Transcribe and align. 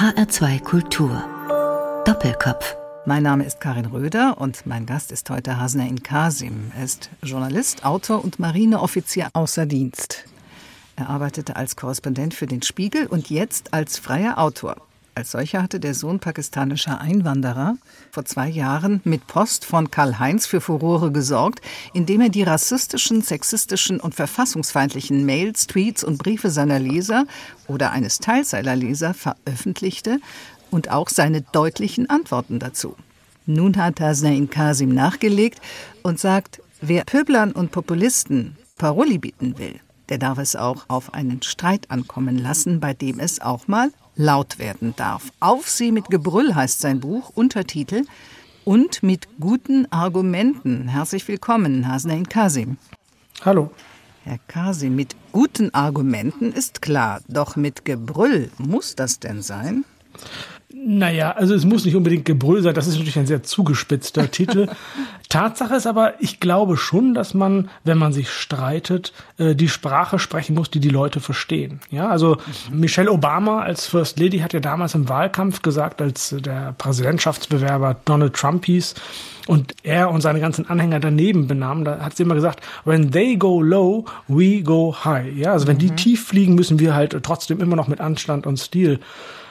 HR2 0.00 0.62
Kultur. 0.62 1.22
Doppelkopf. 2.06 2.74
Mein 3.04 3.22
Name 3.22 3.44
ist 3.44 3.60
Karin 3.60 3.84
Röder 3.84 4.38
und 4.38 4.64
mein 4.64 4.86
Gast 4.86 5.12
ist 5.12 5.28
heute 5.28 5.60
Hasnain 5.60 6.02
Kasim. 6.02 6.72
Er 6.74 6.84
ist 6.84 7.10
Journalist, 7.22 7.84
Autor 7.84 8.24
und 8.24 8.38
Marineoffizier 8.38 9.28
außer 9.34 9.66
Dienst. 9.66 10.24
Er 10.96 11.10
arbeitete 11.10 11.54
als 11.54 11.76
Korrespondent 11.76 12.32
für 12.32 12.46
den 12.46 12.62
Spiegel 12.62 13.08
und 13.08 13.28
jetzt 13.28 13.74
als 13.74 13.98
freier 13.98 14.38
Autor. 14.38 14.76
Als 15.20 15.32
solcher 15.32 15.62
hatte 15.62 15.80
der 15.80 15.92
Sohn 15.92 16.18
pakistanischer 16.18 16.98
Einwanderer 16.98 17.76
vor 18.10 18.24
zwei 18.24 18.48
Jahren 18.48 19.02
mit 19.04 19.26
Post 19.26 19.66
von 19.66 19.90
Karl-Heinz 19.90 20.46
für 20.46 20.62
Furore 20.62 21.12
gesorgt, 21.12 21.60
indem 21.92 22.22
er 22.22 22.30
die 22.30 22.42
rassistischen, 22.42 23.20
sexistischen 23.20 24.00
und 24.00 24.14
verfassungsfeindlichen 24.14 25.26
Mails, 25.26 25.66
Tweets 25.66 26.04
und 26.04 26.16
Briefe 26.16 26.48
seiner 26.48 26.78
Leser 26.78 27.26
oder 27.66 27.90
eines 27.90 28.18
Teils 28.18 28.48
seiner 28.48 28.74
Leser 28.74 29.12
veröffentlichte 29.12 30.20
und 30.70 30.90
auch 30.90 31.10
seine 31.10 31.42
deutlichen 31.42 32.08
Antworten 32.08 32.58
dazu. 32.58 32.96
Nun 33.44 33.76
hat 33.76 34.00
Hasnain 34.00 34.48
Kasim 34.48 34.94
nachgelegt 34.94 35.60
und 36.02 36.18
sagt, 36.18 36.62
wer 36.80 37.04
Pöblern 37.04 37.52
und 37.52 37.72
Populisten 37.72 38.56
Paroli 38.78 39.18
bieten 39.18 39.58
will, 39.58 39.80
der 40.08 40.16
darf 40.16 40.38
es 40.38 40.56
auch 40.56 40.86
auf 40.88 41.12
einen 41.12 41.42
Streit 41.42 41.90
ankommen 41.90 42.38
lassen, 42.38 42.80
bei 42.80 42.94
dem 42.94 43.20
es 43.20 43.42
auch 43.42 43.68
mal 43.68 43.90
laut 44.16 44.58
werden 44.58 44.94
darf. 44.96 45.30
Auf 45.40 45.68
sie 45.68 45.92
mit 45.92 46.06
Gebrüll 46.06 46.54
heißt 46.54 46.80
sein 46.80 47.00
Buch, 47.00 47.30
Untertitel 47.34 48.04
und 48.64 49.02
mit 49.02 49.28
guten 49.38 49.90
Argumenten. 49.90 50.88
Herzlich 50.88 51.26
willkommen, 51.28 51.88
Hasnain 51.88 52.28
Kasim. 52.28 52.76
Hallo. 53.44 53.70
Herr 54.24 54.38
Kasim, 54.48 54.96
mit 54.96 55.16
guten 55.32 55.72
Argumenten 55.72 56.52
ist 56.52 56.82
klar, 56.82 57.20
doch 57.26 57.56
mit 57.56 57.86
Gebrüll 57.86 58.50
muss 58.58 58.94
das 58.94 59.18
denn 59.18 59.40
sein? 59.40 59.84
Naja, 60.72 61.32
also 61.32 61.54
es 61.54 61.64
muss 61.64 61.84
nicht 61.84 61.96
unbedingt 61.96 62.24
Gebrüll 62.24 62.62
sein, 62.62 62.74
das 62.74 62.86
ist 62.86 62.94
natürlich 62.94 63.18
ein 63.18 63.26
sehr 63.26 63.42
zugespitzter 63.42 64.30
Titel. 64.30 64.68
Tatsache 65.28 65.74
ist 65.74 65.86
aber, 65.86 66.14
ich 66.20 66.40
glaube 66.40 66.76
schon, 66.76 67.12
dass 67.12 67.34
man, 67.34 67.68
wenn 67.84 67.98
man 67.98 68.12
sich 68.12 68.30
streitet, 68.30 69.12
äh, 69.38 69.54
die 69.54 69.68
Sprache 69.68 70.18
sprechen 70.18 70.54
muss, 70.54 70.70
die 70.70 70.80
die 70.80 70.88
Leute 70.88 71.20
verstehen. 71.20 71.80
Ja, 71.90 72.08
also 72.08 72.36
Michelle 72.70 73.10
Obama 73.10 73.60
als 73.60 73.86
First 73.86 74.20
Lady 74.20 74.38
hat 74.38 74.52
ja 74.52 74.60
damals 74.60 74.94
im 74.94 75.08
Wahlkampf 75.08 75.62
gesagt, 75.62 76.00
als 76.00 76.34
der 76.38 76.74
Präsidentschaftsbewerber 76.78 77.96
Donald 78.04 78.34
Trump 78.34 78.64
hieß 78.66 78.94
und 79.48 79.74
er 79.82 80.10
und 80.10 80.20
seine 80.20 80.40
ganzen 80.40 80.68
Anhänger 80.68 81.00
daneben 81.00 81.48
benahmen, 81.48 81.84
da 81.84 81.98
hat 81.98 82.16
sie 82.16 82.22
immer 82.22 82.36
gesagt, 82.36 82.60
when 82.84 83.10
they 83.10 83.36
go 83.36 83.60
low, 83.60 84.04
we 84.28 84.62
go 84.62 84.94
high. 85.04 85.36
Ja, 85.36 85.52
also 85.52 85.66
wenn 85.66 85.78
die 85.78 85.90
mhm. 85.90 85.96
tief 85.96 86.26
fliegen, 86.26 86.54
müssen 86.54 86.78
wir 86.78 86.94
halt 86.94 87.16
trotzdem 87.22 87.60
immer 87.60 87.76
noch 87.76 87.88
mit 87.88 88.00
Anstand 88.00 88.46
und 88.46 88.58
Stil 88.58 89.00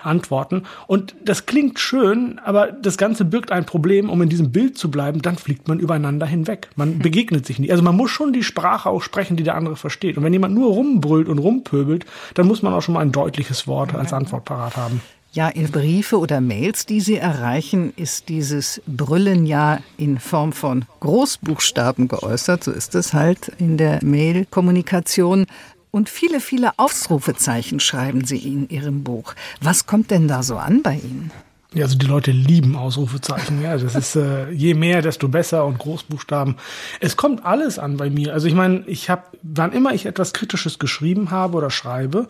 antworten. 0.04 0.64
Und 0.88 1.16
das 1.24 1.46
klingt 1.46 1.80
schön, 1.80 2.40
aber 2.44 2.72
das 2.72 2.98
Ganze 2.98 3.26
birgt 3.26 3.52
ein 3.52 3.66
Problem, 3.66 4.10
um 4.10 4.22
in 4.22 4.30
diesem 4.30 4.52
Bild 4.52 4.78
zu 4.78 4.92
bleiben, 4.92 5.22
dann 5.22 5.38
fliegt 5.38 5.68
man 5.68 5.80
übereinander 5.80 6.26
hinweg. 6.26 6.70
Man 6.76 6.94
hm. 6.94 7.00
begegnet 7.00 7.46
sich 7.46 7.60
nicht. 7.60 7.72
Also 7.72 7.84
man 7.84 7.96
muss 7.96 8.12
schon 8.12 8.34
die 8.34 8.44
Sprache 8.44 8.90
auch 8.90 9.02
sprechen, 9.02 9.38
die 9.38 9.44
der 9.44 9.56
andere 9.56 9.76
versteht. 9.76 10.18
Und 10.18 10.24
wenn 10.24 10.34
jemand 10.34 10.56
nur 10.56 10.72
rumbrüllt 10.72 11.28
und 11.28 11.40
rumpöbelt, 11.40 12.06
dann 12.34 12.48
muss 12.48 12.62
man 12.62 12.74
auch 12.74 12.82
schon 12.82 12.94
mal 12.94 13.02
ein 13.02 13.12
deutliches 13.12 13.68
Wort 13.68 13.96
als 13.96 14.14
Antwort 14.14 14.46
parat 14.46 14.78
haben. 14.78 15.02
Ja, 15.32 15.48
in 15.48 15.70
Briefe 15.70 16.18
oder 16.18 16.42
Mails, 16.42 16.88
die 16.88 17.02
Sie 17.02 17.18
erreichen, 17.18 17.94
ist 17.96 18.30
dieses 18.30 18.82
Brüllen 18.88 19.46
ja 19.46 19.78
in 19.96 20.18
Form 20.18 20.54
von 20.54 20.86
Großbuchstaben 21.02 22.08
geäußert. 22.08 22.64
So 22.64 22.72
ist 22.72 22.96
es 22.96 23.14
halt 23.14 23.52
in 23.60 23.78
der 23.78 24.04
Mail-Kommunikation. 24.04 25.46
Und 25.92 26.10
viele, 26.10 26.40
viele 26.40 26.78
Ausrufezeichen 26.78 27.80
schreiben 27.80 28.24
Sie 28.24 28.38
in 28.38 28.70
Ihrem 28.70 29.04
Buch. 29.04 29.34
Was 29.62 29.88
kommt 29.88 30.12
denn 30.12 30.28
da 30.28 30.44
so 30.44 30.58
an 30.58 30.84
bei 30.84 30.96
Ihnen? 30.96 31.32
Ja, 31.74 31.86
also 31.86 31.98
die 31.98 32.08
Leute 32.08 32.32
lieben 32.32 32.76
Ausrufezeichen. 32.76 33.62
Ja, 33.62 33.78
das 33.78 33.94
ist 33.96 34.16
äh, 34.16 34.50
je 34.50 34.74
mehr, 34.74 35.04
desto 35.04 35.28
besser 35.28 35.66
und 35.66 35.78
Großbuchstaben. 35.78 36.56
Es 37.00 37.16
kommt 37.16 37.46
alles 37.46 37.78
an 37.78 37.98
bei 37.98 38.10
mir. 38.10 38.34
Also 38.34 38.48
ich 38.48 38.56
meine, 38.56 38.84
ich 38.88 39.10
habe, 39.10 39.24
wann 39.44 39.72
immer 39.72 39.94
ich 39.94 40.08
etwas 40.08 40.34
Kritisches 40.34 40.80
geschrieben 40.80 41.30
habe 41.30 41.58
oder 41.58 41.70
schreibe, 41.70 42.28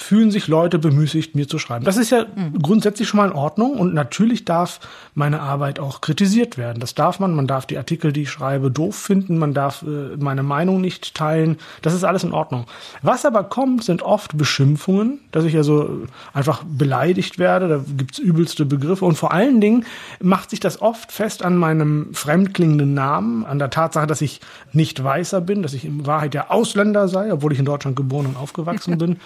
fühlen 0.00 0.30
sich 0.30 0.48
Leute 0.48 0.78
bemüßigt, 0.78 1.34
mir 1.34 1.46
zu 1.46 1.58
schreiben. 1.58 1.84
Das 1.84 1.98
ist 1.98 2.10
ja 2.10 2.24
mhm. 2.24 2.60
grundsätzlich 2.62 3.06
schon 3.06 3.18
mal 3.18 3.26
in 3.28 3.34
Ordnung 3.34 3.72
und 3.72 3.92
natürlich 3.92 4.44
darf 4.46 4.80
meine 5.14 5.40
Arbeit 5.40 5.78
auch 5.78 6.00
kritisiert 6.00 6.56
werden. 6.56 6.80
Das 6.80 6.94
darf 6.94 7.20
man. 7.20 7.34
Man 7.34 7.46
darf 7.46 7.66
die 7.66 7.76
Artikel, 7.76 8.12
die 8.12 8.22
ich 8.22 8.30
schreibe, 8.30 8.70
doof 8.70 8.96
finden. 8.96 9.36
Man 9.36 9.52
darf 9.52 9.82
äh, 9.82 10.16
meine 10.16 10.42
Meinung 10.42 10.80
nicht 10.80 11.14
teilen. 11.14 11.58
Das 11.82 11.94
ist 11.94 12.04
alles 12.04 12.24
in 12.24 12.32
Ordnung. 12.32 12.64
Was 13.02 13.26
aber 13.26 13.44
kommt, 13.44 13.84
sind 13.84 14.02
oft 14.02 14.38
Beschimpfungen, 14.38 15.20
dass 15.32 15.44
ich 15.44 15.56
also 15.56 16.06
einfach 16.32 16.64
beleidigt 16.64 17.38
werde. 17.38 17.68
Da 17.68 17.80
gibt's 17.96 18.18
übelste 18.18 18.64
Begriffe 18.64 19.04
und 19.04 19.16
vor 19.16 19.32
allen 19.32 19.60
Dingen 19.60 19.84
macht 20.20 20.50
sich 20.50 20.60
das 20.60 20.80
oft 20.80 21.12
fest 21.12 21.44
an 21.44 21.56
meinem 21.56 22.14
fremdklingenden 22.14 22.94
Namen, 22.94 23.44
an 23.44 23.58
der 23.58 23.68
Tatsache, 23.68 24.06
dass 24.06 24.22
ich 24.22 24.40
nicht 24.72 25.04
weißer 25.04 25.42
bin, 25.42 25.62
dass 25.62 25.74
ich 25.74 25.84
in 25.84 26.06
Wahrheit 26.06 26.32
der 26.32 26.50
Ausländer 26.50 27.06
sei, 27.06 27.32
obwohl 27.32 27.52
ich 27.52 27.58
in 27.58 27.66
Deutschland 27.66 27.96
geboren 27.96 28.26
und 28.26 28.36
aufgewachsen 28.36 28.96
bin. 28.98 29.18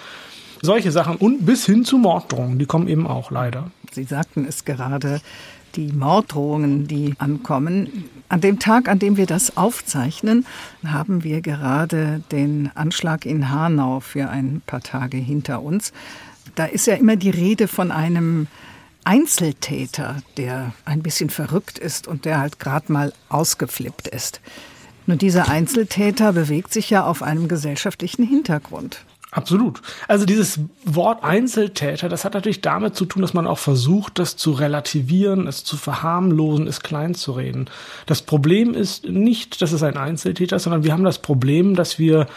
Solche 0.64 0.92
Sachen 0.92 1.16
und 1.16 1.44
bis 1.44 1.66
hin 1.66 1.84
zu 1.84 1.98
Morddrohungen, 1.98 2.58
die 2.58 2.64
kommen 2.64 2.88
eben 2.88 3.06
auch 3.06 3.30
leider. 3.30 3.70
Sie 3.92 4.04
sagten 4.04 4.46
es 4.48 4.64
gerade, 4.64 5.20
die 5.76 5.92
Morddrohungen, 5.92 6.86
die 6.86 7.12
ankommen. 7.18 8.08
An 8.30 8.40
dem 8.40 8.58
Tag, 8.58 8.88
an 8.88 8.98
dem 8.98 9.18
wir 9.18 9.26
das 9.26 9.58
aufzeichnen, 9.58 10.46
haben 10.82 11.22
wir 11.22 11.42
gerade 11.42 12.22
den 12.32 12.70
Anschlag 12.74 13.26
in 13.26 13.50
Hanau 13.50 14.00
für 14.00 14.30
ein 14.30 14.62
paar 14.64 14.80
Tage 14.80 15.18
hinter 15.18 15.62
uns. 15.62 15.92
Da 16.54 16.64
ist 16.64 16.86
ja 16.86 16.94
immer 16.94 17.16
die 17.16 17.28
Rede 17.28 17.68
von 17.68 17.90
einem 17.90 18.46
Einzeltäter, 19.04 20.22
der 20.38 20.72
ein 20.86 21.02
bisschen 21.02 21.28
verrückt 21.28 21.78
ist 21.78 22.08
und 22.08 22.24
der 22.24 22.40
halt 22.40 22.58
gerade 22.58 22.90
mal 22.90 23.12
ausgeflippt 23.28 24.08
ist. 24.08 24.40
Nun, 25.04 25.18
dieser 25.18 25.50
Einzeltäter 25.50 26.32
bewegt 26.32 26.72
sich 26.72 26.88
ja 26.88 27.04
auf 27.04 27.22
einem 27.22 27.48
gesellschaftlichen 27.48 28.24
Hintergrund. 28.26 29.04
Absolut. 29.34 29.82
Also 30.06 30.26
dieses 30.26 30.60
Wort 30.84 31.24
Einzeltäter, 31.24 32.08
das 32.08 32.24
hat 32.24 32.34
natürlich 32.34 32.60
damit 32.60 32.94
zu 32.94 33.04
tun, 33.04 33.20
dass 33.20 33.34
man 33.34 33.48
auch 33.48 33.58
versucht, 33.58 34.20
das 34.20 34.36
zu 34.36 34.52
relativieren, 34.52 35.48
es 35.48 35.64
zu 35.64 35.76
verharmlosen, 35.76 36.68
es 36.68 36.82
klein 36.82 37.16
zu 37.16 37.32
reden. 37.32 37.66
Das 38.06 38.22
Problem 38.22 38.74
ist 38.74 39.08
nicht, 39.08 39.60
dass 39.60 39.72
es 39.72 39.82
ein 39.82 39.96
Einzeltäter 39.96 40.54
ist, 40.54 40.62
sondern 40.62 40.84
wir 40.84 40.92
haben 40.92 41.02
das 41.02 41.18
Problem, 41.18 41.74
dass 41.74 41.98
wir 41.98 42.28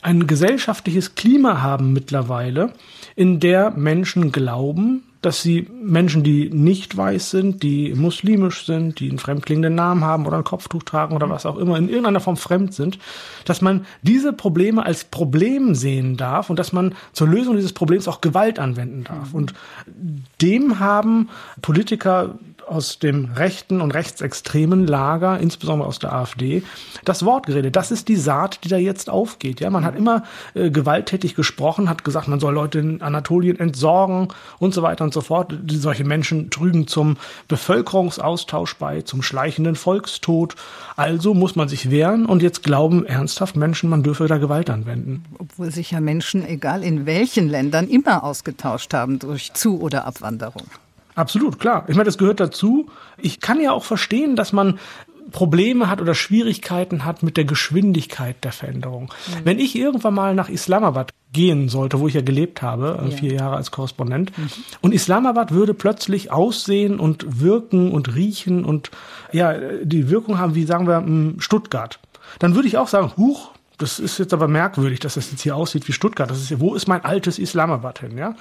ein 0.00 0.26
gesellschaftliches 0.26 1.14
Klima 1.14 1.60
haben 1.60 1.92
mittlerweile, 1.92 2.72
in 3.16 3.40
der 3.40 3.70
Menschen 3.70 4.30
glauben, 4.30 5.02
dass 5.22 5.42
sie 5.42 5.68
Menschen, 5.82 6.22
die 6.22 6.50
nicht 6.50 6.96
weiß 6.96 7.30
sind, 7.30 7.62
die 7.64 7.94
muslimisch 7.94 8.64
sind, 8.64 9.00
die 9.00 9.08
einen 9.08 9.18
fremdklingenden 9.18 9.74
Namen 9.74 10.04
haben 10.04 10.26
oder 10.26 10.36
ein 10.36 10.44
Kopftuch 10.44 10.84
tragen 10.84 11.16
oder 11.16 11.28
was 11.28 11.46
auch 11.46 11.56
immer, 11.56 11.76
in 11.78 11.88
irgendeiner 11.88 12.20
Form 12.20 12.36
fremd 12.36 12.74
sind, 12.74 12.98
dass 13.44 13.60
man 13.60 13.86
diese 14.02 14.32
Probleme 14.32 14.84
als 14.86 15.04
Problem 15.04 15.74
sehen 15.74 16.16
darf 16.16 16.48
und 16.48 16.58
dass 16.58 16.72
man 16.72 16.94
zur 17.12 17.26
Lösung 17.26 17.56
dieses 17.56 17.72
Problems 17.72 18.06
auch 18.06 18.20
Gewalt 18.20 18.60
anwenden 18.60 19.02
darf. 19.02 19.34
Und 19.34 19.54
dem 20.40 20.78
haben 20.78 21.30
Politiker 21.60 22.38
aus 22.66 22.98
dem 22.98 23.32
rechten 23.36 23.80
und 23.80 23.92
rechtsextremen 23.92 24.86
Lager, 24.86 25.38
insbesondere 25.38 25.88
aus 25.88 25.98
der 25.98 26.12
AfD, 26.12 26.62
das 27.04 27.24
Wort 27.24 27.46
geredet. 27.46 27.76
Das 27.76 27.90
ist 27.90 28.08
die 28.08 28.16
Saat, 28.16 28.64
die 28.64 28.68
da 28.68 28.76
jetzt 28.76 29.08
aufgeht. 29.08 29.60
Ja, 29.60 29.70
man 29.70 29.84
hat 29.84 29.96
immer 29.96 30.24
äh, 30.54 30.70
gewalttätig 30.70 31.34
gesprochen, 31.34 31.88
hat 31.88 32.04
gesagt, 32.04 32.28
man 32.28 32.40
soll 32.40 32.54
Leute 32.54 32.78
in 32.78 33.02
Anatolien 33.02 33.58
entsorgen 33.58 34.28
und 34.58 34.74
so 34.74 34.82
weiter 34.82 35.04
und 35.04 35.14
so 35.14 35.20
fort. 35.20 35.54
Die, 35.62 35.76
solche 35.76 36.04
Menschen 36.04 36.50
trügen 36.50 36.86
zum 36.86 37.16
Bevölkerungsaustausch 37.48 38.76
bei, 38.76 39.02
zum 39.02 39.22
schleichenden 39.22 39.76
Volkstod. 39.76 40.56
Also 40.96 41.34
muss 41.34 41.56
man 41.56 41.68
sich 41.68 41.90
wehren 41.90 42.26
und 42.26 42.42
jetzt 42.42 42.62
glauben 42.62 43.06
ernsthaft 43.06 43.56
Menschen, 43.56 43.90
man 43.90 44.02
dürfe 44.02 44.26
da 44.26 44.38
Gewalt 44.38 44.70
anwenden. 44.70 45.24
Obwohl 45.38 45.70
sich 45.70 45.92
ja 45.92 46.00
Menschen, 46.00 46.46
egal 46.46 46.82
in 46.82 47.06
welchen 47.06 47.48
Ländern, 47.48 47.88
immer 47.88 48.24
ausgetauscht 48.24 48.92
haben 48.94 49.18
durch 49.18 49.52
Zu- 49.54 49.80
oder 49.80 50.06
Abwanderung. 50.06 50.66
Absolut, 51.16 51.58
klar. 51.58 51.84
Ich 51.88 51.96
meine, 51.96 52.04
das 52.04 52.18
gehört 52.18 52.38
dazu. 52.38 52.88
Ich 53.18 53.40
kann 53.40 53.60
ja 53.60 53.72
auch 53.72 53.84
verstehen, 53.84 54.36
dass 54.36 54.52
man 54.52 54.78
Probleme 55.32 55.90
hat 55.90 56.00
oder 56.00 56.14
Schwierigkeiten 56.14 57.04
hat 57.04 57.24
mit 57.24 57.36
der 57.36 57.44
Geschwindigkeit 57.44 58.44
der 58.44 58.52
Veränderung. 58.52 59.04
Mhm. 59.04 59.44
Wenn 59.44 59.58
ich 59.58 59.74
irgendwann 59.74 60.14
mal 60.14 60.34
nach 60.34 60.48
Islamabad 60.48 61.10
gehen 61.32 61.68
sollte, 61.68 61.98
wo 61.98 62.06
ich 62.06 62.14
ja 62.14 62.20
gelebt 62.20 62.62
habe, 62.62 63.00
äh, 63.02 63.10
ja. 63.10 63.16
vier 63.16 63.32
Jahre 63.32 63.56
als 63.56 63.72
Korrespondent, 63.72 64.36
mhm. 64.38 64.48
und 64.82 64.94
Islamabad 64.94 65.50
würde 65.50 65.74
plötzlich 65.74 66.30
aussehen 66.30 67.00
und 67.00 67.40
wirken 67.40 67.90
und 67.90 68.14
riechen 68.14 68.64
und 68.64 68.90
ja, 69.32 69.54
die 69.82 70.08
Wirkung 70.08 70.38
haben, 70.38 70.54
wie 70.54 70.64
sagen 70.64 70.86
wir, 70.86 71.42
Stuttgart, 71.42 71.98
dann 72.38 72.54
würde 72.54 72.68
ich 72.68 72.78
auch 72.78 72.88
sagen, 72.88 73.12
huch, 73.16 73.50
Das 73.78 73.98
ist 73.98 74.18
jetzt 74.18 74.32
aber 74.32 74.48
merkwürdig, 74.48 75.00
dass 75.00 75.14
das 75.14 75.30
jetzt 75.30 75.42
hier 75.42 75.54
aussieht 75.54 75.86
wie 75.86 75.92
Stuttgart. 75.92 76.30
Das 76.30 76.40
ist, 76.40 76.60
wo 76.60 76.74
ist 76.74 76.88
mein 76.88 77.04
altes 77.04 77.38
Islamabad 77.38 77.98
hin, 77.98 78.16
ja? 78.16 78.34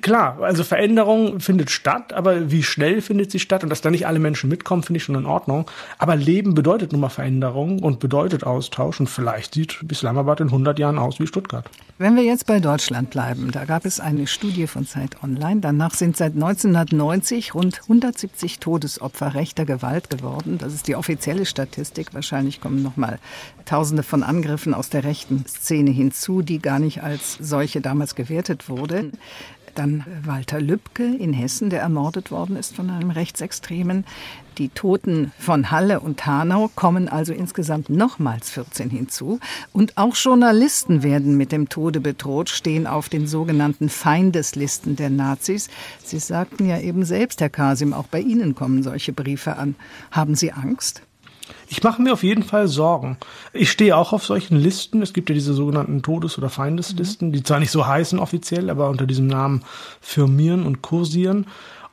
Klar, 0.00 0.38
also 0.40 0.64
Veränderung 0.64 1.40
findet 1.40 1.70
statt, 1.70 2.12
aber 2.12 2.50
wie 2.50 2.62
schnell 2.62 3.00
findet 3.00 3.30
sie 3.30 3.38
statt 3.38 3.62
und 3.62 3.70
dass 3.70 3.80
da 3.80 3.90
nicht 3.90 4.06
alle 4.06 4.18
Menschen 4.18 4.48
mitkommen, 4.48 4.82
finde 4.82 4.98
ich 4.98 5.04
schon 5.04 5.14
in 5.14 5.26
Ordnung. 5.26 5.70
Aber 5.98 6.16
Leben 6.16 6.54
bedeutet 6.54 6.92
nun 6.92 7.00
mal 7.00 7.08
Veränderung 7.08 7.80
und 7.80 8.00
bedeutet 8.00 8.44
Austausch 8.44 9.00
und 9.00 9.08
vielleicht 9.08 9.54
sieht 9.54 9.78
Islamabad 9.88 10.40
in 10.40 10.48
100 10.48 10.78
Jahren 10.78 10.98
aus 10.98 11.20
wie 11.20 11.26
Stuttgart. 11.26 11.68
Wenn 11.98 12.14
wir 12.14 12.22
jetzt 12.22 12.46
bei 12.46 12.60
Deutschland 12.60 13.10
bleiben, 13.10 13.50
da 13.50 13.64
gab 13.64 13.84
es 13.84 13.98
eine 13.98 14.26
Studie 14.26 14.68
von 14.68 14.86
Zeit 14.86 15.22
Online. 15.22 15.60
Danach 15.60 15.94
sind 15.94 16.16
seit 16.16 16.34
1990 16.34 17.54
rund 17.54 17.80
170 17.82 18.60
Todesopfer 18.60 19.34
rechter 19.34 19.64
Gewalt 19.64 20.08
geworden. 20.10 20.58
Das 20.58 20.74
ist 20.74 20.86
die 20.86 20.94
offizielle 20.94 21.44
Statistik. 21.44 22.14
Wahrscheinlich 22.14 22.60
kommen 22.60 22.82
noch 22.82 22.96
mal 22.96 23.18
Tausende 23.64 24.02
von 24.02 24.22
Angriffen 24.22 24.72
aus 24.72 24.88
der 24.88 25.04
rechten 25.04 25.44
Szene 25.46 25.90
hinzu, 25.90 26.40
die 26.40 26.58
gar 26.58 26.78
nicht 26.78 27.02
als 27.02 27.36
solche 27.38 27.82
damals 27.82 28.14
gewertet 28.14 28.68
wurde. 28.70 29.10
Dann 29.78 30.04
Walter 30.24 30.60
Lübcke 30.60 31.04
in 31.04 31.32
Hessen, 31.32 31.70
der 31.70 31.82
ermordet 31.82 32.32
worden 32.32 32.56
ist 32.56 32.74
von 32.74 32.90
einem 32.90 33.10
Rechtsextremen. 33.10 34.04
Die 34.58 34.70
Toten 34.70 35.30
von 35.38 35.70
Halle 35.70 36.00
und 36.00 36.26
Hanau 36.26 36.68
kommen 36.74 37.08
also 37.08 37.32
insgesamt 37.32 37.88
nochmals 37.88 38.50
14 38.50 38.90
hinzu. 38.90 39.38
Und 39.72 39.96
auch 39.96 40.16
Journalisten 40.16 41.04
werden 41.04 41.36
mit 41.36 41.52
dem 41.52 41.68
Tode 41.68 42.00
bedroht, 42.00 42.48
stehen 42.48 42.88
auf 42.88 43.08
den 43.08 43.28
sogenannten 43.28 43.88
Feindeslisten 43.88 44.96
der 44.96 45.10
Nazis. 45.10 45.68
Sie 46.02 46.18
sagten 46.18 46.66
ja 46.66 46.80
eben 46.80 47.04
selbst, 47.04 47.40
Herr 47.40 47.48
Kasim, 47.48 47.92
auch 47.92 48.08
bei 48.08 48.20
Ihnen 48.20 48.56
kommen 48.56 48.82
solche 48.82 49.12
Briefe 49.12 49.58
an. 49.58 49.76
Haben 50.10 50.34
Sie 50.34 50.50
Angst? 50.50 51.02
Ich 51.68 51.82
mache 51.82 52.00
mir 52.00 52.12
auf 52.12 52.22
jeden 52.22 52.42
Fall 52.42 52.68
Sorgen. 52.68 53.18
Ich 53.52 53.70
stehe 53.70 53.96
auch 53.96 54.12
auf 54.12 54.24
solchen 54.24 54.56
Listen. 54.56 55.02
Es 55.02 55.12
gibt 55.12 55.28
ja 55.28 55.34
diese 55.34 55.54
sogenannten 55.54 56.02
Todes- 56.02 56.38
oder 56.38 56.50
Feindeslisten, 56.50 57.32
die 57.32 57.42
zwar 57.42 57.60
nicht 57.60 57.70
so 57.70 57.86
heißen 57.86 58.18
offiziell, 58.18 58.70
aber 58.70 58.88
unter 58.88 59.06
diesem 59.06 59.26
Namen 59.26 59.64
firmieren 60.00 60.64
und 60.64 60.82
kursieren. 60.82 61.46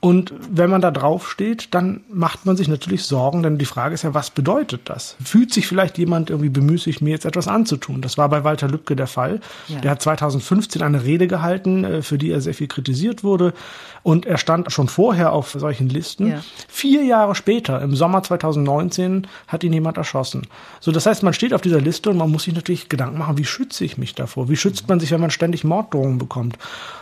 Und 0.05 0.35
wenn 0.51 0.69
man 0.69 0.81
da 0.81 0.91
drauf 0.91 1.31
steht, 1.31 1.73
dann 1.73 2.01
macht 2.09 2.45
man 2.45 2.55
sich 2.55 2.67
natürlich 2.67 3.05
Sorgen, 3.05 3.41
denn 3.41 3.57
die 3.57 3.65
Frage 3.65 3.95
ist 3.95 4.03
ja, 4.03 4.13
was 4.13 4.29
bedeutet 4.29 4.81
das? 4.85 5.15
Fühlt 5.23 5.51
sich 5.51 5.65
vielleicht 5.65 5.97
jemand 5.97 6.29
irgendwie 6.29 6.49
bemüßigt, 6.49 7.01
mir 7.01 7.09
jetzt 7.09 7.25
etwas 7.25 7.47
anzutun? 7.47 8.03
Das 8.03 8.15
war 8.15 8.29
bei 8.29 8.43
Walter 8.43 8.67
Lübcke 8.67 8.95
der 8.95 9.07
Fall. 9.07 9.39
Ja. 9.67 9.79
Der 9.79 9.89
hat 9.89 10.03
2015 10.03 10.83
eine 10.83 11.03
Rede 11.05 11.25
gehalten, 11.25 11.83
äh, 11.83 12.01
für 12.03 12.19
die 12.19 12.29
er 12.29 12.39
sehr 12.39 12.53
viel 12.53 12.67
kritisiert 12.67 13.23
wurde. 13.23 13.55
Und 14.03 14.27
er 14.27 14.37
stand 14.37 14.71
schon 14.71 14.89
vorher 14.89 15.31
auf 15.33 15.55
solchen 15.57 15.89
Listen. 15.89 16.27
Ja. 16.27 16.43
Vier 16.67 17.03
Jahre 17.03 17.33
später, 17.33 17.81
im 17.81 17.95
Sommer 17.95 18.21
2019, 18.21 19.25
hat 19.47 19.63
ihn 19.63 19.73
jemand 19.73 19.97
erschossen. 19.97 20.45
So, 20.81 20.91
das 20.91 21.07
heißt, 21.07 21.23
man 21.23 21.33
steht 21.33 21.51
auf 21.51 21.61
dieser 21.61 21.81
Liste 21.81 22.11
und 22.11 22.17
man 22.17 22.29
muss 22.29 22.43
sich 22.43 22.53
natürlich 22.53 22.89
Gedanken 22.89 23.17
machen, 23.17 23.39
wie 23.39 23.45
schütze 23.45 23.83
ich 23.83 23.97
mich 23.97 24.13
davor? 24.13 24.49
Wie 24.49 24.55
schützt 24.55 24.87
man 24.87 24.99
sich, 24.99 25.09
wenn 25.09 25.21
man 25.21 25.31
ständig 25.31 25.63
Morddrohungen 25.63 26.19
bekommt? 26.19 26.59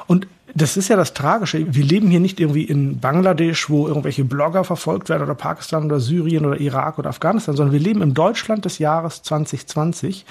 Und 0.07 0.25
das 0.55 0.77
ist 0.77 0.87
ja 0.87 0.95
das 0.95 1.13
Tragische. 1.13 1.73
Wir 1.73 1.83
leben 1.83 2.09
hier 2.09 2.19
nicht 2.19 2.39
irgendwie 2.39 2.63
in 2.63 2.99
Bangladesch, 2.99 3.69
wo 3.69 3.87
irgendwelche 3.87 4.23
Blogger 4.23 4.63
verfolgt 4.63 5.09
werden 5.09 5.23
oder 5.23 5.35
Pakistan 5.35 5.85
oder 5.85 5.99
Syrien 5.99 6.45
oder 6.45 6.59
Irak 6.59 6.99
oder 6.99 7.09
Afghanistan, 7.09 7.55
sondern 7.55 7.73
wir 7.73 7.79
leben 7.79 8.01
im 8.01 8.13
Deutschland 8.13 8.65
des 8.65 8.77
Jahres 8.77 9.23
2020, 9.23 10.25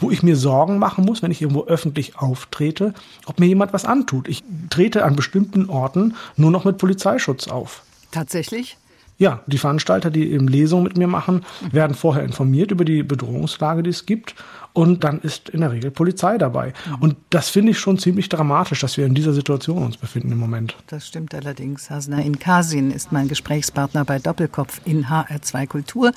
wo 0.00 0.10
ich 0.10 0.22
mir 0.22 0.36
Sorgen 0.36 0.78
machen 0.78 1.04
muss, 1.04 1.22
wenn 1.22 1.30
ich 1.30 1.42
irgendwo 1.42 1.64
öffentlich 1.64 2.18
auftrete, 2.18 2.92
ob 3.26 3.38
mir 3.38 3.46
jemand 3.46 3.72
was 3.72 3.84
antut. 3.84 4.28
Ich 4.28 4.42
trete 4.70 5.04
an 5.04 5.14
bestimmten 5.14 5.70
Orten 5.70 6.14
nur 6.36 6.50
noch 6.50 6.64
mit 6.64 6.78
Polizeischutz 6.78 7.48
auf. 7.48 7.82
Tatsächlich? 8.10 8.78
Ja, 9.18 9.40
die 9.48 9.58
Veranstalter, 9.58 10.10
die 10.10 10.30
eben 10.30 10.46
Lesungen 10.46 10.84
mit 10.84 10.96
mir 10.96 11.08
machen, 11.08 11.44
werden 11.72 11.94
vorher 11.94 12.22
informiert 12.22 12.70
über 12.70 12.84
die 12.84 13.02
Bedrohungslage, 13.02 13.82
die 13.82 13.90
es 13.90 14.06
gibt 14.06 14.36
und 14.72 15.02
dann 15.02 15.18
ist 15.20 15.48
in 15.48 15.60
der 15.60 15.72
Regel 15.72 15.90
Polizei 15.90 16.38
dabei. 16.38 16.72
Und 17.00 17.16
das 17.30 17.48
finde 17.48 17.72
ich 17.72 17.80
schon 17.80 17.98
ziemlich 17.98 18.28
dramatisch, 18.28 18.80
dass 18.80 18.96
wir 18.96 19.06
in 19.06 19.14
dieser 19.14 19.32
Situation 19.32 19.82
uns 19.82 19.96
befinden 19.96 20.30
im 20.30 20.38
Moment. 20.38 20.76
Das 20.86 21.08
stimmt 21.08 21.34
allerdings. 21.34 21.90
Hasna 21.90 22.20
Inkasin 22.20 22.92
ist 22.92 23.10
mein 23.10 23.26
Gesprächspartner 23.26 24.04
bei 24.04 24.20
Doppelkopf 24.20 24.80
in 24.84 25.06
HR2 25.06 25.66
Kultur. 25.66 26.12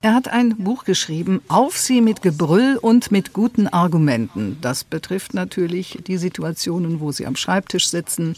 Er 0.00 0.14
hat 0.14 0.28
ein 0.28 0.56
Buch 0.58 0.84
geschrieben, 0.84 1.42
Auf 1.48 1.76
sie 1.76 2.00
mit 2.00 2.22
Gebrüll 2.22 2.78
und 2.80 3.10
mit 3.10 3.32
guten 3.32 3.66
Argumenten. 3.66 4.56
Das 4.60 4.84
betrifft 4.84 5.34
natürlich 5.34 5.98
die 6.06 6.18
Situationen, 6.18 7.00
wo 7.00 7.10
sie 7.10 7.26
am 7.26 7.34
Schreibtisch 7.34 7.88
sitzen, 7.88 8.36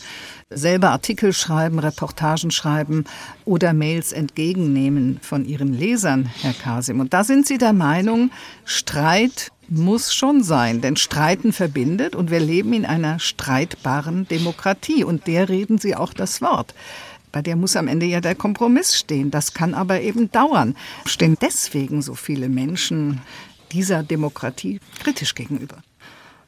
selber 0.48 0.88
Artikel 0.88 1.34
schreiben, 1.34 1.78
Reportagen 1.78 2.50
schreiben 2.50 3.04
oder 3.44 3.74
Mails 3.74 4.12
entgegennehmen 4.12 5.18
von 5.20 5.44
ihren 5.44 5.74
Lesern, 5.74 6.30
Herr 6.40 6.54
Kasim. 6.54 6.98
Und 6.98 7.12
da 7.12 7.24
sind 7.24 7.46
Sie 7.46 7.58
der 7.58 7.74
Meinung, 7.74 8.30
Streit 8.64 9.52
muss 9.68 10.14
schon 10.14 10.42
sein, 10.42 10.80
denn 10.80 10.96
Streiten 10.96 11.52
verbindet 11.52 12.16
und 12.16 12.30
wir 12.30 12.40
leben 12.40 12.72
in 12.72 12.86
einer 12.86 13.18
streitbaren 13.18 14.26
Demokratie 14.26 15.04
und 15.04 15.26
der 15.26 15.50
reden 15.50 15.76
Sie 15.76 15.94
auch 15.94 16.14
das 16.14 16.40
Wort. 16.40 16.74
Bei 17.32 17.42
der 17.42 17.56
muss 17.56 17.76
am 17.76 17.88
Ende 17.88 18.06
ja 18.06 18.20
der 18.20 18.34
Kompromiss 18.34 18.96
stehen. 18.96 19.30
Das 19.30 19.54
kann 19.54 19.74
aber 19.74 20.00
eben 20.00 20.30
dauern. 20.30 20.76
Stehen 21.06 21.36
deswegen 21.40 22.02
so 22.02 22.14
viele 22.14 22.48
Menschen 22.48 23.20
dieser 23.72 24.02
Demokratie 24.02 24.80
kritisch 25.02 25.34
gegenüber? 25.34 25.76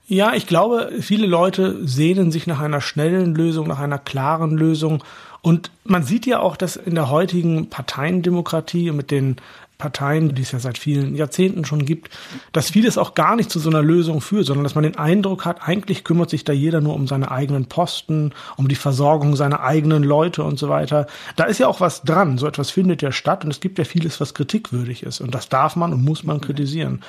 Ja, 0.08 0.34
ich 0.34 0.46
glaube, 0.46 0.93
viele 1.00 1.26
Leute 1.26 1.87
sehnen 1.87 2.32
sich 2.32 2.46
nach 2.46 2.61
einer 2.61 2.81
schnellen 2.81 3.34
Lösung, 3.34 3.69
nach 3.69 3.79
einer 3.79 3.99
klaren 3.99 4.50
Lösung. 4.50 5.02
Und 5.40 5.70
man 5.84 6.02
sieht 6.02 6.26
ja 6.26 6.40
auch, 6.40 6.56
dass 6.56 6.76
in 6.76 6.94
der 6.94 7.08
heutigen 7.08 7.70
Parteiendemokratie 7.70 8.90
mit 8.93 9.11
den 9.11 9.37
Parteien, 9.82 10.32
die 10.32 10.43
es 10.43 10.52
ja 10.52 10.61
seit 10.61 10.79
vielen 10.79 11.17
Jahrzehnten 11.17 11.64
schon 11.64 11.84
gibt, 11.84 12.08
dass 12.52 12.70
vieles 12.70 12.99
auch 12.99 13.14
gar 13.14 13.34
nicht 13.34 13.50
zu 13.50 13.58
so 13.58 13.69
einer 13.69 13.82
Lösung 13.82 14.20
führt, 14.20 14.46
sondern 14.46 14.62
dass 14.62 14.76
man 14.76 14.84
den 14.84 14.96
Eindruck 14.96 15.44
hat, 15.44 15.67
eigentlich 15.67 16.05
kümmert 16.05 16.31
sich 16.31 16.44
da 16.44 16.52
jeder 16.52 16.81
nur 16.81 16.94
um 16.94 17.08
seine 17.08 17.32
eigenen 17.32 17.67
Posten, 17.67 18.31
um 18.56 18.69
die 18.69 18.76
Versorgung 18.76 19.34
seiner 19.34 19.61
eigenen 19.64 20.05
Leute 20.05 20.44
und 20.44 20.56
so 20.56 20.69
weiter. 20.69 21.08
Da 21.34 21.44
ist 21.44 21.58
ja 21.58 21.67
auch 21.67 21.81
was 21.81 22.02
dran. 22.02 22.38
So 22.38 22.46
etwas 22.46 22.70
findet 22.70 23.02
ja 23.02 23.11
statt 23.11 23.44
und 23.44 23.50
es 23.50 23.58
gibt 23.58 23.76
ja 23.76 23.84
vieles, 23.84 24.20
was 24.20 24.34
kritikwürdig 24.34 25.02
ist. 25.02 25.20
Und 25.20 25.34
das 25.34 25.49
darf 25.49 25.75
man 25.75 25.93
und 25.93 26.05
muss 26.05 26.23
man 26.23 26.40
kritisieren. 26.40 27.02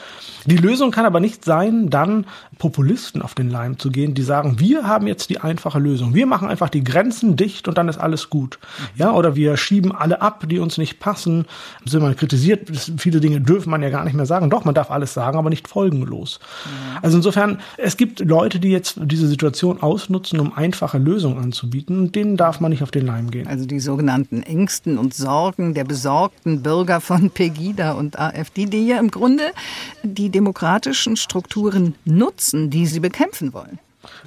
Die 0.46 0.58
Lösung 0.58 0.90
kann 0.90 1.06
aber 1.06 1.20
nicht 1.20 1.46
sein, 1.46 1.92
dann 1.92 2.26
Populisten 2.58 3.22
auf 3.22 3.36
den 3.36 3.50
Leim 3.50 3.80
zu 3.80 3.90
gehen, 3.90 4.14
die 4.14 4.24
sagen, 4.24 4.60
wir 4.60 4.88
haben 4.88 5.08
jetzt 5.08 5.30
die 5.30 5.40
einfache 5.40 5.80
Lösung. 5.80 6.14
Wir 6.14 6.26
machen 6.26 6.48
einfach 6.48 6.70
die 6.70 6.84
Grenzen 6.84 7.36
dicht 7.36 7.68
und 7.68 7.78
dann 7.78 7.90
ist 7.90 7.98
alles 7.98 8.30
gut. 8.30 8.60
Ja, 8.96 9.12
oder 9.14 9.36
wir 9.36 9.58
schieben 9.58 9.92
alle 9.92 10.22
ab, 10.22 10.44
die 10.48 10.60
uns 10.60 10.78
nicht 10.78 11.00
passen. 11.00 11.46
Sind 11.86 12.02
wir 12.02 12.14
kritisiert 12.14 12.70
viele 12.98 13.20
Dinge 13.20 13.42
dürfen 13.42 13.70
man 13.70 13.82
ja 13.82 13.90
gar 13.90 14.04
nicht 14.04 14.14
mehr 14.14 14.26
sagen. 14.26 14.50
Doch, 14.50 14.66
man 14.66 14.76
darf 14.76 14.92
alles 14.92 15.14
sagen, 15.14 15.38
aber 15.38 15.50
nicht 15.50 15.68
folgenlos. 15.68 16.40
Ja. 16.66 17.00
Also 17.02 17.18
insofern, 17.18 17.60
es 17.78 17.98
gibt 17.98 18.20
Leute, 18.20 18.60
die 18.60 18.70
jetzt 18.70 19.00
diese 19.04 19.28
Situation 19.28 19.82
ausnutzen, 19.82 20.40
um 20.40 20.54
einfache 20.54 20.98
Lösungen 20.98 21.38
anzubieten. 21.42 22.00
Und 22.00 22.16
denen 22.16 22.38
darf 22.38 22.60
man 22.60 22.72
nicht 22.72 22.84
auf 22.84 22.92
den 22.92 23.06
Leim 23.06 23.32
gehen. 23.32 23.48
Also 23.48 23.66
die 23.66 23.80
sogenannten 23.80 24.44
Ängsten 24.44 24.98
und 24.98 25.14
Sorgen 25.14 25.74
der 25.74 25.84
besorgten 25.84 26.64
Bürger 26.64 27.02
von 27.02 27.30
Pegida 27.30 27.94
und 27.94 28.20
AfD, 28.20 28.66
die 28.66 28.88
ja 28.88 29.00
im 29.00 29.12
Grunde 29.12 29.44
die 30.04 30.30
demokratischen 30.30 31.18
Strukturen 31.18 31.96
nutzen, 32.06 32.53
die 32.54 32.86
sie 32.86 33.00
bekämpfen 33.00 33.54
wollen. 33.54 33.80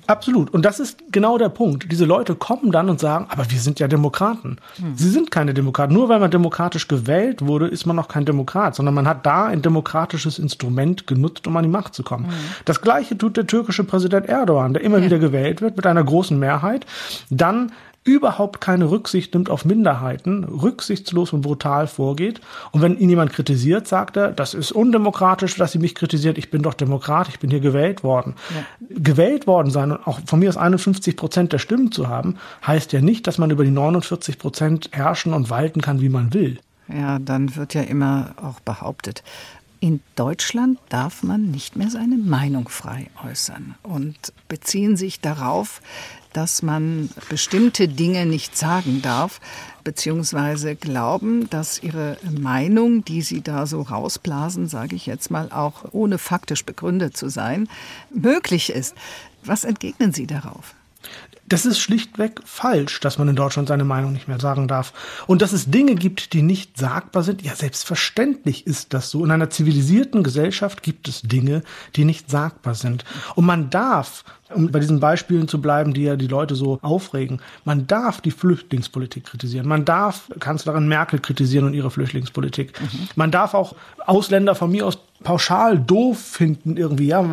Absolut. 0.07 0.53
Und 0.55 0.65
das 0.65 0.81
ist 0.81 1.13
genau 1.13 1.39
der 1.39 1.49
Punkt. 1.49 1.91
Diese 1.91 2.05
Leute 2.05 2.35
kommen 2.35 2.73
dann 2.73 2.89
und 2.89 3.01
sagen, 3.01 3.27
aber 3.29 3.51
wir 3.51 3.59
sind 3.59 3.79
ja 3.79 3.89
Demokraten. 3.89 4.57
Hm. 4.77 4.97
Sie 4.97 5.11
sind 5.11 5.31
keine 5.31 5.53
Demokraten. 5.53 5.93
Nur 5.93 6.09
weil 6.09 6.21
man 6.21 6.31
demokratisch 6.31 6.89
gewählt 6.89 7.43
wurde, 7.43 7.67
ist 7.67 7.87
man 7.87 7.97
noch 7.97 8.09
kein 8.09 8.25
Demokrat, 8.25 8.75
sondern 8.75 8.95
man 8.95 9.07
hat 9.07 9.27
da 9.27 9.47
ein 9.47 9.63
demokratisches 9.63 10.39
Instrument 10.39 11.07
genutzt, 11.07 11.47
um 11.47 11.57
an 11.57 11.65
die 11.65 11.69
Macht 11.69 11.95
zu 11.95 12.03
kommen. 12.03 12.27
Hm. 12.27 12.33
Das 12.65 12.81
gleiche 12.81 13.19
tut 13.19 13.37
der 13.37 13.47
türkische 13.47 13.85
Präsident 13.85 14.27
Erdogan, 14.27 14.73
der 14.73 14.83
immer 14.83 14.99
ja. 14.99 15.05
wieder 15.05 15.19
gewählt 15.19 15.61
wird 15.61 15.77
mit 15.77 15.87
einer 15.87 16.05
großen 16.05 16.39
Mehrheit, 16.39 16.87
dann 17.31 17.73
überhaupt 18.07 18.61
keine 18.61 18.91
Rücksicht 18.91 19.35
nimmt 19.35 19.51
auf 19.51 19.65
Minderheiten, 19.65 20.45
rücksichtslos 20.45 21.33
und 21.33 21.43
brutal 21.43 21.87
vorgeht. 21.89 22.41
Und 22.71 22.81
wenn 22.81 22.97
ihn 22.97 23.11
jemand 23.11 23.33
kritisiert, 23.33 23.89
sagt 23.89 24.17
er, 24.17 24.31
das 24.31 24.55
ist 24.55 24.73
undemokratisch, 24.73 25.57
dass 25.57 25.73
sie 25.73 25.79
mich 25.79 25.95
kritisiert. 25.95 26.39
Ich 26.39 26.51
bin 26.51 26.63
doch 26.63 26.75
Demokrat, 26.75 27.29
ich 27.29 27.41
bin 27.41 27.51
hier 27.51 27.61
gewählt 27.61 28.05
worden. 28.05 28.35
Ja. 28.55 28.65
Gewählt 28.97 29.47
worden 29.47 29.71
sein 29.71 29.91
und 29.91 30.07
auch 30.07 30.21
von 30.25 30.39
mir 30.39 30.49
aus 30.49 30.57
51 30.57 31.17
Prozent 31.17 31.53
der 31.53 31.59
Stimmen 31.59 31.91
zu 31.91 32.09
haben, 32.09 32.37
heißt 32.67 32.93
ja 32.93 33.01
nicht, 33.01 33.27
dass 33.27 33.39
man 33.39 33.51
über 33.51 33.65
die 33.65 33.71
49 33.71 34.39
Prozent 34.39 34.91
herrschen 34.93 35.33
und 35.33 35.51
walten 35.51 35.81
kann, 35.81 36.01
wie 36.01 36.09
man 36.09 36.33
will. 36.33 36.61
Ja, 36.89 37.19
dann 37.19 37.57
wird 37.57 37.75
ja 37.75 37.83
immer 37.83 38.35
auch 38.41 38.61
behauptet, 38.61 39.25
in 39.81 40.01
Deutschland 40.15 40.79
darf 40.89 41.23
man 41.23 41.51
nicht 41.51 41.77
mehr 41.77 41.91
seine 41.91 42.17
Meinung 42.17 42.69
frei 42.69 43.09
äußern 43.25 43.75
und 43.83 44.17
beziehen 44.49 44.97
sich 44.97 45.21
darauf, 45.21 45.83
dass 46.37 46.63
man 46.63 47.09
bestimmte 47.31 47.89
Dinge 47.89 48.27
nicht 48.27 48.59
sagen 48.59 49.01
darf, 49.01 49.41
beziehungsweise 49.85 50.77
glauben, 50.77 51.49
dass 51.49 51.83
ihre 51.83 52.19
Meinung, 52.31 53.05
die 53.07 53.23
sie 53.23 53.41
da 53.41 53.65
so 53.65 53.81
rausblasen, 53.81 54.69
sage 54.69 54.97
ich 54.97 55.07
jetzt 55.07 55.31
mal, 55.31 55.51
auch 55.51 55.85
ohne 55.93 56.19
faktisch 56.19 56.67
begründet 56.67 57.17
zu 57.17 57.31
sein, 57.31 57.69
möglich 58.11 58.71
ist. 58.71 58.95
Was 59.45 59.65
entgegnen 59.65 60.13
Sie 60.13 60.27
darauf? 60.27 60.75
Das 61.49 61.65
ist 61.65 61.79
schlichtweg 61.79 62.41
falsch, 62.45 63.01
dass 63.01 63.19
man 63.19 63.29
in 63.29 63.37
Deutschland 63.37 63.69
seine 63.69 63.85
Meinung 63.85 64.13
nicht 64.13 64.29
mehr 64.29 64.41
sagen 64.41 64.67
darf. 64.67 64.93
Und 65.27 65.43
dass 65.43 65.53
es 65.53 65.71
Dinge 65.71 65.95
gibt, 65.95 66.33
die 66.33 66.43
nicht 66.43 66.77
sagbar 66.77 67.23
sind, 67.23 67.43
ja, 67.43 67.55
selbstverständlich 67.55 68.67
ist 68.67 68.95
das 68.95 69.11
so. 69.11 69.25
In 69.25 69.31
einer 69.31 69.51
zivilisierten 69.51 70.23
Gesellschaft 70.23 70.83
gibt 70.83 71.09
es 71.09 71.23
Dinge, 71.23 71.63
die 71.95 72.05
nicht 72.05 72.31
sagbar 72.31 72.75
sind. 72.75 73.05
Und 73.35 73.47
man 73.47 73.71
darf 73.71 74.25
um 74.55 74.71
bei 74.71 74.79
diesen 74.79 75.01
Beispielen 75.01 75.49
zu 75.49 75.61
bleiben, 75.61 75.93
die 75.93 76.05
ja 76.05 76.17
die 76.17 76.29
Leute 76.29 76.55
so 76.55 76.79
aufregen. 76.83 77.41
Man 77.65 77.87
darf 77.87 78.21
die 78.21 78.31
Flüchtlingspolitik 78.31 79.25
kritisieren. 79.25 79.67
Man 79.67 79.85
darf 79.85 80.31
Kanzlerin 80.39 80.87
Merkel 80.89 81.19
kritisieren 81.19 81.67
und 81.67 81.75
ihre 81.75 81.91
Flüchtlingspolitik. 81.91 82.81
Mhm. 82.81 83.09
Man 83.17 83.31
darf 83.31 83.55
auch 83.55 83.75
Ausländer 84.07 84.55
von 84.55 84.71
mir 84.71 84.87
aus 84.87 84.99
pauschal 85.23 85.79
doof 85.79 86.19
finden 86.19 86.77
irgendwie, 86.77 87.09
ja, 87.09 87.25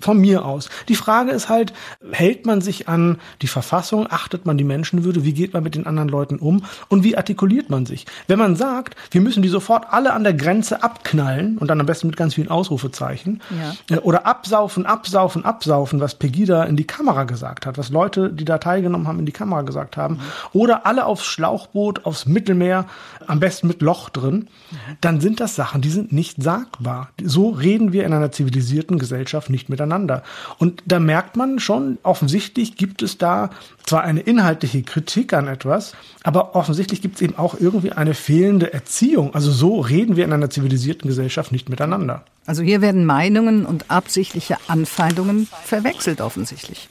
von 0.00 0.18
mir 0.18 0.44
aus. 0.44 0.68
Die 0.88 0.94
Frage 0.94 1.32
ist 1.32 1.48
halt, 1.48 1.72
hält 2.10 2.46
man 2.46 2.60
sich 2.60 2.88
an 2.88 3.18
die 3.42 3.46
Verfassung, 3.46 4.06
achtet 4.10 4.46
man 4.46 4.58
die 4.58 4.64
Menschenwürde, 4.64 5.24
wie 5.24 5.32
geht 5.32 5.52
man 5.52 5.62
mit 5.62 5.74
den 5.74 5.86
anderen 5.86 6.08
Leuten 6.08 6.38
um 6.38 6.64
und 6.88 7.04
wie 7.04 7.16
artikuliert 7.16 7.70
man 7.70 7.86
sich? 7.86 8.06
Wenn 8.26 8.38
man 8.38 8.56
sagt, 8.56 8.96
wir 9.10 9.20
müssen 9.20 9.42
die 9.42 9.48
sofort 9.48 9.86
alle 9.90 10.12
an 10.12 10.24
der 10.24 10.34
Grenze 10.34 10.82
abknallen 10.82 11.58
und 11.58 11.68
dann 11.68 11.80
am 11.80 11.86
besten 11.86 12.06
mit 12.06 12.16
ganz 12.16 12.34
vielen 12.34 12.48
Ausrufezeichen 12.48 13.42
ja. 13.50 13.96
Äh, 13.96 14.00
oder 14.00 14.26
absaufen, 14.26 14.86
absaufen, 14.86 15.44
absaufen, 15.44 16.00
was 16.00 16.14
Pegida 16.14 16.64
in 16.64 16.76
die 16.76 16.86
Kamera 16.86 17.24
gesagt 17.24 17.66
hat, 17.66 17.78
was 17.78 17.90
Leute, 17.90 18.32
die 18.32 18.44
da 18.44 18.58
teilgenommen 18.58 19.06
haben, 19.06 19.18
in 19.18 19.26
die 19.26 19.32
Kamera 19.32 19.62
gesagt 19.62 19.96
haben, 19.96 20.14
mhm. 20.14 20.20
oder 20.52 20.86
alle 20.86 21.06
aufs 21.06 21.24
Schlauchboot, 21.24 22.04
aufs 22.06 22.26
Mittelmeer, 22.26 22.86
am 23.26 23.40
besten 23.40 23.66
mit 23.68 23.82
Loch 23.82 24.08
drin, 24.08 24.48
mhm. 24.70 24.76
dann 25.00 25.20
sind 25.20 25.40
das 25.40 25.54
Sachen, 25.54 25.80
die 25.80 25.90
sind 25.90 26.12
nicht 26.12 26.42
sagbar 26.42 27.10
so 27.26 27.50
reden 27.50 27.92
wir 27.92 28.04
in 28.04 28.12
einer 28.12 28.32
zivilisierten 28.32 28.98
Gesellschaft 28.98 29.50
nicht 29.50 29.68
miteinander. 29.68 30.22
Und 30.58 30.82
da 30.86 31.00
merkt 31.00 31.36
man 31.36 31.58
schon, 31.58 31.98
offensichtlich 32.02 32.76
gibt 32.76 33.02
es 33.02 33.18
da 33.18 33.50
zwar 33.84 34.02
eine 34.02 34.20
inhaltliche 34.20 34.82
Kritik 34.82 35.32
an 35.32 35.48
etwas, 35.48 35.94
aber 36.22 36.54
offensichtlich 36.54 37.02
gibt 37.02 37.16
es 37.16 37.22
eben 37.22 37.36
auch 37.36 37.58
irgendwie 37.58 37.92
eine 37.92 38.14
fehlende 38.14 38.72
Erziehung. 38.72 39.34
Also 39.34 39.50
so 39.50 39.80
reden 39.80 40.16
wir 40.16 40.24
in 40.24 40.32
einer 40.32 40.50
zivilisierten 40.50 41.08
Gesellschaft 41.08 41.52
nicht 41.52 41.68
miteinander. 41.68 42.24
Also 42.46 42.62
hier 42.62 42.80
werden 42.80 43.04
Meinungen 43.04 43.66
und 43.66 43.90
absichtliche 43.90 44.56
Anfeindungen 44.68 45.48
verwechselt 45.64 46.20
offensichtlich. 46.20 46.88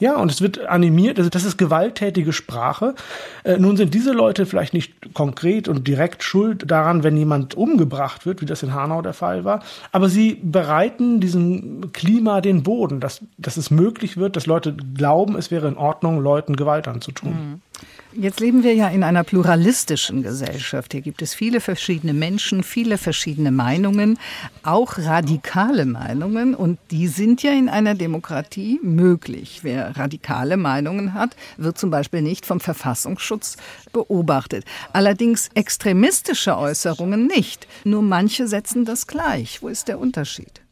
Ja, 0.00 0.16
und 0.16 0.30
es 0.30 0.40
wird 0.40 0.66
animiert, 0.66 1.18
also 1.18 1.28
das 1.28 1.44
ist 1.44 1.56
gewalttätige 1.56 2.32
Sprache. 2.32 2.94
Äh, 3.44 3.58
nun 3.58 3.76
sind 3.76 3.94
diese 3.94 4.12
Leute 4.12 4.46
vielleicht 4.46 4.74
nicht 4.74 5.14
konkret 5.14 5.68
und 5.68 5.88
direkt 5.88 6.22
schuld 6.22 6.70
daran, 6.70 7.02
wenn 7.02 7.16
jemand 7.16 7.56
umgebracht 7.56 8.24
wird, 8.24 8.40
wie 8.40 8.46
das 8.46 8.62
in 8.62 8.74
Hanau 8.74 9.02
der 9.02 9.12
Fall 9.12 9.44
war, 9.44 9.62
aber 9.90 10.08
sie 10.08 10.38
bereiten 10.42 11.20
diesem 11.20 11.92
Klima 11.92 12.40
den 12.40 12.62
Boden, 12.62 13.00
dass, 13.00 13.22
dass 13.38 13.56
es 13.56 13.70
möglich 13.70 14.16
wird, 14.16 14.36
dass 14.36 14.46
Leute 14.46 14.74
glauben, 14.74 15.36
es 15.36 15.50
wäre 15.50 15.68
in 15.68 15.76
Ordnung, 15.76 16.20
Leuten 16.20 16.56
Gewalt 16.56 16.86
anzutun. 16.86 17.30
Mhm. 17.30 17.60
Jetzt 18.14 18.40
leben 18.40 18.62
wir 18.62 18.74
ja 18.74 18.88
in 18.88 19.02
einer 19.02 19.22
pluralistischen 19.22 20.22
Gesellschaft. 20.22 20.92
Hier 20.92 21.02
gibt 21.02 21.20
es 21.20 21.34
viele 21.34 21.60
verschiedene 21.60 22.14
Menschen, 22.14 22.62
viele 22.62 22.96
verschiedene 22.96 23.50
Meinungen, 23.50 24.18
auch 24.62 24.96
radikale 24.96 25.84
Meinungen. 25.84 26.54
Und 26.54 26.78
die 26.90 27.06
sind 27.06 27.42
ja 27.42 27.52
in 27.52 27.68
einer 27.68 27.94
Demokratie 27.94 28.80
möglich. 28.82 29.60
Wer 29.62 29.96
radikale 29.98 30.56
Meinungen 30.56 31.12
hat, 31.12 31.36
wird 31.58 31.76
zum 31.76 31.90
Beispiel 31.90 32.22
nicht 32.22 32.46
vom 32.46 32.60
Verfassungsschutz 32.60 33.58
beobachtet. 33.92 34.64
Allerdings 34.94 35.50
extremistische 35.52 36.56
Äußerungen 36.56 37.26
nicht. 37.26 37.68
Nur 37.84 38.02
manche 38.02 38.48
setzen 38.48 38.86
das 38.86 39.06
gleich. 39.06 39.60
Wo 39.60 39.68
ist 39.68 39.86
der 39.86 39.98
Unterschied? 39.98 40.62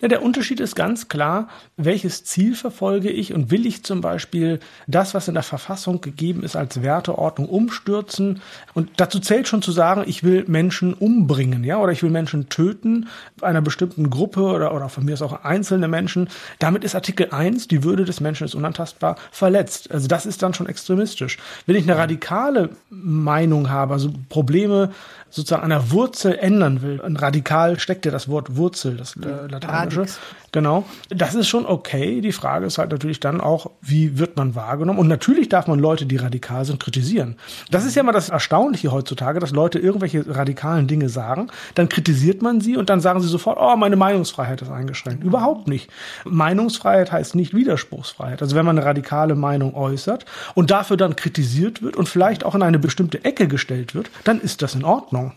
Ja, 0.00 0.08
der 0.08 0.22
Unterschied 0.22 0.60
ist 0.60 0.76
ganz 0.76 1.08
klar, 1.08 1.48
welches 1.76 2.24
Ziel 2.24 2.54
verfolge 2.54 3.10
ich 3.10 3.32
und 3.32 3.50
will 3.50 3.66
ich 3.66 3.84
zum 3.84 4.00
Beispiel 4.00 4.60
das, 4.86 5.14
was 5.14 5.28
in 5.28 5.34
der 5.34 5.42
Verfassung 5.42 6.00
gegeben 6.00 6.42
ist, 6.42 6.56
als 6.56 6.82
Werteordnung 6.82 7.48
umstürzen. 7.48 8.42
Und 8.74 8.90
dazu 8.96 9.20
zählt 9.20 9.48
schon 9.48 9.62
zu 9.62 9.72
sagen, 9.72 10.04
ich 10.06 10.22
will 10.22 10.44
Menschen 10.46 10.94
umbringen, 10.94 11.64
ja, 11.64 11.78
oder 11.78 11.92
ich 11.92 12.02
will 12.02 12.10
Menschen 12.10 12.48
töten, 12.48 13.08
einer 13.40 13.62
bestimmten 13.62 14.10
Gruppe 14.10 14.42
oder, 14.42 14.74
oder 14.74 14.88
von 14.88 15.04
mir 15.04 15.14
aus 15.14 15.22
auch 15.22 15.44
einzelne 15.44 15.88
Menschen. 15.88 16.28
Damit 16.58 16.84
ist 16.84 16.94
Artikel 16.94 17.30
1, 17.30 17.68
die 17.68 17.84
Würde 17.84 18.04
des 18.04 18.20
Menschen 18.20 18.44
ist 18.44 18.54
unantastbar, 18.54 19.16
verletzt. 19.30 19.90
Also 19.90 20.08
das 20.08 20.26
ist 20.26 20.42
dann 20.42 20.54
schon 20.54 20.66
extremistisch. 20.66 21.38
Wenn 21.66 21.76
ich 21.76 21.84
eine 21.84 21.96
radikale 21.96 22.70
Meinung 22.90 23.70
habe, 23.70 23.94
also 23.94 24.12
Probleme 24.28 24.92
sozusagen 25.34 25.64
an 25.64 25.70
der 25.70 25.90
Wurzel 25.90 26.36
ändern 26.36 26.80
will, 26.80 27.02
ein 27.02 27.16
radikal 27.16 27.80
steckt 27.80 28.06
ja 28.06 28.12
das 28.12 28.28
Wort 28.28 28.56
Wurzel, 28.56 28.96
das 28.96 29.16
äh, 29.16 29.46
lateinische. 29.48 30.00
Radix. 30.00 30.18
Genau. 30.54 30.84
Das 31.08 31.34
ist 31.34 31.48
schon 31.48 31.66
okay. 31.66 32.20
Die 32.20 32.30
Frage 32.30 32.66
ist 32.66 32.78
halt 32.78 32.92
natürlich 32.92 33.18
dann 33.18 33.40
auch, 33.40 33.72
wie 33.80 34.20
wird 34.20 34.36
man 34.36 34.54
wahrgenommen? 34.54 35.00
Und 35.00 35.08
natürlich 35.08 35.48
darf 35.48 35.66
man 35.66 35.80
Leute, 35.80 36.06
die 36.06 36.14
radikal 36.14 36.64
sind, 36.64 36.78
kritisieren. 36.78 37.34
Das 37.72 37.84
ist 37.84 37.96
ja 37.96 38.04
mal 38.04 38.12
das 38.12 38.28
Erstaunliche 38.28 38.92
heutzutage, 38.92 39.40
dass 39.40 39.50
Leute 39.50 39.80
irgendwelche 39.80 40.24
radikalen 40.32 40.86
Dinge 40.86 41.08
sagen, 41.08 41.48
dann 41.74 41.88
kritisiert 41.88 42.40
man 42.40 42.60
sie 42.60 42.76
und 42.76 42.88
dann 42.88 43.00
sagen 43.00 43.20
sie 43.20 43.26
sofort, 43.26 43.58
oh, 43.60 43.74
meine 43.74 43.96
Meinungsfreiheit 43.96 44.62
ist 44.62 44.70
eingeschränkt. 44.70 45.24
Überhaupt 45.24 45.66
nicht. 45.66 45.90
Meinungsfreiheit 46.24 47.10
heißt 47.10 47.34
nicht 47.34 47.52
Widerspruchsfreiheit. 47.52 48.40
Also 48.40 48.54
wenn 48.54 48.64
man 48.64 48.78
eine 48.78 48.86
radikale 48.86 49.34
Meinung 49.34 49.74
äußert 49.74 50.24
und 50.54 50.70
dafür 50.70 50.96
dann 50.96 51.16
kritisiert 51.16 51.82
wird 51.82 51.96
und 51.96 52.08
vielleicht 52.08 52.44
auch 52.44 52.54
in 52.54 52.62
eine 52.62 52.78
bestimmte 52.78 53.24
Ecke 53.24 53.48
gestellt 53.48 53.96
wird, 53.96 54.08
dann 54.22 54.40
ist 54.40 54.62
das 54.62 54.76
in 54.76 54.84
Ordnung. 54.84 55.32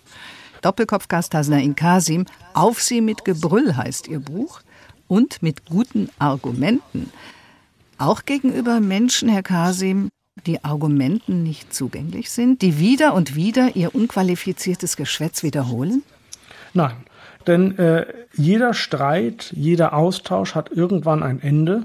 Doppelkopfgast 0.61 1.33
in 1.33 1.75
Kasim, 1.75 2.25
Auf 2.53 2.83
sie 2.83 3.01
mit 3.01 3.25
Gebrüll 3.25 3.75
heißt 3.75 4.07
ihr 4.07 4.19
Buch 4.19 4.61
und 5.07 5.41
mit 5.41 5.65
guten 5.65 6.09
Argumenten. 6.19 7.11
Auch 7.97 8.25
gegenüber 8.25 8.79
Menschen, 8.79 9.29
Herr 9.29 9.43
Kasim, 9.43 10.09
die 10.45 10.63
Argumenten 10.63 11.43
nicht 11.43 11.73
zugänglich 11.73 12.29
sind, 12.29 12.61
die 12.61 12.79
wieder 12.79 13.13
und 13.13 13.35
wieder 13.35 13.75
ihr 13.75 13.95
unqualifiziertes 13.95 14.95
Geschwätz 14.95 15.43
wiederholen? 15.43 16.03
Nein, 16.73 16.95
denn 17.47 17.77
äh, 17.79 18.05
jeder 18.33 18.73
Streit, 18.73 19.51
jeder 19.55 19.93
Austausch 19.93 20.53
hat 20.53 20.71
irgendwann 20.71 21.23
ein 21.23 21.41
Ende. 21.41 21.83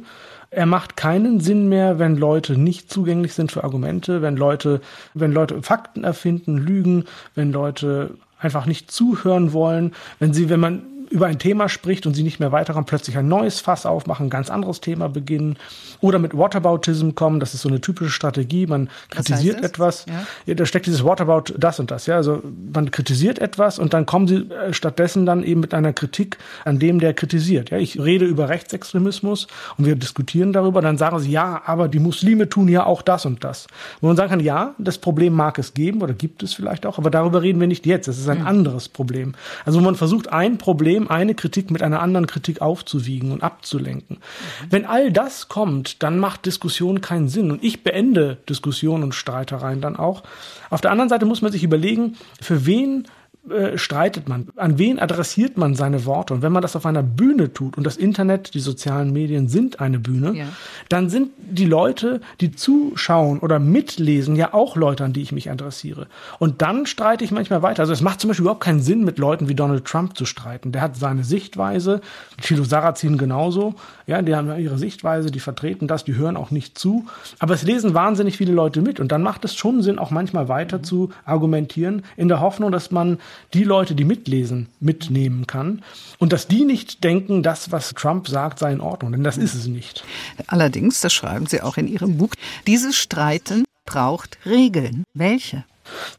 Er 0.50 0.67
macht 0.67 0.97
keinen 0.99 1.41
Sinn 1.41 1.69
mehr, 1.69 1.99
wenn 1.99 2.17
Leute 2.17 2.59
nicht 2.59 2.93
zugänglich 2.93 3.33
sind 3.33 3.52
für 3.52 3.64
Argumente, 3.64 4.21
wenn 4.21 4.37
Leute, 4.37 4.83
wenn 5.14 5.33
Leute 5.33 5.62
Fakten 5.62 6.05
erfinden, 6.05 6.59
lügen, 6.59 7.05
wenn 7.35 7.52
Leute 7.52 8.19
einfach 8.38 8.67
nicht 8.67 8.91
zuhören 8.91 9.52
wollen, 9.52 9.95
wenn 10.19 10.35
sie, 10.35 10.50
wenn 10.50 10.61
man 10.61 10.83
über 11.12 11.26
ein 11.26 11.38
Thema 11.38 11.69
spricht 11.69 12.07
und 12.07 12.14
sie 12.14 12.23
nicht 12.23 12.40
mehr 12.40 12.52
weiterkommen, 12.52 12.87
plötzlich 12.87 13.19
ein 13.19 13.28
neues 13.28 13.61
Fass 13.61 13.85
aufmachen, 13.87 14.26
ein 14.26 14.31
ganz 14.31 14.50
anderes 14.50 14.81
Thema 14.81 15.09
beginnen 15.09 15.59
oder 16.00 16.19
mit 16.19 16.37
Whataboutism 16.37 17.11
kommen. 17.11 17.38
Das 17.38 17.54
ist 17.54 17.62
so 17.62 17.69
eine 17.69 17.81
typische 17.81 18.11
Strategie. 18.11 18.66
Man 18.66 18.88
kritisiert 19.11 19.62
etwas. 19.62 20.07
Ja. 20.07 20.25
ja. 20.47 20.54
da 20.54 20.66
steckt 20.66 20.87
dieses 20.87 21.04
Whatabout 21.04 21.54
das 21.57 21.78
und 21.78 21.90
das. 21.90 22.07
Ja, 22.07 22.16
also 22.16 22.42
man 22.73 22.90
kritisiert 22.90 23.38
etwas 23.38 23.78
und 23.78 23.92
dann 23.95 24.07
kommen 24.07 24.26
sie 24.26 24.50
äh, 24.50 24.73
stattdessen 24.73 25.26
dann 25.26 25.45
eben 25.45 25.61
mit 25.61 25.75
einer 25.75 25.92
Kritik 25.92 26.38
an 26.64 26.78
dem, 26.78 26.99
der 26.99 27.14
kritisiert. 27.14 27.71
Ja, 27.71 27.78
ich 27.78 28.00
rede 28.00 28.25
über 28.25 28.49
Rechtsextremismus 28.49 29.47
und 29.76 29.85
wir 29.85 29.97
diskutieren 29.97 30.52
darüber. 30.52 30.81
Dann 30.81 30.97
sagen 30.99 31.19
sie, 31.21 31.31
ja, 31.31 31.62
aber 31.66 31.88
die 31.88 32.00
Muslime 32.00 32.49
tun 32.49 32.69
ja 32.69 32.87
auch 32.87 33.02
das 33.02 33.26
und 33.26 33.45
das. 33.45 33.66
Wo 34.00 34.07
man 34.07 34.16
sagen 34.16 34.31
kann, 34.31 34.40
ja, 34.40 34.75
das 34.78 34.99
Problem 34.99 35.35
mag 35.35 35.59
es 35.59 35.75
geben 35.75 36.02
oder 36.02 36.14
gibt 36.14 36.42
es 36.42 36.54
vielleicht 36.54 36.87
auch, 36.87 36.99
aber 36.99 37.11
darüber 37.11 37.42
reden 37.42 37.61
wir 37.61 37.66
nicht 37.66 37.87
jetzt. 37.87 38.09
Das 38.09 38.19
ist 38.19 38.28
ein 38.28 38.40
mhm. 38.40 38.47
anderes 38.47 38.88
Problem. 38.88 39.35
Also 39.66 39.81
man 39.81 39.95
versucht 39.95 40.33
ein 40.33 40.59
Problem 40.59 41.01
Problem, 41.02 41.09
eine 41.11 41.35
Kritik 41.35 41.71
mit 41.71 41.82
einer 41.82 42.00
anderen 42.00 42.26
Kritik 42.26 42.61
aufzuwiegen 42.61 43.32
und 43.32 43.42
abzulenken. 43.42 44.18
Mhm. 44.18 44.66
Wenn 44.71 44.87
all 44.87 45.12
das 45.12 45.49
kommt, 45.49 46.02
dann 46.02 46.18
macht 46.18 46.47
Diskussion 46.47 47.00
keinen 47.00 47.28
Sinn. 47.28 47.50
Und 47.50 47.62
ich 47.62 47.82
beende 47.82 48.38
Diskussionen 48.49 49.04
und 49.04 49.14
Streitereien 49.14 49.80
dann 49.80 49.97
auch. 49.97 50.23
Auf 50.71 50.80
der 50.80 50.90
anderen 50.90 51.09
Seite 51.09 51.26
muss 51.26 51.42
man 51.42 51.52
sich 51.52 51.64
überlegen, 51.64 52.16
für 52.40 52.66
wen 52.66 53.06
äh, 53.50 53.76
streitet 53.76 54.28
man? 54.28 54.49
An 54.54 54.78
wen 54.78 55.00
adressiert 55.00 55.56
man 55.56 55.75
seine 55.75 56.04
Worte? 56.04 56.32
Und 56.32 56.42
wenn 56.42 56.52
man 56.52 56.62
das 56.62 56.76
auf 56.76 56.87
einer 56.87 57.02
Bühne 57.02 57.52
tut, 57.52 57.76
und 57.76 57.84
das 57.84 57.96
Internet, 57.96 58.54
die 58.54 58.61
sozialen 58.61 59.12
Medien 59.12 59.49
sind 59.49 59.80
eine 59.80 59.99
Bühne, 59.99 60.32
ja. 60.32 60.46
dann 60.88 61.11
sind 61.11 61.30
die 61.38 61.64
Leute, 61.64 62.20
die 62.40 62.52
zuschauen 62.52 63.40
oder 63.40 63.58
mitlesen, 63.58 64.37
ja 64.37 64.54
auch 64.54 64.76
Leute, 64.76 65.04
an 65.04 65.12
die 65.12 65.22
ich 65.22 65.32
mich 65.32 65.50
adressiere. 65.50 66.06
Und 66.38 66.62
dann 66.62 66.87
streite 66.87 67.25
ich 67.25 67.32
manchmal 67.32 67.62
weiter. 67.62 67.80
Also 67.80 67.92
es 67.92 68.00
macht 68.00 68.20
zum 68.20 68.28
Beispiel 68.28 68.44
überhaupt 68.44 68.62
keinen 68.62 68.80
Sinn, 68.80 69.04
mit 69.04 69.18
Leuten 69.18 69.49
wie 69.49 69.56
Donald 69.56 69.84
Trump 69.87 70.16
zu 70.16 70.25
streiten. 70.25 70.70
Der 70.70 70.80
hat 70.80 70.94
seine 70.94 71.25
Sichtweise, 71.25 72.00
Chilo 72.40 72.62
Sarrazin 72.62 73.18
genauso, 73.18 73.75
ja, 74.06 74.22
die 74.22 74.37
haben 74.37 74.56
ihre 74.58 74.78
Sichtweise, 74.78 75.30
die 75.32 75.40
vertreten 75.40 75.88
das, 75.88 76.04
die 76.04 76.14
hören 76.14 76.37
auch 76.37 76.52
nicht 76.52 76.78
zu. 76.78 77.06
Aber 77.38 77.54
es 77.54 77.64
lesen 77.64 77.94
wahnsinnig 77.94 78.37
viele 78.37 78.52
Leute 78.52 78.82
mit. 78.82 79.00
Und 79.00 79.11
dann 79.11 79.22
macht 79.22 79.44
es 79.44 79.56
schon 79.56 79.82
Sinn, 79.82 79.99
auch 79.99 80.11
manchmal 80.11 80.49
weiter 80.49 80.78
mhm. 80.78 80.84
zu 80.84 81.11
argumentieren, 81.25 82.04
in 82.16 82.28
der 82.28 82.40
Hoffnung, 82.40 82.70
dass 82.70 82.90
man 82.90 83.18
die 83.54 83.64
Leute, 83.64 83.94
die 83.94 84.04
mitlesen, 84.04 84.68
mitnehmen 84.80 85.46
kann. 85.46 85.82
Und 86.18 86.32
dass 86.32 86.48
die 86.48 86.64
nicht 86.64 87.04
denken, 87.04 87.42
das, 87.42 87.72
was 87.72 87.94
Trump 87.94 88.28
sagt, 88.28 88.58
sei 88.58 88.72
in 88.72 88.80
Ordnung. 88.80 89.12
Denn 89.12 89.24
das 89.24 89.36
ist 89.36 89.54
es 89.54 89.66
nicht. 89.66 90.04
Allerdings, 90.46 91.00
das 91.00 91.12
schreiben 91.12 91.46
Sie 91.46 91.60
auch 91.60 91.76
in 91.76 91.88
Ihrem 91.88 92.18
Buch, 92.18 92.34
dieses 92.66 92.96
Streiten 92.96 93.64
braucht 93.84 94.38
Regeln. 94.46 95.04
Welche? 95.14 95.64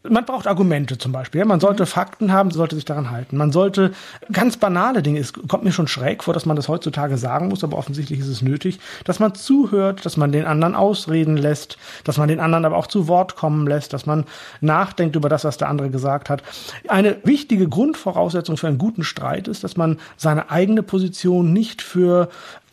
Man 0.07 0.25
braucht 0.25 0.47
Argumente 0.47 0.97
zum 0.97 1.11
Beispiel. 1.11 1.45
Man 1.45 1.59
sollte 1.59 1.85
Fakten 1.85 2.31
haben, 2.31 2.51
sollte 2.51 2.75
sich 2.75 2.85
daran 2.85 3.11
halten. 3.11 3.37
Man 3.37 3.51
sollte 3.51 3.91
ganz 4.31 4.57
banale 4.57 5.01
Dinge, 5.01 5.19
es 5.19 5.33
kommt 5.33 5.63
mir 5.63 5.71
schon 5.71 5.87
schräg 5.87 6.23
vor, 6.23 6.33
dass 6.33 6.45
man 6.45 6.55
das 6.55 6.67
heutzutage 6.67 7.17
sagen 7.17 7.47
muss, 7.47 7.63
aber 7.63 7.77
offensichtlich 7.77 8.19
ist 8.19 8.27
es 8.27 8.41
nötig, 8.41 8.79
dass 9.05 9.19
man 9.19 9.35
zuhört, 9.35 10.05
dass 10.05 10.17
man 10.17 10.31
den 10.31 10.45
anderen 10.45 10.75
ausreden 10.75 11.37
lässt, 11.37 11.77
dass 12.03 12.17
man 12.17 12.27
den 12.27 12.39
anderen 12.39 12.65
aber 12.65 12.77
auch 12.77 12.87
zu 12.87 13.07
Wort 13.07 13.35
kommen 13.35 13.65
lässt, 13.65 13.93
dass 13.93 14.05
man 14.05 14.25
nachdenkt 14.61 15.15
über 15.15 15.29
das, 15.29 15.45
was 15.45 15.57
der 15.57 15.69
andere 15.69 15.89
gesagt 15.89 16.29
hat. 16.29 16.43
Eine 16.89 17.17
wichtige 17.23 17.69
Grundvoraussetzung 17.69 18.57
für 18.57 18.67
einen 18.67 18.77
guten 18.77 19.03
Streit 19.03 19.47
ist, 19.47 19.63
dass 19.63 19.77
man 19.77 19.99
seine 20.17 20.51
eigene 20.51 20.83
Position 20.83 21.53
nicht 21.53 21.81
für 21.81 22.29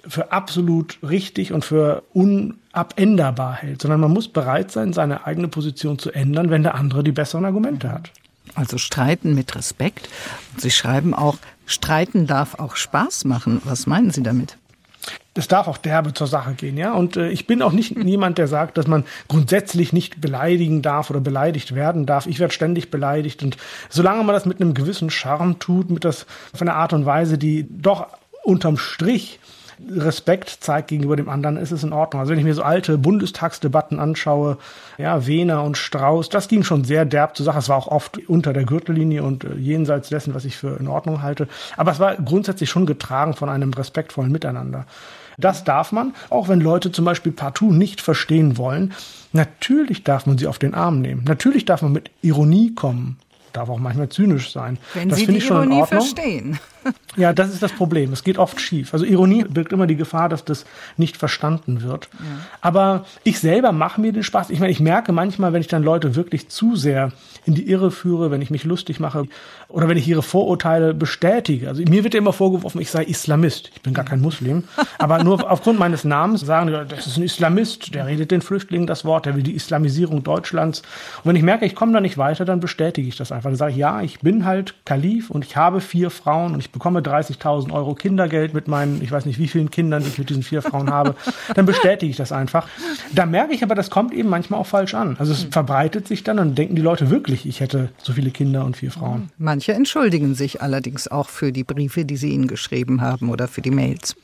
für 0.07 0.33
absolut 0.33 0.99
richtig 1.03 1.53
und 1.53 1.65
für 1.65 2.03
unabänderbar 2.13 3.57
hält, 3.57 3.83
sondern 3.83 4.01
man 4.01 4.13
muss 4.13 4.29
bereit 4.29 4.71
sein, 4.71 4.93
seine 4.93 5.27
eigene 5.27 5.49
Position 5.49 5.99
zu 5.99 6.11
ändern, 6.13 6.51
wenn 6.51 6.63
der 6.63 6.75
andere 6.75 7.05
die 7.05 7.13
besseren 7.13 7.45
Argumente 7.45 7.91
hat. 7.91 8.11
Also 8.55 8.79
streiten 8.79 9.35
mit 9.35 9.55
Respekt. 9.55 10.09
Sie 10.57 10.71
schreiben 10.71 11.15
auch, 11.15 11.39
streiten 11.67 12.27
darf 12.27 12.59
auch 12.59 12.77
Spaß 12.77 13.25
machen. 13.25 13.61
Was 13.65 13.87
meinen 13.87 14.11
Sie 14.11 14.23
damit? 14.23 14.57
Es 15.35 15.49
darf 15.49 15.69
auch 15.69 15.79
derbe 15.79 16.13
zur 16.13 16.27
Sache 16.27 16.55
gehen, 16.55 16.77
ja. 16.77 16.93
Und 16.93 17.17
äh, 17.17 17.31
ich 17.31 17.47
bin 17.47 17.63
auch 17.63 17.73
nicht 17.73 17.97
niemand, 17.97 18.37
der 18.37 18.49
sagt, 18.49 18.77
dass 18.77 18.87
man 18.87 19.05
grundsätzlich 19.29 19.93
nicht 19.93 20.21
beleidigen 20.21 20.83
darf 20.83 21.09
oder 21.09 21.21
beleidigt 21.21 21.75
werden 21.75 22.05
darf. 22.05 22.27
Ich 22.27 22.41
werde 22.41 22.53
ständig 22.53 22.91
beleidigt 22.91 23.43
und 23.43 23.57
solange 23.89 24.25
man 24.25 24.35
das 24.35 24.45
mit 24.45 24.61
einem 24.61 24.75
gewissen 24.75 25.09
Charme 25.09 25.59
tut, 25.59 25.91
mit 25.91 26.05
das 26.05 26.27
von 26.53 26.69
einer 26.69 26.77
Art 26.77 26.93
und 26.93 27.07
Weise, 27.07 27.39
die 27.39 27.67
doch 27.71 28.09
unterm 28.43 28.77
Strich 28.77 29.39
Respekt 29.89 30.59
zeigt 30.61 30.89
gegenüber 30.89 31.17
dem 31.17 31.29
anderen, 31.29 31.57
ist 31.57 31.73
es 31.73 31.83
in 31.83 31.93
Ordnung. 31.93 32.21
Also 32.21 32.33
wenn 32.33 32.39
ich 32.39 32.45
mir 32.45 32.55
so 32.55 32.63
alte 32.63 32.99
Bundestagsdebatten 32.99 33.99
anschaue, 33.99 34.59
ja, 34.99 35.27
Wehner 35.27 35.63
und 35.65 35.77
Strauß, 35.77 36.29
das 36.29 36.49
ging 36.49 36.63
schon 36.63 36.85
sehr 36.85 37.05
derb 37.05 37.37
zur 37.37 37.45
Sache. 37.45 37.59
Es 37.59 37.69
war 37.69 37.77
auch 37.77 37.89
oft 37.89 38.19
unter 38.29 38.53
der 38.53 38.65
Gürtellinie 38.65 39.23
und 39.23 39.45
äh, 39.45 39.55
jenseits 39.55 40.09
dessen, 40.09 40.35
was 40.35 40.45
ich 40.45 40.57
für 40.57 40.79
in 40.79 40.89
Ordnung 40.89 41.23
halte. 41.23 41.49
Aber 41.77 41.93
es 41.93 41.99
war 41.99 42.17
grundsätzlich 42.17 42.71
schon 42.71 42.87
getragen 42.87 43.35
von 43.35 43.49
einem 43.49 43.73
respektvollen 43.73 44.33
Miteinander. 44.33 44.87
Das 45.39 45.65
darf 45.65 45.93
man, 45.93 46.15
auch 46.29 46.49
wenn 46.49 46.61
Leute 46.61 46.93
zum 46.93 47.05
Beispiel 47.05 47.33
partout 47.33 47.73
nicht 47.73 48.01
verstehen 48.01 48.59
wollen. 48.59 48.93
Natürlich 49.33 50.05
darf 50.05 50.27
man 50.27 50.37
sie 50.37 50.47
auf 50.47 50.59
den 50.59 50.75
Arm 50.75 51.01
nehmen. 51.01 51.25
Natürlich 51.25 51.65
darf 51.65 51.83
man 51.83 51.93
mit 51.93 52.11
Ironie 52.21 52.75
kommen 52.75 53.17
darf 53.53 53.69
auch 53.69 53.79
manchmal 53.79 54.09
zynisch 54.09 54.53
sein. 54.53 54.79
Wenn 54.95 55.09
das 55.09 55.19
Sie 55.19 55.27
die 55.27 55.39
Ironie 55.39 55.85
verstehen. 55.87 56.59
Ja, 57.17 57.33
das 57.33 57.51
ist 57.51 57.63
das 57.63 57.73
Problem. 57.73 58.13
Es 58.13 58.25
geht 58.25 58.39
oft 58.39 58.61
schief. 58.61 58.95
Also 58.95 59.05
Ironie 59.05 59.45
birgt 59.45 59.73
immer 59.73 59.87
die 59.87 59.97
Gefahr, 59.97 60.29
dass 60.29 60.45
das 60.45 60.65
nicht 60.97 61.17
verstanden 61.17 61.83
wird. 61.83 62.09
Ja. 62.13 62.27
Aber 62.61 63.05
ich 63.25 63.41
selber 63.41 63.73
mache 63.73 64.01
mir 64.01 64.13
den 64.13 64.23
Spaß. 64.23 64.51
Ich 64.51 64.61
meine, 64.61 64.73
ich 64.73 64.81
merke 64.81 65.13
manchmal, 65.13 65.53
wenn 65.53 65.61
ich 65.61 65.69
dann 65.69 65.83
Leute 65.83 66.15
wirklich 66.15 66.49
zu 66.49 66.77
sehr 66.77 67.13
in 67.47 67.55
die 67.55 67.69
Irre 67.69 67.91
führe, 67.91 68.31
wenn 68.31 68.43
ich 68.43 68.51
mich 68.51 68.65
lustig 68.65 69.01
mache 69.01 69.27
oder 69.69 69.89
wenn 69.89 69.97
ich 69.97 70.07
ihre 70.07 70.23
Vorurteile 70.23 70.95
bestätige. 70.95 71.69
Also 71.69 71.83
mir 71.83 72.05
wird 72.05 72.15
ja 72.15 72.19
immer 72.19 72.33
vorgeworfen, 72.33 72.81
ich 72.81 72.91
sei 72.91 73.05
Islamist. 73.05 73.71
Ich 73.75 73.83
bin 73.83 73.95
gar 73.95 74.05
kein 74.05 74.21
Muslim. 74.21 74.65
Aber 74.99 75.23
nur 75.25 75.51
aufgrund 75.51 75.79
meines 75.79 76.05
Namens 76.05 76.43
sagen 76.43 76.69
die, 76.69 76.95
das 76.95 77.07
ist 77.07 77.17
ein 77.17 77.23
Islamist, 77.23 77.95
der 77.95 78.07
redet 78.07 78.31
den 78.31 78.43
Flüchtlingen 78.43 78.87
das 78.87 79.05
Wort, 79.05 79.27
der 79.27 79.37
will 79.37 79.43
die 79.43 79.55
Islamisierung 79.55 80.23
Deutschlands. 80.23 80.83
Und 81.23 81.31
wenn 81.31 81.37
ich 81.37 81.43
merke, 81.43 81.65
ich 81.65 81.75
komme 81.75 81.93
da 81.93 82.01
nicht 82.01 82.19
weiter, 82.19 82.45
dann 82.45 82.61
bestätige 82.61 83.09
ich 83.09 83.17
das 83.17 83.33
einfach. 83.33 83.51
Dann 83.51 83.57
sage 83.57 83.73
ich, 83.73 83.79
ja, 83.79 84.03
ich 84.03 84.21
bin 84.21 84.45
halt 84.45 84.75
Kalif 84.85 85.31
und 85.31 85.45
ich 85.45 85.57
habe 85.57 85.81
vier 85.81 86.11
Frauen 86.11 86.55
und 86.55 86.61
ich 86.61 86.70
bekomme 86.73 87.01
30.000 87.01 87.73
Euro 87.73 87.95
Kindergeld 87.95 88.55
mit 88.55 88.69
meinen, 88.69 89.03
ich 89.03 89.11
weiß 89.11 89.27
nicht 89.27 89.39
wie 89.39 89.49
vielen 89.49 89.71
Kindern, 89.71 90.03
die 90.03 90.09
ich 90.09 90.19
mit 90.19 90.31
diesen 90.31 90.43
vier 90.43 90.63
Frauen 90.63 90.91
habe, 90.91 91.15
dann 91.55 91.67
bestätige 91.67 92.11
ich 92.11 92.17
das 92.17 92.33
einfach. 92.33 92.69
Da 93.15 93.27
merke 93.27 93.55
ich 93.55 93.63
aber, 93.63 93.75
das 93.75 93.91
kommt 93.91 94.13
eben 94.15 94.29
manchmal 94.29 94.61
auch 94.61 94.67
falsch 94.67 94.95
an. 94.95 95.17
Also 95.19 95.33
es 95.33 95.45
verbreitet 95.45 96.09
sich 96.09 96.25
dann 96.25 96.39
und 96.39 96.57
denken 96.57 96.77
die 96.77 96.83
Leute 96.83 97.11
wirklich, 97.11 97.47
ich 97.47 97.61
hätte 97.61 97.91
so 98.03 98.13
viele 98.13 98.31
Kinder 98.31 98.65
und 98.65 98.77
vier 98.77 98.91
Frauen. 98.91 99.31
Manche 99.39 99.73
entschuldigen 99.73 100.35
sich 100.35 100.63
allerdings 100.63 101.09
auch 101.09 101.29
für 101.29 101.53
die 101.53 101.65
Briefe, 101.65 102.05
die 102.05 102.17
sie 102.17 102.31
ihnen 102.31 102.47
geschrieben 102.47 103.01
haben 103.01 103.31
oder 103.31 103.49
für 103.49 103.63
die 103.63 103.71
Mails. 103.71 104.17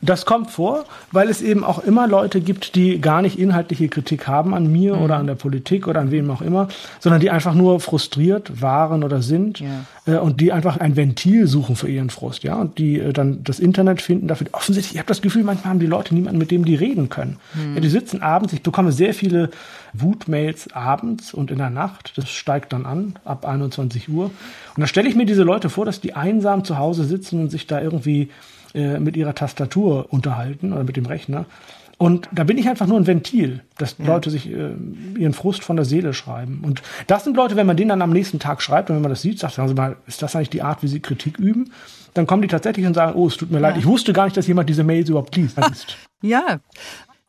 Das 0.00 0.26
kommt 0.26 0.50
vor, 0.50 0.84
weil 1.12 1.28
es 1.28 1.40
eben 1.40 1.64
auch 1.64 1.78
immer 1.78 2.06
Leute 2.06 2.40
gibt, 2.40 2.74
die 2.74 3.00
gar 3.00 3.22
nicht 3.22 3.38
inhaltliche 3.38 3.88
Kritik 3.88 4.26
haben 4.26 4.54
an 4.54 4.70
mir 4.70 4.96
mhm. 4.96 5.02
oder 5.02 5.16
an 5.16 5.26
der 5.26 5.34
Politik 5.34 5.88
oder 5.88 6.00
an 6.00 6.10
wem 6.10 6.30
auch 6.30 6.42
immer, 6.42 6.68
sondern 7.00 7.20
die 7.20 7.30
einfach 7.30 7.54
nur 7.54 7.80
frustriert 7.80 8.60
waren 8.60 9.02
oder 9.02 9.22
sind 9.22 9.60
ja. 9.60 9.84
äh, 10.06 10.18
und 10.18 10.40
die 10.40 10.52
einfach 10.52 10.76
ein 10.76 10.96
Ventil 10.96 11.46
suchen 11.46 11.76
für 11.76 11.88
ihren 11.88 12.10
Frust, 12.10 12.42
ja, 12.44 12.56
und 12.56 12.78
die 12.78 13.00
äh, 13.00 13.12
dann 13.12 13.42
das 13.44 13.60
Internet 13.60 14.02
finden 14.02 14.28
dafür. 14.28 14.48
Offensichtlich, 14.52 14.94
ich 14.94 14.98
habe 14.98 15.08
das 15.08 15.22
Gefühl, 15.22 15.42
manchmal 15.42 15.70
haben 15.70 15.80
die 15.80 15.86
Leute 15.86 16.14
niemanden, 16.14 16.38
mit 16.38 16.50
dem 16.50 16.64
die 16.64 16.74
reden 16.74 17.08
können. 17.08 17.38
Mhm. 17.54 17.74
Ja, 17.74 17.80
die 17.80 17.88
sitzen 17.88 18.22
abends, 18.22 18.52
ich 18.52 18.62
bekomme 18.62 18.92
sehr 18.92 19.14
viele 19.14 19.50
Wutmails 19.94 20.72
abends 20.72 21.32
und 21.32 21.50
in 21.50 21.58
der 21.58 21.70
Nacht, 21.70 22.12
das 22.16 22.30
steigt 22.30 22.72
dann 22.72 22.84
an, 22.84 23.14
ab 23.24 23.46
21 23.46 24.08
Uhr. 24.08 24.26
Und 24.26 24.80
da 24.80 24.86
stelle 24.86 25.08
ich 25.08 25.14
mir 25.14 25.26
diese 25.26 25.44
Leute 25.44 25.70
vor, 25.70 25.86
dass 25.86 26.00
die 26.00 26.14
einsam 26.14 26.64
zu 26.64 26.78
Hause 26.78 27.04
sitzen 27.04 27.40
und 27.40 27.50
sich 27.50 27.66
da 27.66 27.80
irgendwie 27.80 28.30
äh, 28.74 28.98
mit 28.98 29.16
ihrer 29.16 29.34
Tastatur 29.34 30.12
unterhalten 30.12 30.72
oder 30.72 30.84
mit 30.84 30.96
dem 30.96 31.06
Rechner. 31.06 31.46
Und 31.96 32.28
da 32.32 32.44
bin 32.44 32.58
ich 32.58 32.68
einfach 32.68 32.86
nur 32.86 32.98
ein 32.98 33.06
Ventil, 33.06 33.62
dass 33.78 33.96
ja. 33.98 34.06
Leute 34.06 34.30
sich 34.30 34.50
äh, 34.50 34.72
ihren 35.16 35.32
Frust 35.32 35.62
von 35.62 35.76
der 35.76 35.84
Seele 35.84 36.12
schreiben. 36.12 36.62
Und 36.64 36.82
das 37.06 37.24
sind 37.24 37.36
Leute, 37.36 37.56
wenn 37.56 37.66
man 37.66 37.76
den 37.76 37.88
dann 37.88 38.02
am 38.02 38.10
nächsten 38.10 38.38
Tag 38.38 38.62
schreibt 38.62 38.90
und 38.90 38.96
wenn 38.96 39.02
man 39.02 39.10
das 39.10 39.22
sieht, 39.22 39.38
sagt, 39.38 39.54
Sie 39.54 39.74
mal, 39.74 39.96
ist 40.06 40.20
das 40.20 40.34
eigentlich 40.34 40.50
die 40.50 40.62
Art, 40.62 40.82
wie 40.82 40.88
Sie 40.88 41.00
Kritik 41.00 41.38
üben? 41.38 41.72
Dann 42.12 42.26
kommen 42.26 42.42
die 42.42 42.48
tatsächlich 42.48 42.86
und 42.86 42.94
sagen, 42.94 43.14
oh, 43.14 43.28
es 43.28 43.36
tut 43.36 43.50
mir 43.50 43.58
ja. 43.58 43.68
leid, 43.68 43.76
ich 43.76 43.86
wusste 43.86 44.12
gar 44.12 44.24
nicht, 44.24 44.36
dass 44.36 44.46
jemand 44.46 44.68
diese 44.68 44.84
Mails 44.84 45.08
überhaupt 45.08 45.34
liest. 45.36 45.56
ja, 46.22 46.60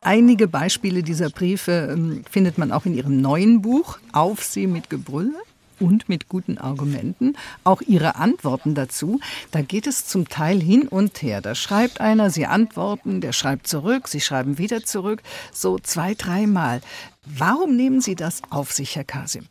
Einige 0.02 0.46
Beispiele 0.46 1.02
dieser 1.02 1.30
Briefe 1.30 1.88
ähm, 1.90 2.22
findet 2.30 2.58
man 2.58 2.70
auch 2.70 2.86
in 2.86 2.94
Ihrem 2.94 3.20
neuen 3.20 3.60
Buch, 3.60 3.98
Auf 4.12 4.44
Sie 4.44 4.68
mit 4.68 4.88
Gebrülle 4.88 5.34
und 5.80 6.08
mit 6.08 6.28
guten 6.28 6.58
Argumenten, 6.58 7.36
auch 7.64 7.82
ihre 7.82 8.16
Antworten 8.16 8.74
dazu. 8.74 9.20
Da 9.50 9.62
geht 9.62 9.86
es 9.86 10.06
zum 10.06 10.28
Teil 10.28 10.60
hin 10.60 10.88
und 10.88 11.22
her. 11.22 11.40
Da 11.40 11.54
schreibt 11.54 12.00
einer, 12.00 12.30
sie 12.30 12.46
antworten, 12.46 13.20
der 13.20 13.32
schreibt 13.32 13.66
zurück, 13.66 14.08
sie 14.08 14.20
schreiben 14.20 14.58
wieder 14.58 14.82
zurück, 14.82 15.22
so 15.52 15.78
zwei, 15.78 16.14
dreimal. 16.14 16.80
Warum 17.24 17.76
nehmen 17.76 18.00
Sie 18.00 18.14
das 18.14 18.42
auf 18.50 18.72
sich, 18.72 18.96
Herr 18.96 19.04
Kasim? 19.04 19.46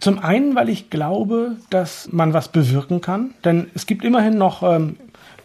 Zum 0.00 0.18
einen, 0.18 0.54
weil 0.54 0.68
ich 0.68 0.90
glaube, 0.90 1.56
dass 1.70 2.08
man 2.12 2.32
was 2.32 2.48
bewirken 2.48 3.00
kann, 3.00 3.34
denn 3.44 3.70
es 3.74 3.86
gibt 3.86 4.04
immerhin 4.04 4.36
noch 4.36 4.62
ähm, 4.62 4.96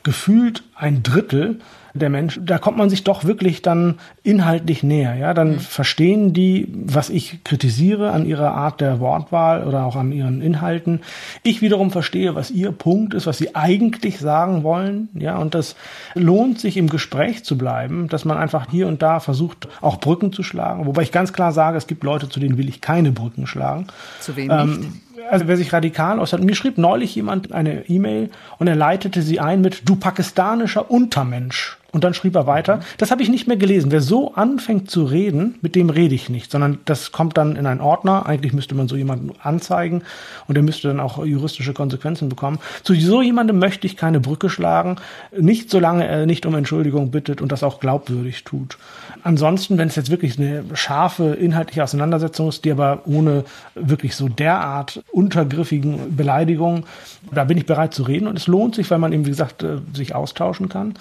gefühlt 0.03 0.63
ein 0.75 1.03
Drittel 1.03 1.59
der 1.99 2.09
Mensch, 2.09 2.39
da 2.43 2.57
kommt 2.57 2.77
man 2.77 2.89
sich 2.89 3.03
doch 3.03 3.23
wirklich 3.23 3.61
dann 3.61 3.99
inhaltlich 4.23 4.83
näher. 4.83 5.15
Ja, 5.15 5.33
dann 5.33 5.53
mhm. 5.53 5.59
verstehen 5.59 6.33
die, 6.33 6.67
was 6.73 7.09
ich 7.09 7.43
kritisiere 7.43 8.11
an 8.11 8.25
ihrer 8.25 8.51
Art 8.51 8.81
der 8.81 8.99
Wortwahl 8.99 9.63
oder 9.65 9.85
auch 9.85 9.95
an 9.95 10.11
ihren 10.11 10.41
Inhalten. 10.41 11.01
Ich 11.43 11.61
wiederum 11.61 11.91
verstehe, 11.91 12.35
was 12.35 12.51
ihr 12.51 12.71
Punkt 12.71 13.13
ist, 13.13 13.27
was 13.27 13.37
sie 13.37 13.55
eigentlich 13.55 14.19
sagen 14.19 14.63
wollen. 14.63 15.09
Ja, 15.13 15.37
und 15.37 15.53
das 15.55 15.75
lohnt 16.15 16.59
sich 16.59 16.77
im 16.77 16.89
Gespräch 16.89 17.43
zu 17.43 17.57
bleiben, 17.57 18.07
dass 18.07 18.25
man 18.25 18.37
einfach 18.37 18.67
hier 18.71 18.87
und 18.87 19.01
da 19.01 19.19
versucht, 19.19 19.67
auch 19.81 19.99
Brücken 19.99 20.33
zu 20.33 20.43
schlagen. 20.43 20.85
Wobei 20.85 21.03
ich 21.03 21.11
ganz 21.11 21.33
klar 21.33 21.51
sage, 21.51 21.77
es 21.77 21.87
gibt 21.87 22.03
Leute, 22.03 22.29
zu 22.29 22.39
denen 22.39 22.57
will 22.57 22.69
ich 22.69 22.81
keine 22.81 23.11
Brücken 23.11 23.47
schlagen. 23.47 23.87
Zu 24.19 24.35
wem 24.35 24.49
ähm, 24.49 24.79
nicht? 24.79 24.89
also 25.29 25.47
wer 25.47 25.57
sich 25.57 25.73
radikal 25.73 26.19
äußert, 26.19 26.43
mir 26.43 26.55
schrieb 26.55 26.77
neulich 26.77 27.15
jemand 27.15 27.51
eine 27.51 27.87
E-Mail 27.89 28.29
und 28.57 28.67
er 28.67 28.75
leitete 28.75 29.21
sie 29.21 29.39
ein 29.39 29.61
mit 29.61 29.87
du 29.87 29.95
pakistanischer 29.95 30.89
Untermensch. 30.89 31.77
Und 31.91 32.03
dann 32.03 32.13
schrieb 32.13 32.35
er 32.35 32.45
weiter. 32.45 32.81
Das 32.97 33.09
habe 33.09 33.23
ich 33.23 33.29
nicht 33.29 33.47
mehr 33.47 33.57
gelesen. 33.57 33.91
Wer 33.91 34.01
so 34.01 34.33
anfängt 34.35 34.91
zu 34.91 35.05
reden, 35.05 35.55
mit 35.61 35.75
dem 35.75 35.89
rede 35.89 36.13
ich 36.13 36.29
nicht, 36.29 36.51
sondern 36.51 36.79
das 36.85 37.11
kommt 37.11 37.37
dann 37.37 37.55
in 37.55 37.65
einen 37.65 37.81
Ordner. 37.81 38.27
Eigentlich 38.27 38.53
müsste 38.53 38.75
man 38.75 38.87
so 38.87 38.95
jemanden 38.95 39.31
anzeigen 39.41 40.03
und 40.47 40.55
der 40.55 40.63
müsste 40.63 40.89
dann 40.89 40.99
auch 40.99 41.23
juristische 41.25 41.73
Konsequenzen 41.73 42.29
bekommen. 42.29 42.59
Zu 42.83 42.93
so 42.95 43.21
jemandem 43.21 43.57
möchte 43.57 43.87
ich 43.87 43.97
keine 43.97 44.19
Brücke 44.19 44.49
schlagen, 44.49 44.97
nicht 45.35 45.71
solange 45.71 46.07
er 46.07 46.25
nicht 46.25 46.45
um 46.45 46.53
Entschuldigung 46.53 47.11
bittet 47.11 47.41
und 47.41 47.51
das 47.51 47.63
auch 47.63 47.79
glaubwürdig 47.79 48.43
tut. 48.43 48.77
Ansonsten, 49.23 49.77
wenn 49.77 49.87
es 49.87 49.95
jetzt 49.95 50.11
wirklich 50.11 50.37
eine 50.37 50.63
scharfe 50.73 51.33
inhaltliche 51.33 51.83
Auseinandersetzung 51.83 52.49
ist, 52.49 52.65
die 52.65 52.71
aber 52.71 53.01
ohne 53.05 53.45
wirklich 53.75 54.15
so 54.15 54.29
derart 54.29 55.03
untergriffigen 55.11 56.15
Beleidigungen, 56.15 56.83
da 57.31 57.43
bin 57.43 57.57
ich 57.57 57.65
bereit 57.65 57.93
zu 57.93 58.03
reden 58.03 58.27
und 58.27 58.37
es 58.37 58.47
lohnt 58.47 58.75
sich, 58.75 58.89
weil 58.91 58.99
man 58.99 59.11
eben, 59.11 59.25
wie 59.25 59.31
gesagt, 59.31 59.63
äh, 59.63 59.77
sich 59.93 60.15
austauschen 60.15 60.69
kann. 60.69 60.93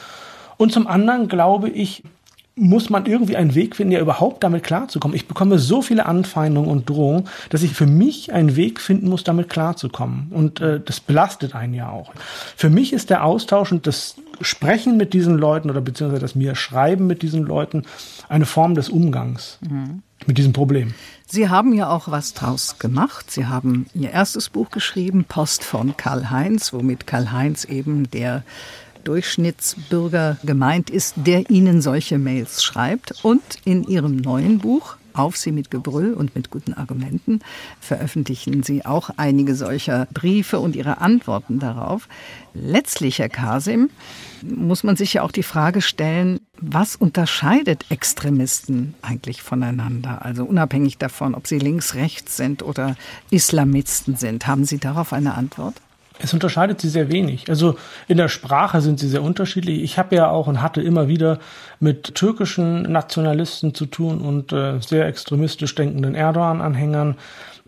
Und 0.58 0.72
zum 0.72 0.86
anderen 0.86 1.28
glaube 1.28 1.70
ich, 1.70 2.02
muss 2.58 2.90
man 2.90 3.06
irgendwie 3.06 3.36
einen 3.36 3.54
Weg 3.54 3.76
finden, 3.76 3.92
ja 3.92 4.00
überhaupt 4.00 4.42
damit 4.42 4.64
klarzukommen. 4.64 5.16
Ich 5.16 5.28
bekomme 5.28 5.58
so 5.58 5.80
viele 5.80 6.06
Anfeindungen 6.06 6.70
und 6.70 6.88
Drohungen, 6.88 7.28
dass 7.50 7.62
ich 7.62 7.72
für 7.72 7.86
mich 7.86 8.32
einen 8.32 8.56
Weg 8.56 8.80
finden 8.80 9.08
muss, 9.08 9.24
damit 9.24 9.48
klarzukommen. 9.48 10.28
Und 10.30 10.60
äh, 10.60 10.80
das 10.84 11.00
belastet 11.00 11.54
einen 11.54 11.74
ja 11.74 11.88
auch. 11.88 12.12
Für 12.56 12.68
mich 12.68 12.92
ist 12.92 13.10
der 13.10 13.24
Austausch 13.24 13.72
und 13.72 13.86
das 13.86 14.16
Sprechen 14.40 14.96
mit 14.96 15.14
diesen 15.14 15.36
Leuten 15.36 15.70
oder 15.70 15.80
beziehungsweise 15.80 16.20
das 16.20 16.34
mir 16.34 16.54
Schreiben 16.54 17.06
mit 17.06 17.22
diesen 17.22 17.44
Leuten 17.44 17.84
eine 18.28 18.46
Form 18.46 18.74
des 18.74 18.88
Umgangs 18.88 19.58
mhm. 19.60 20.02
mit 20.26 20.38
diesem 20.38 20.52
Problem. 20.52 20.94
Sie 21.26 21.48
haben 21.48 21.74
ja 21.74 21.90
auch 21.90 22.10
was 22.10 22.34
draus 22.34 22.78
gemacht. 22.78 23.30
Sie 23.30 23.46
haben 23.46 23.86
Ihr 23.94 24.10
erstes 24.10 24.48
Buch 24.48 24.70
geschrieben, 24.70 25.24
Post 25.28 25.64
von 25.64 25.96
Karl-Heinz, 25.96 26.72
womit 26.72 27.06
Karl-Heinz 27.06 27.64
eben 27.64 28.10
der 28.10 28.44
Durchschnittsbürger 29.08 30.36
gemeint 30.44 30.90
ist, 30.90 31.14
der 31.16 31.48
Ihnen 31.48 31.80
solche 31.80 32.18
Mails 32.18 32.62
schreibt. 32.62 33.24
Und 33.24 33.42
in 33.64 33.84
Ihrem 33.84 34.16
neuen 34.16 34.58
Buch 34.58 34.96
auf 35.14 35.36
sie 35.36 35.50
mit 35.50 35.70
Gebrüll 35.70 36.12
und 36.12 36.36
mit 36.36 36.50
guten 36.50 36.74
Argumenten, 36.74 37.40
veröffentlichen 37.80 38.62
Sie 38.62 38.86
auch 38.86 39.10
einige 39.16 39.54
solcher 39.54 40.06
Briefe 40.12 40.60
und 40.60 40.76
Ihre 40.76 41.00
Antworten 41.00 41.58
darauf. 41.58 42.08
Letztlich, 42.54 43.18
Herr 43.18 43.28
Kasim, 43.28 43.90
muss 44.42 44.84
man 44.84 44.96
sich 44.96 45.14
ja 45.14 45.22
auch 45.22 45.32
die 45.32 45.42
Frage 45.42 45.82
stellen, 45.82 46.38
was 46.60 46.94
unterscheidet 46.94 47.86
Extremisten 47.90 48.94
eigentlich 49.02 49.42
voneinander? 49.42 50.24
Also 50.24 50.44
unabhängig 50.44 50.98
davon, 50.98 51.34
ob 51.34 51.46
sie 51.46 51.58
links, 51.58 51.94
rechts 51.94 52.36
sind 52.36 52.62
oder 52.62 52.94
Islamisten 53.30 54.16
sind. 54.16 54.46
Haben 54.46 54.64
Sie 54.64 54.78
darauf 54.78 55.12
eine 55.12 55.34
Antwort? 55.34 55.74
Es 56.20 56.34
unterscheidet 56.34 56.80
sie 56.80 56.88
sehr 56.88 57.10
wenig. 57.10 57.48
Also 57.48 57.76
in 58.08 58.16
der 58.16 58.28
Sprache 58.28 58.80
sind 58.80 58.98
sie 58.98 59.08
sehr 59.08 59.22
unterschiedlich. 59.22 59.82
Ich 59.82 59.98
habe 59.98 60.16
ja 60.16 60.30
auch 60.30 60.46
und 60.46 60.62
hatte 60.62 60.82
immer 60.82 61.08
wieder 61.08 61.38
mit 61.80 62.14
türkischen 62.14 62.82
Nationalisten 62.82 63.74
zu 63.74 63.86
tun 63.86 64.20
und 64.20 64.52
äh, 64.52 64.80
sehr 64.80 65.06
extremistisch 65.06 65.74
denkenden 65.74 66.14
Erdogan-Anhängern. 66.14 67.16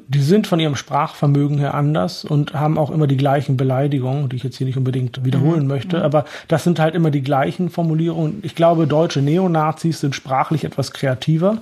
Die 0.09 0.23
sind 0.23 0.49
von 0.49 0.59
ihrem 0.59 0.75
Sprachvermögen 0.75 1.59
her 1.59 1.75
anders 1.75 2.25
und 2.25 2.55
haben 2.55 2.79
auch 2.79 2.91
immer 2.91 3.07
die 3.07 3.17
gleichen 3.17 3.57
Beleidigungen, 3.57 4.29
die 4.29 4.37
ich 4.37 4.43
jetzt 4.43 4.57
hier 4.57 4.67
nicht 4.67 4.77
unbedingt 4.77 5.25
wiederholen 5.25 5.63
mhm. 5.63 5.69
möchte, 5.69 5.99
mhm. 5.99 6.03
aber 6.03 6.25
das 6.49 6.65
sind 6.65 6.81
halt 6.81 6.97
immer 6.97 7.13
die 7.13 7.23
gleichen 7.23 7.71
Formulierungen. 7.71 8.41
Ich 8.43 8.57
glaube, 8.57 8.89
deutsche 8.89 9.23
Neonazis 9.23 10.01
sind 10.01 10.17
sprachlich 10.17 10.65
etwas 10.65 10.93
kreativer 10.93 11.59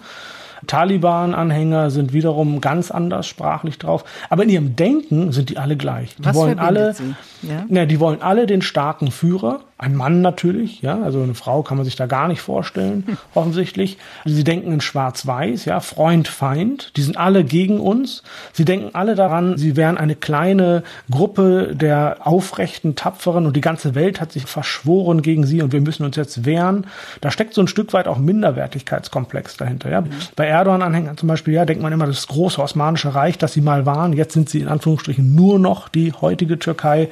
Taliban-Anhänger 0.66 1.90
sind 1.90 2.12
wiederum 2.12 2.60
ganz 2.60 2.90
anders 2.90 3.26
sprachlich 3.26 3.78
drauf. 3.78 4.04
Aber 4.30 4.42
in 4.42 4.48
ihrem 4.48 4.76
Denken 4.76 5.32
sind 5.32 5.50
die 5.50 5.58
alle 5.58 5.76
gleich. 5.76 6.16
Die 6.16 6.24
Was 6.24 6.34
wollen 6.36 6.58
alle, 6.58 6.94
sie? 6.94 7.14
Ja? 7.42 7.64
Ja, 7.68 7.86
die 7.86 8.00
wollen 8.00 8.22
alle 8.22 8.46
den 8.46 8.62
starken 8.62 9.10
Führer 9.10 9.60
ein 9.80 9.94
Mann 9.94 10.22
natürlich, 10.22 10.82
ja, 10.82 11.00
also 11.00 11.22
eine 11.22 11.34
Frau 11.34 11.62
kann 11.62 11.76
man 11.76 11.84
sich 11.84 11.94
da 11.94 12.06
gar 12.06 12.26
nicht 12.26 12.40
vorstellen, 12.40 13.04
hm. 13.06 13.16
offensichtlich. 13.34 13.96
Sie 14.24 14.42
denken 14.42 14.72
in 14.72 14.80
Schwarz-Weiß, 14.80 15.66
ja, 15.66 15.78
Freund, 15.78 16.26
Feind, 16.26 16.96
die 16.96 17.02
sind 17.02 17.16
alle 17.16 17.44
gegen 17.44 17.78
uns. 17.78 18.24
Sie 18.52 18.64
denken 18.64 18.90
alle 18.94 19.14
daran, 19.14 19.56
sie 19.56 19.76
wären 19.76 19.96
eine 19.96 20.16
kleine 20.16 20.82
Gruppe 21.08 21.76
der 21.76 22.16
aufrechten, 22.24 22.96
tapferen 22.96 23.46
und 23.46 23.54
die 23.54 23.60
ganze 23.60 23.94
Welt 23.94 24.20
hat 24.20 24.32
sich 24.32 24.46
verschworen 24.46 25.22
gegen 25.22 25.46
sie 25.46 25.62
und 25.62 25.72
wir 25.72 25.80
müssen 25.80 26.04
uns 26.04 26.16
jetzt 26.16 26.44
wehren. 26.44 26.88
Da 27.20 27.30
steckt 27.30 27.54
so 27.54 27.60
ein 27.60 27.68
Stück 27.68 27.92
weit 27.92 28.08
auch 28.08 28.18
Minderwertigkeitskomplex 28.18 29.58
dahinter, 29.58 29.90
ja. 29.90 30.00
Mhm. 30.00 30.10
Bei 30.34 30.46
Erdogan-Anhängern 30.46 31.16
zum 31.16 31.28
Beispiel, 31.28 31.54
ja, 31.54 31.64
denkt 31.64 31.84
man 31.84 31.92
immer, 31.92 32.06
das 32.06 32.26
große 32.26 32.60
Osmanische 32.60 33.14
Reich, 33.14 33.38
das 33.38 33.52
sie 33.52 33.60
mal 33.60 33.86
waren, 33.86 34.12
jetzt 34.12 34.32
sind 34.32 34.48
sie 34.48 34.58
in 34.58 34.68
Anführungsstrichen 34.68 35.36
nur 35.36 35.60
noch 35.60 35.88
die 35.88 36.12
heutige 36.12 36.58
Türkei. 36.58 37.10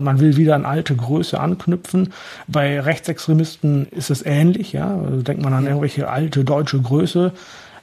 Man 0.00 0.18
will 0.18 0.36
wieder 0.36 0.54
an 0.54 0.64
alte 0.64 0.96
Größe 0.96 1.38
anknüpfen. 1.38 2.12
Bei 2.48 2.80
Rechtsextremisten 2.80 3.86
ist 3.90 4.10
es 4.10 4.24
ähnlich, 4.24 4.72
ja. 4.72 4.98
Also 4.98 5.22
denkt 5.22 5.42
man 5.42 5.52
an 5.52 5.66
irgendwelche 5.66 6.08
alte 6.08 6.42
deutsche 6.42 6.80
Größe, 6.80 7.32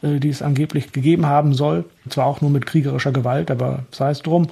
äh, 0.01 0.19
die 0.19 0.29
es 0.29 0.41
angeblich 0.41 0.91
gegeben 0.91 1.27
haben 1.27 1.53
soll. 1.53 1.85
Zwar 2.09 2.25
auch 2.25 2.41
nur 2.41 2.49
mit 2.49 2.65
kriegerischer 2.65 3.11
Gewalt, 3.11 3.51
aber 3.51 3.83
sei 3.91 4.09
es 4.09 4.23
drum. 4.23 4.49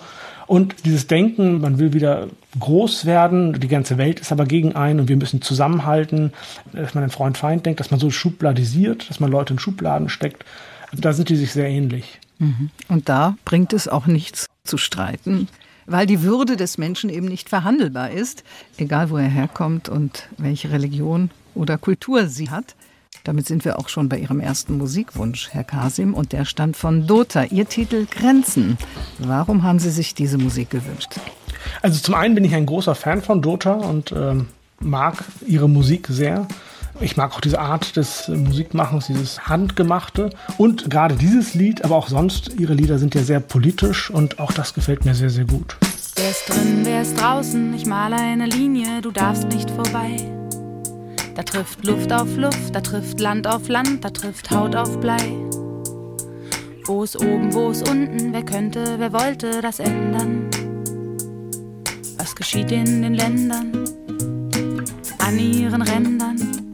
Und 0.47 0.85
dieses 0.85 1.07
Denken, 1.07 1.59
man 1.59 1.79
will 1.79 1.93
wieder 1.93 2.27
groß 2.59 3.07
werden, 3.07 3.59
die 3.59 3.67
ganze 3.67 3.97
Welt 3.97 4.19
ist 4.19 4.31
aber 4.31 4.45
gegen 4.45 4.75
einen 4.75 4.99
und 4.99 5.09
wir 5.09 5.17
müssen 5.17 5.41
zusammenhalten, 5.41 6.33
dass 6.71 6.93
man 6.93 7.03
an 7.03 7.09
Freund-Feind 7.09 7.65
denkt, 7.65 7.79
dass 7.79 7.89
man 7.89 7.99
so 7.99 8.11
schubladisiert, 8.11 9.09
dass 9.09 9.19
man 9.19 9.31
Leute 9.31 9.53
in 9.53 9.59
Schubladen 9.59 10.07
steckt. 10.07 10.45
Da 10.93 11.13
sind 11.13 11.29
die 11.29 11.35
sich 11.35 11.51
sehr 11.51 11.67
ähnlich. 11.67 12.19
Mhm. 12.37 12.69
Und 12.89 13.09
da 13.09 13.35
bringt 13.43 13.73
es 13.73 13.87
auch 13.87 14.05
nichts 14.05 14.45
zu 14.63 14.77
streiten 14.77 15.47
weil 15.85 16.05
die 16.05 16.21
Würde 16.21 16.55
des 16.55 16.77
Menschen 16.77 17.09
eben 17.09 17.27
nicht 17.27 17.49
verhandelbar 17.49 18.11
ist, 18.11 18.43
egal 18.77 19.09
wo 19.09 19.17
er 19.17 19.27
herkommt 19.27 19.89
und 19.89 20.27
welche 20.37 20.71
Religion 20.71 21.29
oder 21.53 21.77
Kultur 21.77 22.27
sie 22.27 22.49
hat. 22.49 22.75
Damit 23.23 23.47
sind 23.47 23.65
wir 23.65 23.79
auch 23.79 23.89
schon 23.89 24.07
bei 24.07 24.19
Ihrem 24.19 24.39
ersten 24.39 24.77
Musikwunsch, 24.77 25.49
Herr 25.51 25.63
Kasim, 25.63 26.13
und 26.13 26.31
der 26.31 26.45
stand 26.45 26.77
von 26.77 27.07
Dota. 27.07 27.45
Ihr 27.45 27.67
Titel 27.67 28.05
Grenzen. 28.05 28.77
Warum 29.17 29.63
haben 29.63 29.79
Sie 29.79 29.89
sich 29.89 30.13
diese 30.13 30.37
Musik 30.37 30.69
gewünscht? 30.69 31.15
Also 31.81 31.99
zum 31.99 32.13
einen 32.13 32.35
bin 32.35 32.45
ich 32.45 32.53
ein 32.53 32.67
großer 32.67 32.93
Fan 32.93 33.23
von 33.23 33.41
Dota 33.41 33.73
und 33.73 34.11
ähm, 34.11 34.47
mag 34.79 35.23
ihre 35.47 35.67
Musik 35.67 36.07
sehr. 36.07 36.47
Ich 37.01 37.17
mag 37.17 37.33
auch 37.33 37.41
diese 37.41 37.59
Art 37.59 37.95
des 37.97 38.29
äh, 38.29 38.35
Musikmachens, 38.35 39.07
dieses 39.07 39.47
Handgemachte. 39.47 40.29
Und 40.57 40.89
gerade 40.89 41.15
dieses 41.15 41.53
Lied, 41.53 41.83
aber 41.83 41.95
auch 41.95 42.07
sonst, 42.07 42.53
ihre 42.57 42.73
Lieder 42.73 42.99
sind 42.99 43.15
ja 43.15 43.23
sehr 43.23 43.39
politisch 43.39 44.09
und 44.09 44.39
auch 44.39 44.51
das 44.53 44.73
gefällt 44.73 45.05
mir 45.05 45.13
sehr, 45.13 45.29
sehr 45.29 45.45
gut. 45.45 45.75
Wer 46.15 46.31
ist 46.31 46.49
drin, 46.49 46.81
wer 46.83 47.01
ist 47.01 47.19
draußen? 47.19 47.73
Ich 47.73 47.85
male 47.85 48.15
eine 48.15 48.45
Linie, 48.45 49.01
du 49.01 49.11
darfst 49.11 49.47
nicht 49.49 49.69
vorbei. 49.69 50.15
Da 51.35 51.43
trifft 51.43 51.85
Luft 51.85 52.13
auf 52.13 52.37
Luft, 52.37 52.73
da 52.73 52.79
trifft 52.79 53.19
Land 53.19 53.45
auf 53.45 53.67
Land, 53.67 54.05
da 54.05 54.09
trifft 54.09 54.49
Haut 54.51 54.75
auf 54.75 55.01
Blei. 55.01 55.33
Wo 56.85 57.03
ist 57.03 57.17
oben, 57.17 57.53
wo 57.53 57.71
ist 57.71 57.89
unten? 57.89 58.31
Wer 58.31 58.43
könnte, 58.43 58.95
wer 58.97 59.11
wollte 59.11 59.61
das 59.61 59.79
ändern? 59.79 60.49
Was 62.17 62.35
geschieht 62.35 62.71
in 62.71 63.01
den 63.01 63.15
Ländern? 63.15 63.83
An 65.19 65.37
ihren 65.37 65.81
Rändern? 65.81 66.64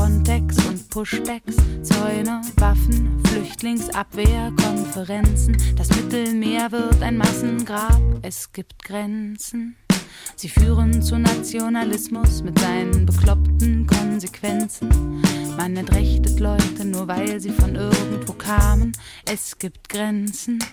Frontex 0.00 0.56
und 0.66 0.88
Pushbacks, 0.88 1.56
Zäune, 1.82 2.40
Waffen, 2.56 3.22
Flüchtlingsabwehr, 3.26 4.50
Konferenzen. 4.56 5.54
Das 5.76 5.90
Mittelmeer 5.90 6.72
wird 6.72 7.02
ein 7.02 7.18
Massengrab, 7.18 8.00
es 8.22 8.50
gibt 8.50 8.82
Grenzen. 8.82 9.76
Sie 10.36 10.48
führen 10.48 11.02
zu 11.02 11.18
Nationalismus 11.18 12.42
mit 12.42 12.58
seinen 12.58 13.04
bekloppten 13.04 13.86
Konsequenzen. 13.86 15.20
Man 15.58 15.76
entrechtet 15.76 16.40
Leute 16.40 16.86
nur 16.86 17.06
weil 17.06 17.38
sie 17.38 17.50
von 17.50 17.74
irgendwo 17.74 18.32
kamen. 18.32 18.92
Es 19.26 19.58
gibt 19.58 19.90
Grenzen. 19.90 20.64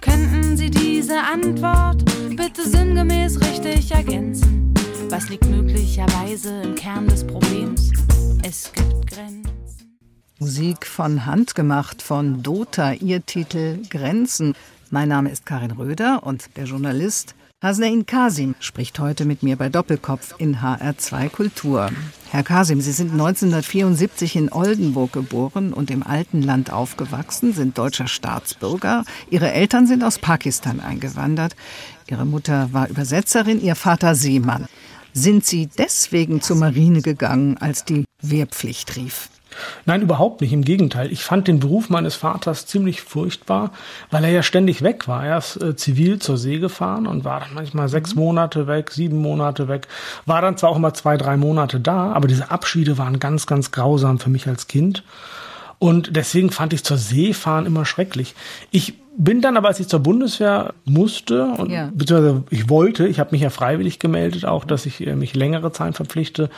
Könnten 0.00 0.56
Sie 0.56 0.70
diese 0.70 1.20
Antwort 1.20 2.04
bitte 2.30 2.68
sinngemäß 2.68 3.40
richtig 3.42 3.92
ergänzen? 3.92 4.74
Was 5.08 5.28
liegt 5.28 5.46
möglicherweise 5.48 6.62
im 6.62 6.74
Kern 6.74 7.06
des 7.06 7.24
Problems? 7.24 7.92
Es 8.52 8.70
gibt 8.70 9.06
Grenzen. 9.06 9.98
Musik 10.38 10.86
von 10.86 11.24
Hand 11.24 11.54
gemacht 11.54 12.02
von 12.02 12.42
Dota, 12.42 12.92
ihr 12.92 13.24
Titel 13.24 13.78
Grenzen. 13.88 14.52
Mein 14.90 15.08
Name 15.08 15.30
ist 15.30 15.46
Karin 15.46 15.70
Röder 15.70 16.22
und 16.22 16.54
der 16.58 16.64
Journalist 16.64 17.34
Hasnain 17.62 18.04
Kasim 18.04 18.54
spricht 18.60 18.98
heute 18.98 19.24
mit 19.24 19.42
mir 19.42 19.56
bei 19.56 19.70
Doppelkopf 19.70 20.34
in 20.36 20.58
HR2 20.58 21.30
Kultur. 21.30 21.88
Herr 22.30 22.42
Kasim, 22.42 22.82
Sie 22.82 22.92
sind 22.92 23.12
1974 23.12 24.36
in 24.36 24.52
Oldenburg 24.52 25.14
geboren 25.14 25.72
und 25.72 25.90
im 25.90 26.02
alten 26.02 26.42
Land 26.42 26.70
aufgewachsen, 26.70 27.54
sind 27.54 27.78
deutscher 27.78 28.06
Staatsbürger. 28.06 29.04
Ihre 29.30 29.50
Eltern 29.50 29.86
sind 29.86 30.04
aus 30.04 30.18
Pakistan 30.18 30.80
eingewandert. 30.80 31.56
Ihre 32.06 32.26
Mutter 32.26 32.68
war 32.74 32.90
Übersetzerin, 32.90 33.62
ihr 33.62 33.76
Vater 33.76 34.14
Seemann. 34.14 34.66
Sind 35.14 35.46
Sie 35.46 35.68
deswegen 35.78 36.42
zur 36.42 36.56
Marine 36.56 37.00
gegangen, 37.00 37.56
als 37.58 37.86
die 37.86 38.04
Wehrpflicht 38.22 38.96
rief? 38.96 39.28
Nein, 39.84 40.02
überhaupt 40.02 40.40
nicht. 40.40 40.52
Im 40.52 40.64
Gegenteil. 40.64 41.12
Ich 41.12 41.24
fand 41.24 41.48
den 41.48 41.60
Beruf 41.60 41.90
meines 41.90 42.14
Vaters 42.14 42.66
ziemlich 42.66 43.02
furchtbar, 43.02 43.70
weil 44.10 44.24
er 44.24 44.30
ja 44.30 44.42
ständig 44.42 44.82
weg 44.82 45.08
war. 45.08 45.26
Er 45.26 45.38
ist 45.38 45.56
äh, 45.56 45.76
zivil 45.76 46.18
zur 46.18 46.38
See 46.38 46.58
gefahren 46.58 47.06
und 47.06 47.24
war 47.24 47.40
dann 47.40 47.54
manchmal 47.54 47.88
sechs 47.88 48.14
mhm. 48.14 48.22
Monate 48.22 48.66
weg, 48.66 48.90
sieben 48.90 49.18
Monate 49.18 49.68
weg. 49.68 49.88
War 50.26 50.40
dann 50.40 50.56
zwar 50.56 50.70
auch 50.70 50.76
immer 50.76 50.94
zwei, 50.94 51.16
drei 51.16 51.36
Monate 51.36 51.80
da, 51.80 52.12
aber 52.12 52.28
diese 52.28 52.50
Abschiede 52.50 52.98
waren 52.98 53.18
ganz, 53.18 53.46
ganz 53.46 53.70
grausam 53.70 54.18
für 54.18 54.30
mich 54.30 54.46
als 54.46 54.68
Kind. 54.68 55.04
Und 55.78 56.16
deswegen 56.16 56.50
fand 56.50 56.72
ich 56.72 56.84
zur 56.84 56.96
See 56.96 57.32
fahren 57.32 57.66
immer 57.66 57.84
schrecklich. 57.84 58.34
Ich 58.70 58.94
bin 59.16 59.40
dann 59.42 59.56
aber, 59.56 59.68
als 59.68 59.80
ich 59.80 59.88
zur 59.88 60.00
Bundeswehr 60.00 60.74
musste, 60.84 61.44
und, 61.44 61.70
ja. 61.70 61.90
beziehungsweise 61.94 62.44
ich 62.50 62.68
wollte, 62.68 63.06
ich 63.06 63.20
habe 63.20 63.30
mich 63.32 63.42
ja 63.42 63.50
freiwillig 63.50 63.98
gemeldet, 63.98 64.44
auch, 64.44 64.64
dass 64.64 64.86
ich 64.86 65.06
äh, 65.06 65.14
mich 65.14 65.34
längere 65.34 65.72
Zeit 65.72 65.96
verpflichte, 65.96 66.48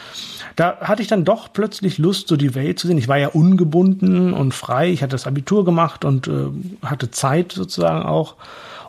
da 0.57 0.79
hatte 0.81 1.03
ich 1.03 1.09
dann 1.09 1.25
doch 1.25 1.53
plötzlich 1.53 1.99
Lust, 1.99 2.29
so 2.29 2.37
die 2.37 2.55
Welt 2.55 2.79
zu 2.79 2.87
sehen. 2.87 2.99
Ich 2.99 3.09
war 3.09 3.19
ja 3.19 3.29
ungebunden 3.29 4.33
und 4.33 4.55
frei, 4.55 4.91
ich 4.91 5.03
hatte 5.03 5.13
das 5.13 5.27
Abitur 5.27 5.65
gemacht 5.65 6.05
und 6.05 6.29
äh, 6.29 6.49
hatte 6.83 7.11
Zeit 7.11 7.53
sozusagen 7.53 8.05
auch. 8.05 8.37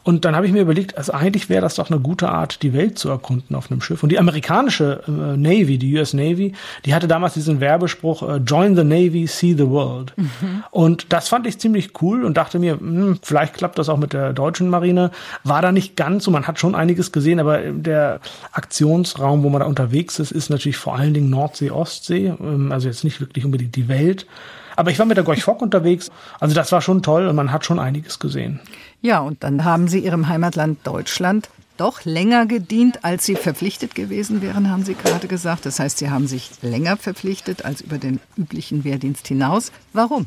Und 0.06 0.24
dann 0.24 0.36
habe 0.36 0.46
ich 0.46 0.54
mir 0.54 0.62
überlegt, 0.62 1.00
also 1.00 1.14
eigentlich 1.14 1.50
wäre 1.50 1.62
das 1.62 1.76
doch 1.76 1.90
eine 1.90 2.00
gute 2.00 2.30
Art, 2.30 2.62
die 2.62 2.74
Welt 2.74 3.00
zu 3.00 3.10
erkunden 3.10 3.56
auf 3.56 3.72
einem 3.72 3.82
Schiff. 3.82 4.04
Und 4.04 4.10
die 4.10 4.20
amerikanische 4.20 5.02
äh, 5.08 5.12
Navy, 5.12 5.80
die 5.80 5.98
US 5.98 6.14
Navy, 6.14 6.54
die 6.86 6.94
hatte 6.94 7.08
damals 7.08 7.34
diesen 7.34 7.60
Werbespruch, 7.60 8.22
äh, 8.22 8.36
Join 8.38 8.76
the 8.76 8.84
Navy, 8.84 9.26
see 9.26 9.56
the 9.56 9.68
world. 9.68 10.14
Mhm. 10.16 10.64
Und 10.70 11.12
das 11.12 11.28
fand 11.28 11.48
ich 11.48 11.58
ziemlich 11.58 12.00
cool 12.04 12.24
und 12.24 12.38
dachte 12.38 12.60
mir, 12.60 12.74
hm, 12.74 13.18
vielleicht 13.24 13.56
klappt 13.56 13.80
das 13.80 13.90
auch 13.90 13.98
mit 13.98 14.14
der 14.14 14.34
deutschen 14.34 14.70
Marine. 14.70 15.10
War 15.44 15.64
da 15.64 15.72
nicht 15.72 15.96
ganz 15.96 16.26
so, 16.26 16.30
man 16.30 16.46
hat 16.46 16.60
schon 16.60 16.76
einiges 16.76 17.12
gesehen, 17.12 17.40
aber 17.40 17.58
der 17.58 18.20
Aktionsraum, 18.52 19.42
wo 19.42 19.50
man 19.50 19.62
da 19.62 19.66
unterwegs 19.66 20.20
ist, 20.20 20.32
ist 20.32 20.52
natürlich 20.52 20.78
vor 20.78 20.96
allen 20.96 21.16
Dingen 21.16 21.32
Nordsee, 21.32 21.72
Ostsee, 21.72 22.32
ähm, 22.40 22.72
also 22.72 22.88
jetzt 22.88 23.04
nicht 23.04 23.22
wirklich 23.22 23.44
unbedingt 23.44 23.76
die 23.76 23.88
Welt. 23.88 24.28
Aber 24.76 24.92
ich 24.92 25.00
war 25.00 25.06
mit 25.06 25.18
der 25.18 25.24
Gorch 25.24 25.44
Fock 25.44 25.62
unterwegs. 25.62 26.12
Also 26.40 26.54
das 26.54 26.72
war 26.72 26.82
schon 26.82 27.02
toll 27.02 27.28
und 27.28 27.36
man 27.36 27.52
hat 27.52 27.66
schon 27.66 27.80
einiges 27.80 28.20
gesehen. 28.20 28.60
Ja, 29.06 29.20
und 29.20 29.44
dann 29.44 29.64
haben 29.64 29.88
Sie 29.88 30.00
Ihrem 30.00 30.30
Heimatland 30.30 30.80
Deutschland 30.84 31.52
doch 31.78 32.06
länger 32.06 32.48
gedient, 32.48 33.06
als 33.06 33.24
Sie 33.24 33.36
verpflichtet 33.36 33.94
gewesen 33.94 34.42
wären, 34.42 34.72
haben 34.72 34.84
Sie 34.84 34.96
gerade 34.96 35.28
gesagt. 35.28 35.68
Das 35.68 35.80
heißt, 35.80 36.00
Sie 36.00 36.10
haben 36.10 36.26
sich 36.26 36.50
länger 36.64 36.98
verpflichtet 36.98 37.66
als 37.66 37.82
über 37.82 38.00
den 38.00 38.20
üblichen 38.36 38.84
Wehrdienst 38.84 39.28
hinaus. 39.28 39.72
Warum? 39.94 40.26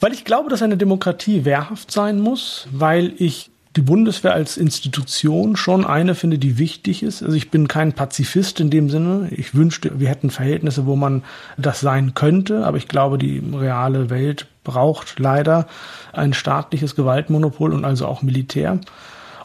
Weil 0.00 0.14
ich 0.14 0.24
glaube, 0.24 0.50
dass 0.50 0.62
eine 0.62 0.76
Demokratie 0.76 1.44
wehrhaft 1.44 1.92
sein 1.92 2.18
muss, 2.18 2.66
weil 2.72 3.12
ich 3.18 3.52
die 3.76 3.82
Bundeswehr 3.82 4.32
als 4.32 4.56
Institution 4.56 5.54
schon 5.54 5.86
eine 5.86 6.16
finde, 6.16 6.38
die 6.38 6.58
wichtig 6.58 7.04
ist. 7.04 7.22
Also 7.22 7.36
ich 7.36 7.52
bin 7.52 7.68
kein 7.68 7.92
Pazifist 7.92 8.58
in 8.58 8.70
dem 8.70 8.90
Sinne. 8.90 9.28
Ich 9.30 9.54
wünschte, 9.54 10.00
wir 10.00 10.08
hätten 10.08 10.30
Verhältnisse, 10.30 10.86
wo 10.86 10.96
man 10.96 11.22
das 11.56 11.78
sein 11.78 12.14
könnte, 12.14 12.66
aber 12.66 12.78
ich 12.78 12.88
glaube, 12.88 13.16
die 13.16 13.40
reale 13.54 14.10
Welt 14.10 14.48
braucht 14.68 15.18
leider 15.18 15.66
ein 16.12 16.34
staatliches 16.34 16.94
Gewaltmonopol 16.94 17.72
und 17.72 17.84
also 17.86 18.06
auch 18.06 18.20
Militär. 18.20 18.78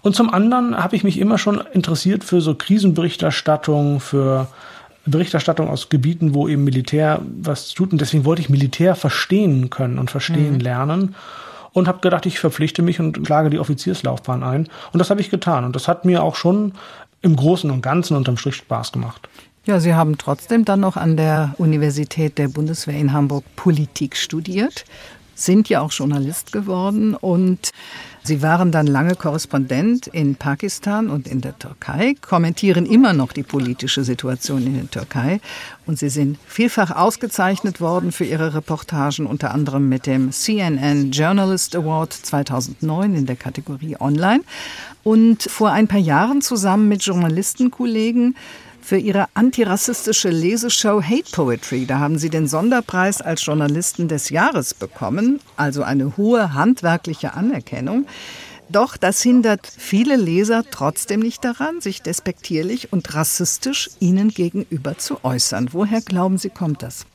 Und 0.02 0.18
zum 0.18 0.30
anderen 0.34 0.78
habe 0.78 0.98
ich 0.98 1.06
mich 1.06 1.18
immer 1.18 1.38
schon 1.38 1.64
interessiert 1.72 2.26
für 2.26 2.42
so 2.42 2.56
Krisenberichterstattung, 2.56 4.02
für 4.02 4.48
Berichterstattung 5.06 5.70
aus 5.70 5.88
Gebieten, 5.88 6.34
wo 6.34 6.50
eben 6.50 6.66
Militär 6.66 7.22
was 7.42 7.74
tut. 7.74 7.94
Und 7.94 8.02
deswegen 8.02 8.26
wollte 8.26 8.42
ich 8.42 8.50
Militär 8.50 8.96
verstehen 8.96 9.70
können 9.70 9.98
und 10.00 10.12
verstehen 10.12 10.56
mhm. 10.56 10.60
lernen 10.60 11.16
und 11.72 11.88
habe 11.88 12.00
gedacht, 12.02 12.26
ich 12.26 12.40
verpflichte 12.40 12.82
mich 12.82 13.00
und 13.00 13.24
klage 13.26 13.50
die 13.50 13.60
Offizierslaufbahn 13.60 14.44
ein. 14.44 14.68
Und 14.92 15.00
das 15.00 15.10
habe 15.10 15.22
ich 15.22 15.30
getan. 15.30 15.64
Und 15.64 15.74
das 15.74 15.88
hat 15.88 16.04
mir 16.04 16.22
auch 16.22 16.36
schon 16.36 16.74
im 17.22 17.38
Großen 17.38 17.72
und 17.72 17.82
Ganzen 17.82 18.18
unterm 18.18 18.36
Strich 18.36 18.56
Spaß 18.56 18.92
gemacht. 18.92 19.30
Ja, 19.65 19.80
Sie 19.80 19.93
haben 19.93 20.17
trotzdem 20.17 20.65
dann 20.65 20.82
noch 20.82 20.97
an 20.97 21.15
der 21.15 21.56
Universität 21.58 22.38
der 22.38 22.49
Bundeswehr 22.49 22.97
in 22.97 23.13
Hamburg 23.13 23.45
Politik 23.56 24.17
studiert, 24.17 24.84
sind 25.36 25.69
ja 25.69 25.80
auch 25.80 25.93
Journalist 25.93 26.52
geworden 26.52 27.15
und 27.15 27.71
Sie 28.26 28.41
waren 28.41 28.73
dann 28.73 28.88
lange 28.88 29.15
Korrespondent 29.15 30.08
in 30.08 30.36
Pakistan 30.36 31.10
und 31.10 31.30
in 31.30 31.39
der 31.39 31.58
Türkei, 31.60 32.15
kommentieren 32.21 32.86
immer 32.86 33.13
noch 33.13 33.32
die 33.32 33.43
politische 33.43 34.04
Situation 34.04 34.65
in 34.67 34.76
der 34.76 34.91
Türkei 34.91 35.39
und 35.86 35.97
Sie 35.97 36.10
sind 36.10 36.38
vielfach 36.45 36.91
ausgezeichnet 36.91 37.80
worden 37.80 38.12
für 38.12 38.26
Ihre 38.26 38.54
Reportagen, 38.54 39.26
unter 39.26 39.54
anderem 39.54 39.88
mit 39.88 40.08
dem 40.08 40.34
CNN 40.34 41.12
Journalist 41.12 41.73
Award 41.73 42.12
2009 42.12 43.15
in 43.15 43.26
der 43.26 43.38
Kategorie 43.38 43.95
Online. 43.97 44.43
Und 45.04 45.43
vor 45.43 45.71
ein 45.71 45.89
paar 45.89 45.99
Jahren 45.99 46.41
zusammen 46.41 46.88
mit 46.88 47.04
Journalistenkollegen 47.04 48.36
für 48.84 48.98
ihre 48.98 49.28
antirassistische 49.34 50.30
Leseshow 50.30 51.02
Hate 51.02 51.32
Poetry. 51.32 51.86
Da 51.86 52.00
haben 52.00 52.17
sie 52.17 52.30
den 52.30 52.48
Sonderpreis 52.48 53.22
als 53.22 53.46
Journalisten 53.46 54.10
des 54.10 54.30
Jahres 54.30 54.74
bekommen, 54.74 55.39
also 55.56 55.84
eine 55.84 56.17
hohe 56.17 56.54
handwerkliche 56.54 57.34
Anerkennung. 57.34 58.06
Doch 58.69 58.98
das 58.98 59.22
hindert 59.22 59.65
viele 59.65 60.17
Leser 60.17 60.63
trotzdem 60.69 61.22
nicht 61.22 61.46
daran, 61.46 61.80
sich 61.80 62.02
despektierlich 62.02 62.91
und 62.91 63.13
rassistisch 63.13 63.89
ihnen 64.00 64.30
gegenüber 64.30 64.98
zu 64.98 65.24
äußern. 65.24 65.69
Woher 65.72 66.02
glauben 66.02 66.38
Sie, 66.38 66.50
kommt 66.50 66.84
das? 66.84 67.06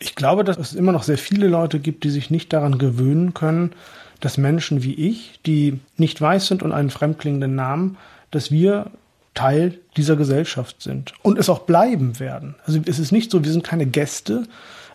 Ich 0.00 0.16
glaube, 0.16 0.42
dass 0.42 0.58
es 0.58 0.74
immer 0.74 0.92
noch 0.92 1.04
sehr 1.04 1.18
viele 1.18 1.46
Leute 1.46 1.78
gibt, 1.78 2.04
die 2.04 2.10
sich 2.10 2.30
nicht 2.30 2.52
daran 2.52 2.78
gewöhnen 2.78 3.34
können, 3.34 3.72
dass 4.20 4.36
Menschen 4.36 4.82
wie 4.82 4.94
ich, 4.94 5.40
die 5.46 5.78
nicht 5.96 6.20
weiß 6.20 6.48
sind 6.48 6.62
und 6.62 6.72
einen 6.72 6.90
fremdklingenden 6.90 7.54
Namen, 7.54 7.98
dass 8.30 8.50
wir 8.50 8.90
Teil 9.34 9.78
dieser 9.96 10.16
Gesellschaft 10.16 10.80
sind 10.80 11.12
und 11.22 11.38
es 11.38 11.48
auch 11.48 11.60
bleiben 11.60 12.18
werden. 12.20 12.54
Also 12.66 12.80
es 12.86 12.98
ist 12.98 13.12
nicht 13.12 13.30
so, 13.30 13.44
wir 13.44 13.52
sind 13.52 13.64
keine 13.64 13.86
Gäste, 13.86 14.44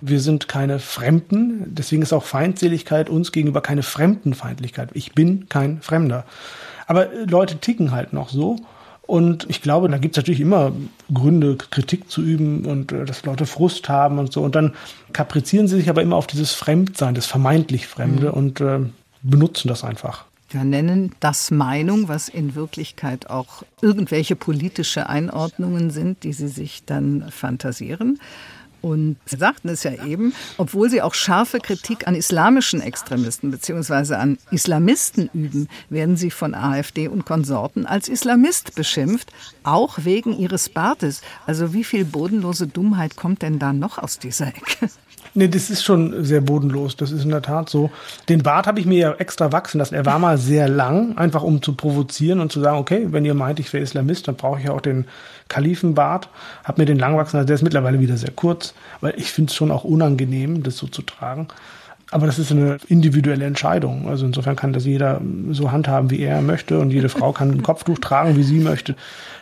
wir 0.01 0.21
sind 0.21 0.47
keine 0.47 0.79
Fremden, 0.79 1.75
deswegen 1.75 2.01
ist 2.01 2.13
auch 2.13 2.23
Feindseligkeit 2.23 3.09
uns 3.09 3.31
gegenüber 3.31 3.61
keine 3.61 3.83
Fremdenfeindlichkeit. 3.83 4.89
Ich 4.93 5.13
bin 5.13 5.49
kein 5.49 5.81
Fremder. 5.81 6.25
Aber 6.87 7.07
Leute 7.27 7.57
ticken 7.57 7.91
halt 7.91 8.13
noch 8.13 8.29
so. 8.29 8.55
Und 9.01 9.47
ich 9.49 9.63
glaube, 9.63 9.89
da 9.89 9.97
gibt 9.97 10.15
es 10.15 10.21
natürlich 10.21 10.39
immer 10.39 10.71
Gründe, 11.11 11.55
Kritik 11.55 12.11
zu 12.11 12.21
üben 12.21 12.65
und 12.65 12.91
äh, 12.91 13.05
dass 13.05 13.25
Leute 13.25 13.47
Frust 13.47 13.89
haben 13.89 14.19
und 14.19 14.31
so. 14.31 14.43
Und 14.43 14.53
dann 14.53 14.75
kaprizieren 15.13 15.67
sie 15.67 15.77
sich 15.77 15.89
aber 15.89 16.03
immer 16.03 16.15
auf 16.15 16.27
dieses 16.27 16.53
Fremdsein, 16.53 17.15
das 17.15 17.25
vermeintlich 17.25 17.87
Fremde 17.87 18.27
mhm. 18.27 18.33
und 18.33 18.61
äh, 18.61 18.79
benutzen 19.23 19.67
das 19.67 19.83
einfach. 19.83 20.25
Wir 20.51 20.63
nennen 20.63 21.11
das 21.19 21.51
Meinung, 21.51 22.07
was 22.07 22.27
in 22.27 22.55
Wirklichkeit 22.55 23.29
auch 23.29 23.63
irgendwelche 23.81 24.35
politische 24.35 25.07
Einordnungen 25.07 25.91
sind, 25.91 26.23
die 26.23 26.33
Sie 26.33 26.47
sich 26.47 26.83
dann 26.85 27.29
fantasieren. 27.29 28.19
Und 28.81 29.17
Sie 29.25 29.35
sagten 29.35 29.69
es 29.69 29.83
ja 29.83 30.05
eben, 30.05 30.33
obwohl 30.57 30.89
Sie 30.89 31.01
auch 31.01 31.13
scharfe 31.13 31.59
Kritik 31.59 32.07
an 32.07 32.15
islamischen 32.15 32.81
Extremisten 32.81 33.51
bzw. 33.51 34.15
an 34.15 34.37
Islamisten 34.51 35.29
üben, 35.33 35.67
werden 35.89 36.15
Sie 36.15 36.31
von 36.31 36.55
AfD 36.55 37.07
und 37.07 37.25
Konsorten 37.25 37.85
als 37.85 38.07
Islamist 38.07 38.75
beschimpft, 38.75 39.33
auch 39.63 39.99
wegen 40.03 40.37
Ihres 40.37 40.69
Bartes. 40.69 41.21
Also 41.45 41.73
wie 41.73 41.83
viel 41.83 42.05
bodenlose 42.05 42.67
Dummheit 42.67 43.17
kommt 43.17 43.41
denn 43.41 43.59
da 43.59 43.73
noch 43.73 43.97
aus 43.97 44.17
dieser 44.17 44.47
Ecke? 44.47 44.89
Nee, 45.33 45.47
das 45.47 45.69
ist 45.69 45.83
schon 45.83 46.23
sehr 46.23 46.41
bodenlos. 46.41 46.95
Das 46.95 47.11
ist 47.11 47.23
in 47.23 47.29
der 47.29 47.41
Tat 47.41 47.69
so. 47.69 47.91
Den 48.29 48.43
Bart 48.43 48.67
habe 48.67 48.79
ich 48.79 48.85
mir 48.85 48.97
ja 48.97 49.13
extra 49.13 49.51
wachsen 49.51 49.77
lassen. 49.77 49.95
Er 49.95 50.05
war 50.05 50.19
mal 50.19 50.37
sehr 50.37 50.67
lang, 50.67 51.17
einfach 51.17 51.43
um 51.43 51.61
zu 51.61 51.75
provozieren 51.75 52.39
und 52.39 52.51
zu 52.51 52.59
sagen, 52.59 52.77
okay, 52.77 53.07
wenn 53.11 53.25
ihr 53.25 53.33
meint, 53.33 53.59
ich 53.59 53.71
wäre 53.71 53.83
Islamist, 53.83 54.27
dann 54.27 54.35
brauche 54.35 54.59
ich 54.59 54.65
ja 54.65 54.71
auch 54.71 54.81
den 54.81 55.05
Kalifenbart. 55.47 56.29
Hab 56.63 56.77
mir 56.77 56.85
den 56.85 56.99
lang 56.99 57.17
wachsen 57.17 57.37
lassen. 57.37 57.47
Der 57.47 57.55
ist 57.55 57.63
mittlerweile 57.63 57.99
wieder 57.99 58.17
sehr 58.17 58.31
kurz, 58.31 58.73
weil 59.01 59.13
ich 59.17 59.31
finde 59.31 59.49
es 59.49 59.55
schon 59.55 59.71
auch 59.71 59.83
unangenehm, 59.83 60.63
das 60.63 60.77
so 60.77 60.87
zu 60.87 61.01
tragen. 61.01 61.47
Aber 62.11 62.25
das 62.25 62.39
ist 62.39 62.51
eine 62.51 62.77
individuelle 62.87 63.45
Entscheidung. 63.45 64.09
Also 64.09 64.25
insofern 64.25 64.55
kann 64.55 64.73
das 64.73 64.85
jeder 64.85 65.21
so 65.51 65.71
handhaben, 65.71 66.09
wie 66.09 66.21
er 66.21 66.41
möchte 66.41 66.79
und 66.79 66.91
jede 66.91 67.09
Frau 67.09 67.31
kann 67.33 67.51
ein 67.51 67.63
Kopftuch 67.63 67.99
tragen, 67.99 68.35
wie 68.35 68.43
sie 68.43 68.59
möchte. 68.59 68.95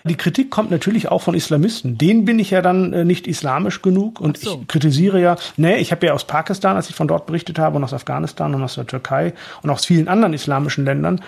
Die 0.03 0.15
Kritik 0.15 0.49
kommt 0.49 0.71
natürlich 0.71 1.09
auch 1.09 1.21
von 1.21 1.33
Islamisten. 1.33 1.97
Den 1.97 2.25
bin 2.25 2.39
ich 2.39 2.51
ja 2.51 2.61
dann 2.61 2.93
äh, 2.93 3.05
nicht 3.05 3.27
islamisch 3.27 3.81
genug 3.81 4.19
und 4.19 4.37
so. 4.37 4.59
ich 4.61 4.67
kritisiere 4.67 5.21
ja, 5.21 5.35
nee, 5.57 5.77
ich 5.77 5.91
habe 5.91 6.05
ja 6.05 6.13
aus 6.13 6.25
Pakistan, 6.25 6.75
als 6.75 6.89
ich 6.89 6.95
von 6.95 7.07
dort 7.07 7.25
berichtet 7.25 7.59
habe 7.59 7.77
und 7.77 7.83
aus 7.83 7.93
Afghanistan 7.93 8.53
und 8.55 8.63
aus 8.63 8.75
der 8.75 8.87
Türkei 8.87 9.33
und 9.63 9.69
aus 9.69 9.85
vielen 9.85 10.07
anderen 10.07 10.33
islamischen 10.33 10.85
Ländern, 10.85 11.21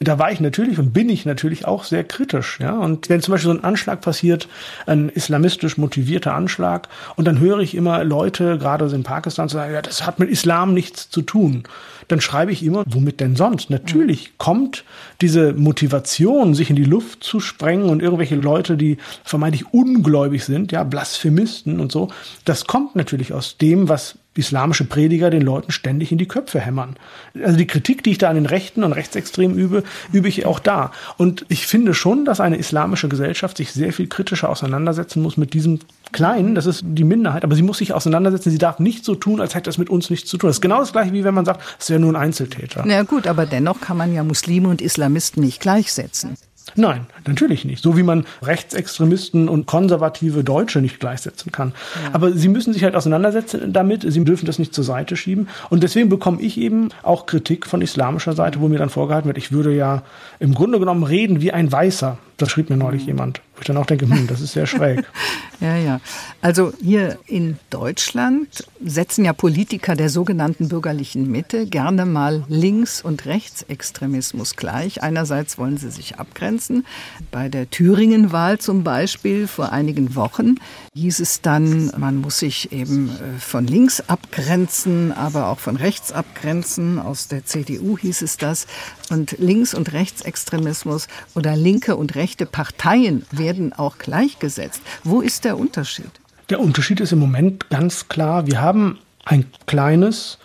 da 0.00 0.18
war 0.18 0.32
ich 0.32 0.40
natürlich 0.40 0.78
und 0.78 0.92
bin 0.92 1.08
ich 1.08 1.24
natürlich 1.24 1.66
auch 1.66 1.84
sehr 1.84 2.04
kritisch. 2.04 2.58
Ja? 2.60 2.72
Und 2.72 3.08
wenn 3.08 3.20
zum 3.20 3.32
Beispiel 3.32 3.52
so 3.52 3.58
ein 3.58 3.64
Anschlag 3.64 4.00
passiert, 4.00 4.48
ein 4.86 5.08
islamistisch 5.08 5.78
motivierter 5.78 6.34
Anschlag, 6.34 6.88
und 7.16 7.26
dann 7.26 7.38
höre 7.38 7.60
ich 7.60 7.74
immer 7.74 8.04
Leute, 8.04 8.58
gerade 8.58 8.84
in 8.86 9.02
Pakistan, 9.02 9.48
sagen, 9.48 9.72
ja, 9.72 9.82
das 9.82 10.06
hat 10.06 10.18
mit 10.18 10.30
Islam 10.30 10.74
nichts 10.84 11.10
zu 11.10 11.22
tun 11.22 11.64
dann 12.08 12.20
schreibe 12.20 12.52
ich 12.52 12.64
immer, 12.64 12.84
womit 12.86 13.20
denn 13.20 13.36
sonst? 13.36 13.70
Natürlich 13.70 14.36
kommt 14.38 14.84
diese 15.20 15.52
Motivation, 15.52 16.54
sich 16.54 16.70
in 16.70 16.76
die 16.76 16.84
Luft 16.84 17.24
zu 17.24 17.40
sprengen 17.40 17.88
und 17.88 18.02
irgendwelche 18.02 18.36
Leute, 18.36 18.76
die 18.76 18.98
vermeintlich 19.24 19.72
ungläubig 19.72 20.44
sind, 20.44 20.72
ja, 20.72 20.84
Blasphemisten 20.84 21.80
und 21.80 21.92
so, 21.92 22.08
das 22.44 22.66
kommt 22.66 22.96
natürlich 22.96 23.32
aus 23.32 23.56
dem, 23.56 23.88
was 23.88 24.18
islamische 24.36 24.84
Prediger 24.84 25.30
den 25.30 25.42
Leuten 25.42 25.70
ständig 25.70 26.12
in 26.12 26.18
die 26.18 26.26
Köpfe 26.26 26.60
hämmern. 26.60 26.96
Also 27.42 27.56
die 27.56 27.66
Kritik, 27.66 28.02
die 28.02 28.10
ich 28.10 28.18
da 28.18 28.28
an 28.28 28.34
den 28.34 28.46
Rechten 28.46 28.84
und 28.84 28.92
Rechtsextremen 28.92 29.56
übe, 29.56 29.84
übe 30.12 30.28
ich 30.28 30.46
auch 30.46 30.58
da. 30.58 30.92
Und 31.16 31.46
ich 31.48 31.66
finde 31.66 31.94
schon, 31.94 32.24
dass 32.24 32.40
eine 32.40 32.56
islamische 32.56 33.08
Gesellschaft 33.08 33.56
sich 33.56 33.72
sehr 33.72 33.92
viel 33.92 34.08
kritischer 34.08 34.48
auseinandersetzen 34.48 35.22
muss 35.22 35.36
mit 35.36 35.54
diesem 35.54 35.80
Kleinen, 36.12 36.54
das 36.54 36.66
ist 36.66 36.84
die 36.84 37.04
Minderheit, 37.04 37.44
aber 37.44 37.56
sie 37.56 37.62
muss 37.62 37.78
sich 37.78 37.92
auseinandersetzen. 37.92 38.50
Sie 38.50 38.58
darf 38.58 38.78
nicht 38.78 39.04
so 39.04 39.14
tun, 39.14 39.40
als 39.40 39.54
hätte 39.54 39.68
das 39.68 39.78
mit 39.78 39.90
uns 39.90 40.10
nichts 40.10 40.28
zu 40.30 40.36
tun. 40.36 40.48
Das 40.48 40.56
ist 40.56 40.62
genau 40.62 40.80
das 40.80 40.92
gleiche, 40.92 41.12
wie 41.12 41.24
wenn 41.24 41.34
man 41.34 41.44
sagt, 41.44 41.62
es 41.78 41.90
wäre 41.90 42.00
nur 42.00 42.10
ein 42.10 42.16
Einzeltäter. 42.16 42.84
Na 42.86 43.02
gut, 43.02 43.26
aber 43.26 43.46
dennoch 43.46 43.80
kann 43.80 43.96
man 43.96 44.12
ja 44.12 44.22
Muslime 44.22 44.68
und 44.68 44.80
Islamisten 44.80 45.42
nicht 45.42 45.60
gleichsetzen. 45.60 46.36
Nein, 46.76 47.06
natürlich 47.26 47.64
nicht. 47.64 47.82
So 47.82 47.96
wie 47.96 48.02
man 48.02 48.26
Rechtsextremisten 48.42 49.48
und 49.48 49.66
konservative 49.66 50.42
Deutsche 50.42 50.80
nicht 50.80 50.98
gleichsetzen 50.98 51.52
kann. 51.52 51.72
Ja. 52.02 52.14
Aber 52.14 52.32
sie 52.32 52.48
müssen 52.48 52.72
sich 52.72 52.84
halt 52.84 52.96
auseinandersetzen 52.96 53.72
damit. 53.72 54.04
Sie 54.06 54.24
dürfen 54.24 54.46
das 54.46 54.58
nicht 54.58 54.74
zur 54.74 54.84
Seite 54.84 55.16
schieben. 55.16 55.48
Und 55.70 55.82
deswegen 55.82 56.08
bekomme 56.08 56.40
ich 56.40 56.58
eben 56.58 56.88
auch 57.02 57.26
Kritik 57.26 57.66
von 57.66 57.82
islamischer 57.82 58.32
Seite, 58.32 58.60
wo 58.60 58.68
mir 58.68 58.78
dann 58.78 58.90
vorgehalten 58.90 59.28
wird, 59.28 59.38
ich 59.38 59.52
würde 59.52 59.74
ja 59.74 60.02
im 60.40 60.54
Grunde 60.54 60.78
genommen 60.78 61.04
reden 61.04 61.40
wie 61.40 61.52
ein 61.52 61.70
Weißer. 61.70 62.18
Das 62.36 62.50
schrieb 62.50 62.68
mir 62.68 62.76
neulich 62.76 63.06
jemand. 63.06 63.40
Wo 63.54 63.60
ich 63.60 63.66
dann 63.66 63.76
auch 63.76 63.86
denke, 63.86 64.08
hm, 64.08 64.26
das 64.26 64.40
ist 64.40 64.52
sehr 64.52 64.66
schräg. 64.66 65.04
ja, 65.60 65.76
ja. 65.76 66.00
Also 66.40 66.72
hier 66.82 67.18
in 67.26 67.58
Deutschland 67.70 68.64
setzen 68.84 69.24
ja 69.24 69.32
Politiker 69.32 69.94
der 69.94 70.10
sogenannten 70.10 70.68
bürgerlichen 70.68 71.30
Mitte 71.30 71.66
gerne 71.66 72.06
mal 72.06 72.42
Links- 72.48 73.00
und 73.02 73.26
Rechtsextremismus 73.26 74.56
gleich. 74.56 75.02
Einerseits 75.02 75.58
wollen 75.58 75.76
sie 75.76 75.90
sich 75.90 76.18
abgrenzen. 76.18 76.84
Bei 77.30 77.48
der 77.48 77.70
Thüringen-Wahl 77.70 78.58
zum 78.58 78.82
Beispiel 78.82 79.46
vor 79.46 79.70
einigen 79.70 80.16
Wochen 80.16 80.56
hieß 80.96 81.18
es 81.18 81.40
dann, 81.40 81.90
man 81.96 82.16
muss 82.16 82.38
sich 82.38 82.70
eben 82.70 83.08
äh, 83.08 83.40
von 83.40 83.66
links 83.66 84.00
abgrenzen, 84.06 85.10
aber 85.10 85.48
auch 85.48 85.58
von 85.58 85.74
rechts 85.74 86.12
abgrenzen. 86.12 87.00
Aus 87.00 87.26
der 87.26 87.44
CDU 87.44 87.98
hieß 87.98 88.22
es 88.22 88.36
das. 88.36 88.68
Und 89.10 89.36
Links- 89.38 89.74
und 89.74 89.92
Rechtsextremismus 89.92 91.08
oder 91.34 91.56
linke 91.56 91.96
und 91.96 92.14
rechte 92.14 92.46
Parteien 92.46 93.26
werden 93.32 93.72
auch 93.72 93.98
gleichgesetzt. 93.98 94.82
Wo 95.02 95.20
ist 95.20 95.44
der 95.44 95.58
Unterschied? 95.58 96.10
Der 96.48 96.60
Unterschied 96.60 97.00
ist 97.00 97.10
im 97.10 97.18
Moment 97.18 97.70
ganz 97.70 98.06
klar, 98.08 98.46
wir 98.46 98.60
haben 98.60 98.98
ein 99.24 99.46
kleines 99.66 100.38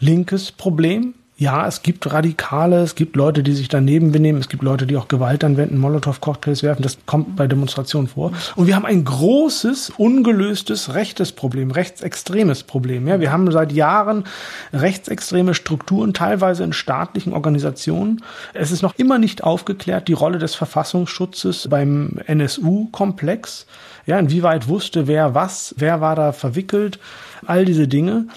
linkes 0.00 0.50
Problem 0.50 1.14
ja, 1.38 1.66
es 1.66 1.82
gibt 1.82 2.10
Radikale, 2.10 2.80
es 2.80 2.94
gibt 2.94 3.14
Leute, 3.14 3.42
die 3.42 3.52
sich 3.52 3.68
daneben 3.68 4.10
benehmen, 4.10 4.38
es 4.40 4.48
gibt 4.48 4.62
Leute, 4.62 4.86
die 4.86 4.96
auch 4.96 5.06
Gewalt 5.06 5.44
anwenden, 5.44 5.76
Molotow-Cocktails 5.76 6.62
werfen. 6.62 6.82
Das 6.82 6.96
kommt 7.04 7.36
bei 7.36 7.46
Demonstrationen 7.46 8.08
vor. 8.08 8.32
Und 8.54 8.66
wir 8.66 8.74
haben 8.74 8.86
ein 8.86 9.04
großes, 9.04 9.92
ungelöstes 9.98 10.94
rechtes 10.94 11.32
Problem, 11.32 11.72
rechtsextremes 11.72 12.62
Problem. 12.62 13.06
Ja, 13.06 13.20
wir 13.20 13.32
haben 13.32 13.52
seit 13.52 13.72
Jahren 13.72 14.24
rechtsextreme 14.72 15.52
Strukturen, 15.52 16.14
teilweise 16.14 16.64
in 16.64 16.72
staatlichen 16.72 17.34
Organisationen. 17.34 18.22
Es 18.54 18.70
ist 18.70 18.80
noch 18.80 18.94
immer 18.96 19.18
nicht 19.18 19.44
aufgeklärt, 19.44 20.08
die 20.08 20.14
Rolle 20.14 20.38
des 20.38 20.54
Verfassungsschutzes 20.54 21.68
beim 21.68 22.18
NSU-Komplex. 22.26 23.66
Ja, 24.06 24.18
inwieweit 24.18 24.68
wusste 24.68 25.06
wer 25.06 25.34
was, 25.34 25.74
wer 25.76 26.00
war 26.00 26.16
da 26.16 26.32
verwickelt, 26.32 26.98
all 27.44 27.66
diese 27.66 27.88
Dinge. 27.88 28.28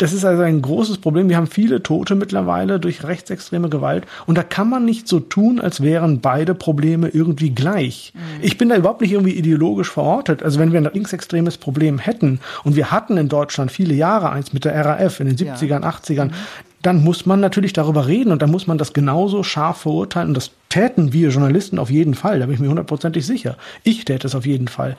Das 0.00 0.14
ist 0.14 0.24
also 0.24 0.42
ein 0.42 0.62
großes 0.62 0.96
Problem. 0.96 1.28
Wir 1.28 1.36
haben 1.36 1.46
viele 1.46 1.82
Tote 1.82 2.14
mittlerweile 2.14 2.80
durch 2.80 3.04
rechtsextreme 3.04 3.68
Gewalt. 3.68 4.06
Und 4.24 4.38
da 4.38 4.42
kann 4.42 4.70
man 4.70 4.86
nicht 4.86 5.06
so 5.06 5.20
tun, 5.20 5.60
als 5.60 5.82
wären 5.82 6.22
beide 6.22 6.54
Probleme 6.54 7.08
irgendwie 7.08 7.50
gleich. 7.50 8.14
Mhm. 8.14 8.20
Ich 8.40 8.56
bin 8.56 8.70
da 8.70 8.76
überhaupt 8.76 9.02
nicht 9.02 9.12
irgendwie 9.12 9.34
ideologisch 9.34 9.90
verortet. 9.90 10.42
Also 10.42 10.58
wenn 10.58 10.72
wir 10.72 10.80
ein 10.80 10.88
linksextremes 10.90 11.58
Problem 11.58 11.98
hätten 11.98 12.40
und 12.64 12.76
wir 12.76 12.90
hatten 12.90 13.18
in 13.18 13.28
Deutschland 13.28 13.70
viele 13.70 13.92
Jahre 13.92 14.30
eins 14.30 14.54
mit 14.54 14.64
der 14.64 14.74
RAF 14.82 15.20
in 15.20 15.26
den 15.26 15.36
70ern, 15.36 15.82
ja. 15.82 15.90
80ern, 15.90 16.28
mhm. 16.28 16.34
dann 16.80 17.04
muss 17.04 17.26
man 17.26 17.40
natürlich 17.40 17.74
darüber 17.74 18.06
reden 18.06 18.32
und 18.32 18.40
dann 18.40 18.50
muss 18.50 18.66
man 18.66 18.78
das 18.78 18.94
genauso 18.94 19.42
scharf 19.42 19.82
verurteilen. 19.82 20.28
Und 20.28 20.34
das 20.34 20.50
täten 20.70 21.12
wir 21.12 21.28
Journalisten 21.28 21.78
auf 21.78 21.90
jeden 21.90 22.14
Fall. 22.14 22.38
Da 22.38 22.46
bin 22.46 22.54
ich 22.54 22.60
mir 22.60 22.70
hundertprozentig 22.70 23.26
sicher. 23.26 23.58
Ich 23.84 24.06
täte 24.06 24.28
es 24.28 24.34
auf 24.34 24.46
jeden 24.46 24.68
Fall 24.68 24.96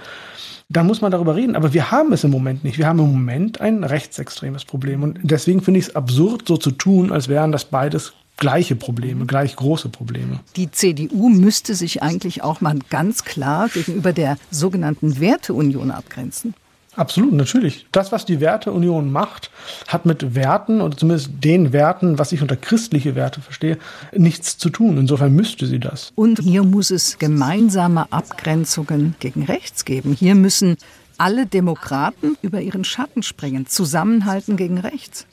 dann 0.72 0.88
muss 0.88 1.02
man 1.02 1.12
darüber 1.12 1.36
reden. 1.36 1.56
Aber 1.56 1.74
wir 1.74 1.92
haben 1.92 2.14
es 2.14 2.24
im 2.24 2.32
Moment 2.32 2.64
nicht. 2.64 2.78
Wir 2.78 2.88
haben 2.88 3.00
im 3.00 3.12
Moment 3.12 3.62
ein 3.62 3.84
rechtsextremes 3.84 4.66
Problem. 4.66 5.04
Und 5.04 5.20
deswegen 5.22 5.62
finde 5.62 5.80
ich 5.80 5.88
es 5.88 5.96
absurd, 5.96 6.48
so 6.48 6.58
zu 6.58 6.72
tun, 6.72 7.12
als 7.12 7.28
wären 7.28 7.52
das 7.52 7.66
beides 7.66 8.14
gleiche 8.38 8.76
Probleme, 8.76 9.26
gleich 9.26 9.56
große 9.56 9.90
Probleme. 9.90 10.40
Die 10.56 10.72
CDU 10.72 11.30
müsste 11.30 11.76
sich 11.76 12.02
eigentlich 12.02 12.42
auch 12.42 12.60
mal 12.62 12.80
ganz 12.90 13.24
klar 13.24 13.70
gegenüber 13.70 14.14
der 14.14 14.38
sogenannten 14.50 15.20
Werteunion 15.20 15.92
abgrenzen. 15.92 16.56
Absolut, 16.96 17.32
natürlich. 17.32 17.88
Das, 17.94 18.12
was 18.12 18.26
die 18.26 18.42
Werteunion 18.42 19.12
macht, 19.12 19.50
hat 19.88 20.06
mit 20.06 20.36
Werten 20.36 20.82
oder 20.82 20.98
zumindest 20.98 21.32
den 21.42 21.72
Werten, 21.72 22.20
was 22.20 22.34
ich 22.34 22.42
unter 22.42 22.58
christliche 22.58 23.16
Werte 23.16 23.40
verstehe, 23.40 23.78
nichts 24.14 24.58
zu 24.58 24.70
tun. 24.70 24.98
Insofern 24.98 25.34
müsste 25.34 25.68
sie 25.68 25.80
das. 25.80 26.12
Und 26.16 26.40
hier 26.40 26.64
muss 26.64 26.92
es 26.92 27.18
gemeinsame 27.18 28.12
Abgrenzungen 28.12 29.16
gegen 29.20 29.44
rechts 29.44 29.86
geben. 29.86 30.14
Hier 30.20 30.36
müssen 30.36 30.76
alle 31.18 31.46
Demokraten 31.46 32.36
über 32.42 32.62
ihren 32.62 32.84
Schatten 32.84 33.24
springen, 33.24 33.68
zusammenhalten 33.68 34.58
gegen 34.58 34.78
rechts. 34.78 35.28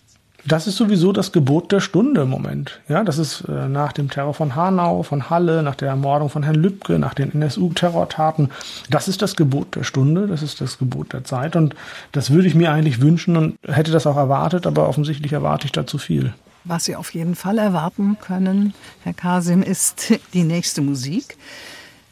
Das 0.49 0.67
ist 0.67 0.77
sowieso 0.77 1.13
das 1.13 1.33
Gebot 1.33 1.73
der 1.73 1.81
Stunde 1.81 2.23
im 2.23 2.31
Moment. 2.31 2.81
Ja, 2.89 3.05
das 3.05 3.19
ist 3.19 3.43
äh, 3.43 3.69
nach 3.69 3.93
dem 3.93 4.09
Terror 4.09 4.33
von 4.33 4.57
Hanau, 4.57 5.03
von 5.03 5.29
Halle, 5.29 5.63
nach 5.63 5.75
der 5.75 5.89
Ermordung 5.89 6.31
von 6.31 6.43
Herrn 6.43 6.55
Lübcke, 6.55 6.99
nach 6.99 7.13
den 7.13 7.35
NSU-Terrortaten. 7.35 8.49
Das 8.89 9.09
ist 9.09 9.21
das 9.21 9.37
Gebot 9.37 9.77
der 9.77 9.85
Stunde, 9.85 10.27
das 10.27 10.43
ist 10.43 10.63
das 10.63 10.79
Gebot 10.79 11.13
der 11.13 11.25
Zeit 11.25 11.55
und 11.55 11.75
das 12.13 12.31
würde 12.31 12.49
ich 12.49 12.55
mir 12.55 12.73
eigentlich 12.73 13.03
wünschen 13.03 13.37
und 13.37 13.59
hätte 13.67 13.93
das 13.93 14.07
auch 14.07 14.17
erwartet, 14.17 14.67
aber 14.67 14.89
offensichtlich 14.89 15.35
erwarte 15.35 15.67
ich 15.67 15.73
da 15.73 15.87
zu 15.87 15.99
viel. 15.99 16.33
Was 16.65 16.87
Sie 16.87 16.97
auf 16.97 17.13
jeden 17.13 17.35
Fall 17.35 17.59
erwarten 17.59 18.17
können, 18.19 18.73
Herr 19.05 19.13
Kasim, 19.13 19.63
ist 19.63 20.15
die 20.33 20.45
nächste 20.45 20.81
Musik. 20.81 21.37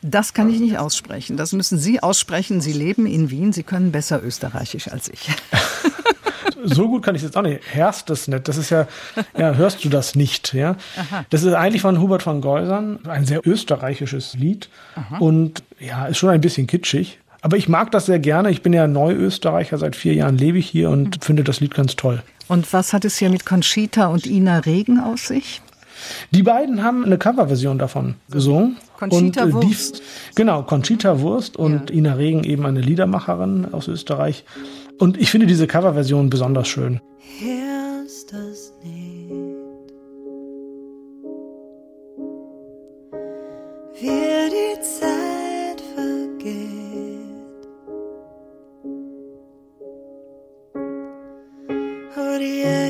Das 0.02 0.34
kann 0.34 0.50
ich 0.50 0.60
nicht 0.60 0.76
aussprechen. 0.76 1.38
Das 1.38 1.54
müssen 1.54 1.78
Sie 1.78 2.02
aussprechen. 2.02 2.60
Sie 2.60 2.74
leben 2.74 3.06
in 3.06 3.30
Wien. 3.30 3.54
Sie 3.54 3.62
können 3.62 3.92
besser 3.92 4.22
Österreichisch 4.22 4.88
als 4.88 5.08
ich. 5.08 5.30
so 6.66 6.88
gut 6.88 7.02
kann 7.02 7.14
ich 7.14 7.22
es 7.22 7.28
jetzt 7.28 7.36
auch 7.36 7.42
nicht. 7.42 7.60
Hörst 7.72 8.10
das 8.10 8.28
nicht? 8.28 8.48
Das 8.48 8.56
ist 8.56 8.70
ja, 8.70 8.86
ja, 9.38 9.54
hörst 9.54 9.84
du 9.84 9.88
das 9.88 10.14
nicht, 10.14 10.54
ja? 10.54 10.76
Aha. 10.96 11.24
Das 11.30 11.42
ist 11.42 11.54
eigentlich 11.54 11.82
von 11.82 12.00
Hubert 12.00 12.22
von 12.22 12.40
Geusern, 12.40 12.98
ein 13.06 13.24
sehr 13.24 13.46
österreichisches 13.46 14.34
Lied 14.34 14.68
Aha. 14.94 15.18
und 15.18 15.62
ja, 15.78 16.06
ist 16.06 16.18
schon 16.18 16.30
ein 16.30 16.40
bisschen 16.40 16.66
kitschig. 16.66 17.18
Aber 17.42 17.56
ich 17.56 17.68
mag 17.68 17.90
das 17.92 18.06
sehr 18.06 18.18
gerne. 18.18 18.50
Ich 18.50 18.62
bin 18.62 18.72
ja 18.72 18.86
Neuösterreicher, 18.86 19.78
seit 19.78 19.94
vier 19.94 20.14
Jahren 20.14 20.36
lebe 20.36 20.58
ich 20.58 20.66
hier 20.68 20.90
und 20.90 21.16
mhm. 21.16 21.20
finde 21.22 21.44
das 21.44 21.60
Lied 21.60 21.74
ganz 21.74 21.94
toll. 21.96 22.22
Und 22.48 22.72
was 22.72 22.92
hat 22.92 23.04
es 23.04 23.18
hier 23.18 23.30
mit 23.30 23.44
Conchita 23.44 24.06
und 24.06 24.26
Ina 24.26 24.60
Regen 24.60 25.00
aus 25.00 25.28
sich? 25.28 25.60
Die 26.30 26.42
beiden 26.42 26.82
haben 26.82 27.04
eine 27.04 27.18
Coverversion 27.18 27.78
davon 27.78 28.14
gesungen. 28.30 28.76
Conchita 28.98 29.44
und, 29.44 29.50
äh, 29.50 29.52
Wurst. 29.52 30.02
genau, 30.34 30.62
Conchita 30.62 31.20
Wurst 31.20 31.56
und 31.56 31.90
ja. 31.90 31.96
Ina 31.96 32.14
Regen 32.14 32.44
eben 32.44 32.64
eine 32.66 32.80
Liedermacherin 32.80 33.68
aus 33.72 33.88
Österreich. 33.88 34.44
Und 34.98 35.18
ich 35.18 35.30
finde 35.30 35.46
diese 35.46 35.66
Coverversion 35.66 36.30
besonders 36.30 36.68
schön. 36.68 37.00
Hörst 37.38 38.32
das 38.32 38.72
nicht? 38.82 39.56
Wie 43.98 44.50
die 44.50 44.80
Zeit 44.82 45.82
vergeht. 45.94 47.26
Oh, 52.16 52.38
yeah. 52.38 52.85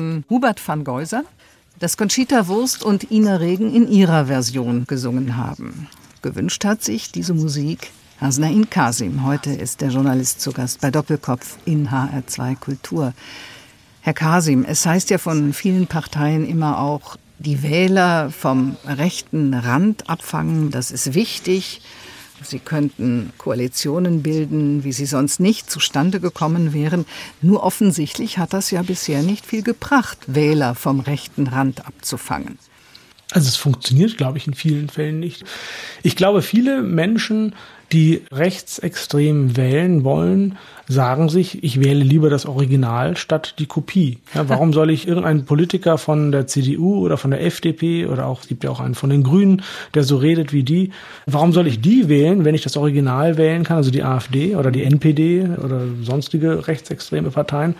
Von 0.00 0.24
Hubert 0.30 0.66
van 0.66 0.82
Geuser, 0.82 1.24
das 1.78 1.98
Conchita 1.98 2.48
Wurst 2.48 2.82
und 2.82 3.10
Ina 3.10 3.36
Regen 3.36 3.74
in 3.74 3.86
ihrer 3.86 4.26
Version 4.26 4.86
gesungen 4.86 5.36
haben. 5.36 5.88
Gewünscht 6.22 6.64
hat 6.64 6.82
sich 6.82 7.12
diese 7.12 7.34
Musik 7.34 7.90
Hasnain 8.18 8.70
Kasim. 8.70 9.26
Heute 9.26 9.50
ist 9.50 9.82
der 9.82 9.90
Journalist 9.90 10.40
zu 10.40 10.52
Gast 10.52 10.80
bei 10.80 10.90
Doppelkopf 10.90 11.58
in 11.66 11.90
HR2 11.90 12.56
Kultur. 12.56 13.12
Herr 14.00 14.14
Kasim, 14.14 14.64
es 14.64 14.86
heißt 14.86 15.10
ja 15.10 15.18
von 15.18 15.52
vielen 15.52 15.86
Parteien 15.86 16.48
immer 16.48 16.78
auch, 16.78 17.18
die 17.38 17.62
Wähler 17.62 18.30
vom 18.30 18.76
rechten 18.86 19.52
Rand 19.52 20.08
abfangen, 20.08 20.70
das 20.70 20.90
ist 20.90 21.12
wichtig. 21.12 21.82
Sie 22.42 22.58
könnten 22.58 23.32
Koalitionen 23.38 24.22
bilden, 24.22 24.84
wie 24.84 24.92
sie 24.92 25.06
sonst 25.06 25.40
nicht 25.40 25.70
zustande 25.70 26.20
gekommen 26.20 26.72
wären. 26.72 27.06
Nur 27.42 27.62
offensichtlich 27.62 28.38
hat 28.38 28.52
das 28.52 28.70
ja 28.70 28.82
bisher 28.82 29.22
nicht 29.22 29.46
viel 29.46 29.62
gebracht, 29.62 30.18
Wähler 30.26 30.74
vom 30.74 31.00
rechten 31.00 31.46
Rand 31.46 31.86
abzufangen. 31.86 32.58
Also 33.32 33.48
es 33.48 33.56
funktioniert, 33.56 34.16
glaube 34.16 34.38
ich, 34.38 34.46
in 34.46 34.54
vielen 34.54 34.88
Fällen 34.88 35.20
nicht. 35.20 35.44
Ich 36.02 36.16
glaube, 36.16 36.42
viele 36.42 36.82
Menschen, 36.82 37.54
die 37.92 38.22
rechtsextrem 38.32 39.56
wählen 39.56 40.04
wollen, 40.04 40.58
sagen 40.86 41.28
sich, 41.28 41.62
ich 41.62 41.80
wähle 41.80 42.02
lieber 42.02 42.30
das 42.30 42.46
Original 42.46 43.16
statt 43.16 43.54
die 43.58 43.66
Kopie. 43.66 44.18
Ja, 44.34 44.48
warum 44.48 44.72
soll 44.72 44.90
ich 44.90 45.06
irgendeinen 45.06 45.44
Politiker 45.44 45.98
von 45.98 46.32
der 46.32 46.46
CDU 46.46 47.04
oder 47.04 47.16
von 47.16 47.30
der 47.30 47.44
FDP 47.44 48.06
oder 48.06 48.26
auch, 48.26 48.42
es 48.42 48.48
gibt 48.48 48.64
ja 48.64 48.70
auch 48.70 48.80
einen 48.80 48.94
von 48.94 49.10
den 49.10 49.22
Grünen, 49.22 49.62
der 49.94 50.02
so 50.02 50.16
redet 50.16 50.52
wie 50.52 50.64
die, 50.64 50.90
warum 51.26 51.52
soll 51.52 51.66
ich 51.66 51.80
die 51.80 52.08
wählen, 52.08 52.44
wenn 52.44 52.54
ich 52.54 52.62
das 52.62 52.76
Original 52.76 53.36
wählen 53.36 53.62
kann, 53.62 53.76
also 53.76 53.90
die 53.90 54.02
AfD 54.02 54.56
oder 54.56 54.70
die 54.70 54.82
NPD 54.82 55.48
oder 55.62 55.82
sonstige 56.02 56.66
rechtsextreme 56.66 57.30
Parteien? 57.30 57.74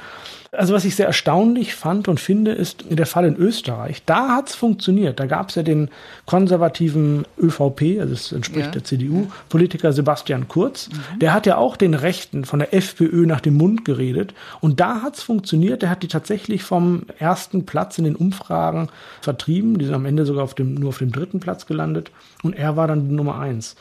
Also 0.52 0.74
was 0.74 0.84
ich 0.84 0.96
sehr 0.96 1.06
erstaunlich 1.06 1.76
fand 1.76 2.08
und 2.08 2.18
finde, 2.18 2.50
ist 2.50 2.84
der 2.88 3.06
Fall 3.06 3.24
in 3.24 3.36
Österreich. 3.36 4.02
Da 4.04 4.34
hat 4.34 4.48
es 4.48 4.56
funktioniert. 4.56 5.20
Da 5.20 5.26
gab 5.26 5.50
es 5.50 5.54
ja 5.54 5.62
den 5.62 5.90
konservativen 6.26 7.24
ÖVP, 7.38 8.00
also 8.00 8.14
es 8.14 8.32
entspricht 8.32 8.66
ja. 8.66 8.72
der 8.72 8.82
CDU-Politiker 8.82 9.92
Sebastian 9.92 10.48
Kurz. 10.48 10.88
Mhm. 10.88 11.20
Der 11.20 11.34
hat 11.34 11.46
ja 11.46 11.56
auch 11.56 11.76
den 11.76 11.94
Rechten 11.94 12.44
von 12.44 12.58
der 12.58 12.74
FPÖ 12.74 13.26
nach 13.26 13.40
dem 13.40 13.56
Mund 13.56 13.84
geredet. 13.84 14.34
Und 14.60 14.80
da 14.80 15.02
hat 15.02 15.18
es 15.18 15.22
funktioniert. 15.22 15.82
Der 15.82 15.90
hat 15.90 16.02
die 16.02 16.08
tatsächlich 16.08 16.64
vom 16.64 17.04
ersten 17.20 17.64
Platz 17.64 17.98
in 17.98 18.04
den 18.04 18.16
Umfragen 18.16 18.88
vertrieben. 19.20 19.78
Die 19.78 19.84
sind 19.84 19.94
am 19.94 20.04
Ende 20.04 20.26
sogar 20.26 20.42
auf 20.42 20.54
dem, 20.54 20.74
nur 20.74 20.88
auf 20.88 20.98
dem 20.98 21.12
dritten 21.12 21.38
Platz 21.38 21.66
gelandet. 21.66 22.10
Und 22.42 22.56
er 22.56 22.76
war 22.76 22.88
dann 22.88 23.08
die 23.08 23.14
Nummer 23.14 23.38
eins. 23.38 23.76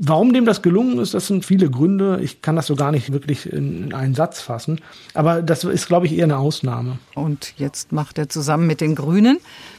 Warum 0.00 0.32
dem 0.32 0.46
das 0.46 0.62
gelungen 0.62 1.00
ist, 1.00 1.14
das 1.14 1.26
sind 1.26 1.44
viele 1.44 1.68
Gründe. 1.68 2.20
Ich 2.22 2.40
kann 2.40 2.54
das 2.54 2.66
so 2.66 2.76
gar 2.76 2.92
nicht 2.92 3.12
wirklich 3.12 3.52
in 3.52 3.92
einen 3.92 4.14
Satz 4.14 4.40
fassen. 4.40 4.80
Aber 5.12 5.42
das 5.42 5.64
ist, 5.64 5.88
glaube 5.88 6.06
ich, 6.06 6.16
eher 6.16 6.24
eine 6.24 6.38
Ausnahme. 6.38 6.98
Und 7.16 7.54
jetzt 7.56 7.90
macht 7.90 8.16
er 8.16 8.28
zusammen 8.28 8.68
mit 8.68 8.80
den 8.80 8.94
Grünen 8.94 9.38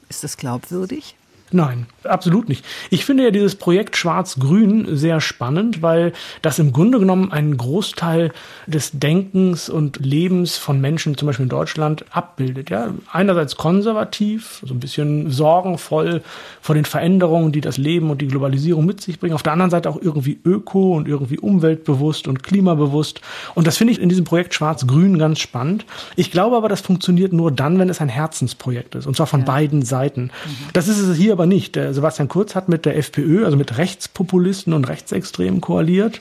Ist 0.10 0.26
das 0.26 0.36
glaubwürdig? 0.36 1.16
Nein, 1.52 1.88
absolut 2.04 2.48
nicht. 2.48 2.64
Ich 2.92 3.06
finde 3.06 3.24
ja 3.24 3.32
dieses 3.32 3.56
Projekt 3.56 3.98
Schwarz-Grün 3.98 4.96
sehr 4.96 5.20
spannend, 5.20 5.82
weil 5.82 6.14
das 6.44 6.60
im 6.60 6.74
Grunde 6.74 7.00
genommen 7.00 7.32
einen 7.32 7.58
Großteil 7.58 8.32
des 8.68 8.92
Denkens 8.94 9.68
und 9.68 9.98
Lebens 9.98 10.58
von 10.58 10.80
Menschen, 10.80 11.18
zum 11.18 11.26
Beispiel 11.26 11.44
in 11.44 11.50
Deutschland, 11.50 12.06
abbildet. 12.12 12.70
Ja, 12.70 12.90
einerseits 13.12 13.56
konservativ, 13.56 14.62
so 14.64 14.76
ein 14.76 14.80
bisschen 14.80 15.32
sorgenvoll 15.32 16.22
vor 16.62 16.76
den 16.76 16.86
Veränderungen, 16.86 17.52
die 17.52 17.62
das 17.62 17.78
Leben 17.78 18.12
und 18.12 18.22
die 18.22 18.28
Globalisierung 18.28 18.86
mit 18.86 19.02
sich 19.02 19.20
bringen. 19.20 19.34
Auf 19.34 19.44
der 19.44 19.54
anderen 19.54 19.72
Seite 19.72 19.90
auch 19.90 20.00
irgendwie 20.00 20.40
öko 20.46 20.96
und 20.96 21.08
irgendwie 21.08 21.40
umweltbewusst 21.40 22.28
und 22.28 22.44
klimabewusst. 22.44 23.22
Und 23.56 23.66
das 23.66 23.78
finde 23.78 23.94
ich 23.94 24.00
in 24.00 24.10
diesem 24.10 24.26
Projekt 24.26 24.54
Schwarz-Grün 24.54 25.18
ganz 25.18 25.40
spannend. 25.40 25.86
Ich 26.16 26.30
glaube 26.30 26.58
aber, 26.58 26.70
das 26.70 26.82
funktioniert 26.82 27.34
nur 27.34 27.52
dann, 27.52 27.80
wenn 27.80 27.90
es 27.90 28.02
ein 28.02 28.10
Herzensprojekt 28.10 28.94
ist. 28.94 29.08
Und 29.08 29.16
zwar 29.16 29.28
von 29.28 29.42
ja. 29.42 29.46
beiden 29.48 29.82
Seiten. 29.82 30.24
Mhm. 30.24 30.30
Das 30.74 30.88
ist 30.88 31.00
es 31.00 31.18
hier 31.18 31.39
aber 31.40 31.46
nicht. 31.46 31.78
Der 31.78 31.94
Sebastian 31.94 32.28
Kurz 32.28 32.54
hat 32.54 32.68
mit 32.68 32.86
der 32.86 32.98
FPÖ, 32.98 33.46
also 33.46 33.56
mit 33.56 33.78
Rechtspopulisten 33.78 34.74
und 34.74 34.90
Rechtsextremen 34.90 35.62
koaliert. 35.62 36.20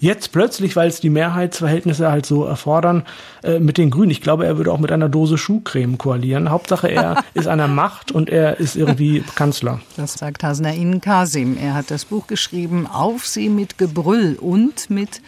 Jetzt 0.00 0.32
plötzlich, 0.32 0.74
weil 0.74 0.88
es 0.88 1.00
die 1.00 1.08
Mehrheitsverhältnisse 1.08 2.10
halt 2.10 2.26
so 2.26 2.44
erfordern, 2.44 3.04
äh, 3.44 3.60
mit 3.60 3.78
den 3.78 3.92
Grünen. 3.92 4.10
Ich 4.10 4.22
glaube, 4.22 4.44
er 4.44 4.56
würde 4.58 4.72
auch 4.72 4.80
mit 4.80 4.90
einer 4.90 5.08
Dose 5.08 5.38
Schuhcreme 5.38 5.98
koalieren. 5.98 6.50
Hauptsache, 6.50 6.88
er 6.88 7.22
ist 7.34 7.46
an 7.46 7.58
der 7.58 7.68
Macht 7.68 8.10
und 8.10 8.28
er 8.28 8.58
ist 8.58 8.74
irgendwie 8.74 9.22
Kanzler. 9.36 9.80
Das 9.96 10.14
sagt 10.14 10.42
Hasner 10.42 10.74
Ihnen 10.74 11.00
Kasim. 11.00 11.56
Er 11.56 11.74
hat 11.74 11.92
das 11.92 12.04
Buch 12.04 12.26
geschrieben, 12.26 12.88
Auf 12.88 13.24
sie 13.24 13.48
mit 13.48 13.78
Gebrüll 13.78 14.36
und 14.40 14.90
mit 14.90 15.22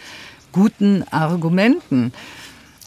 guten 0.50 1.04
Argumenten. 1.12 2.12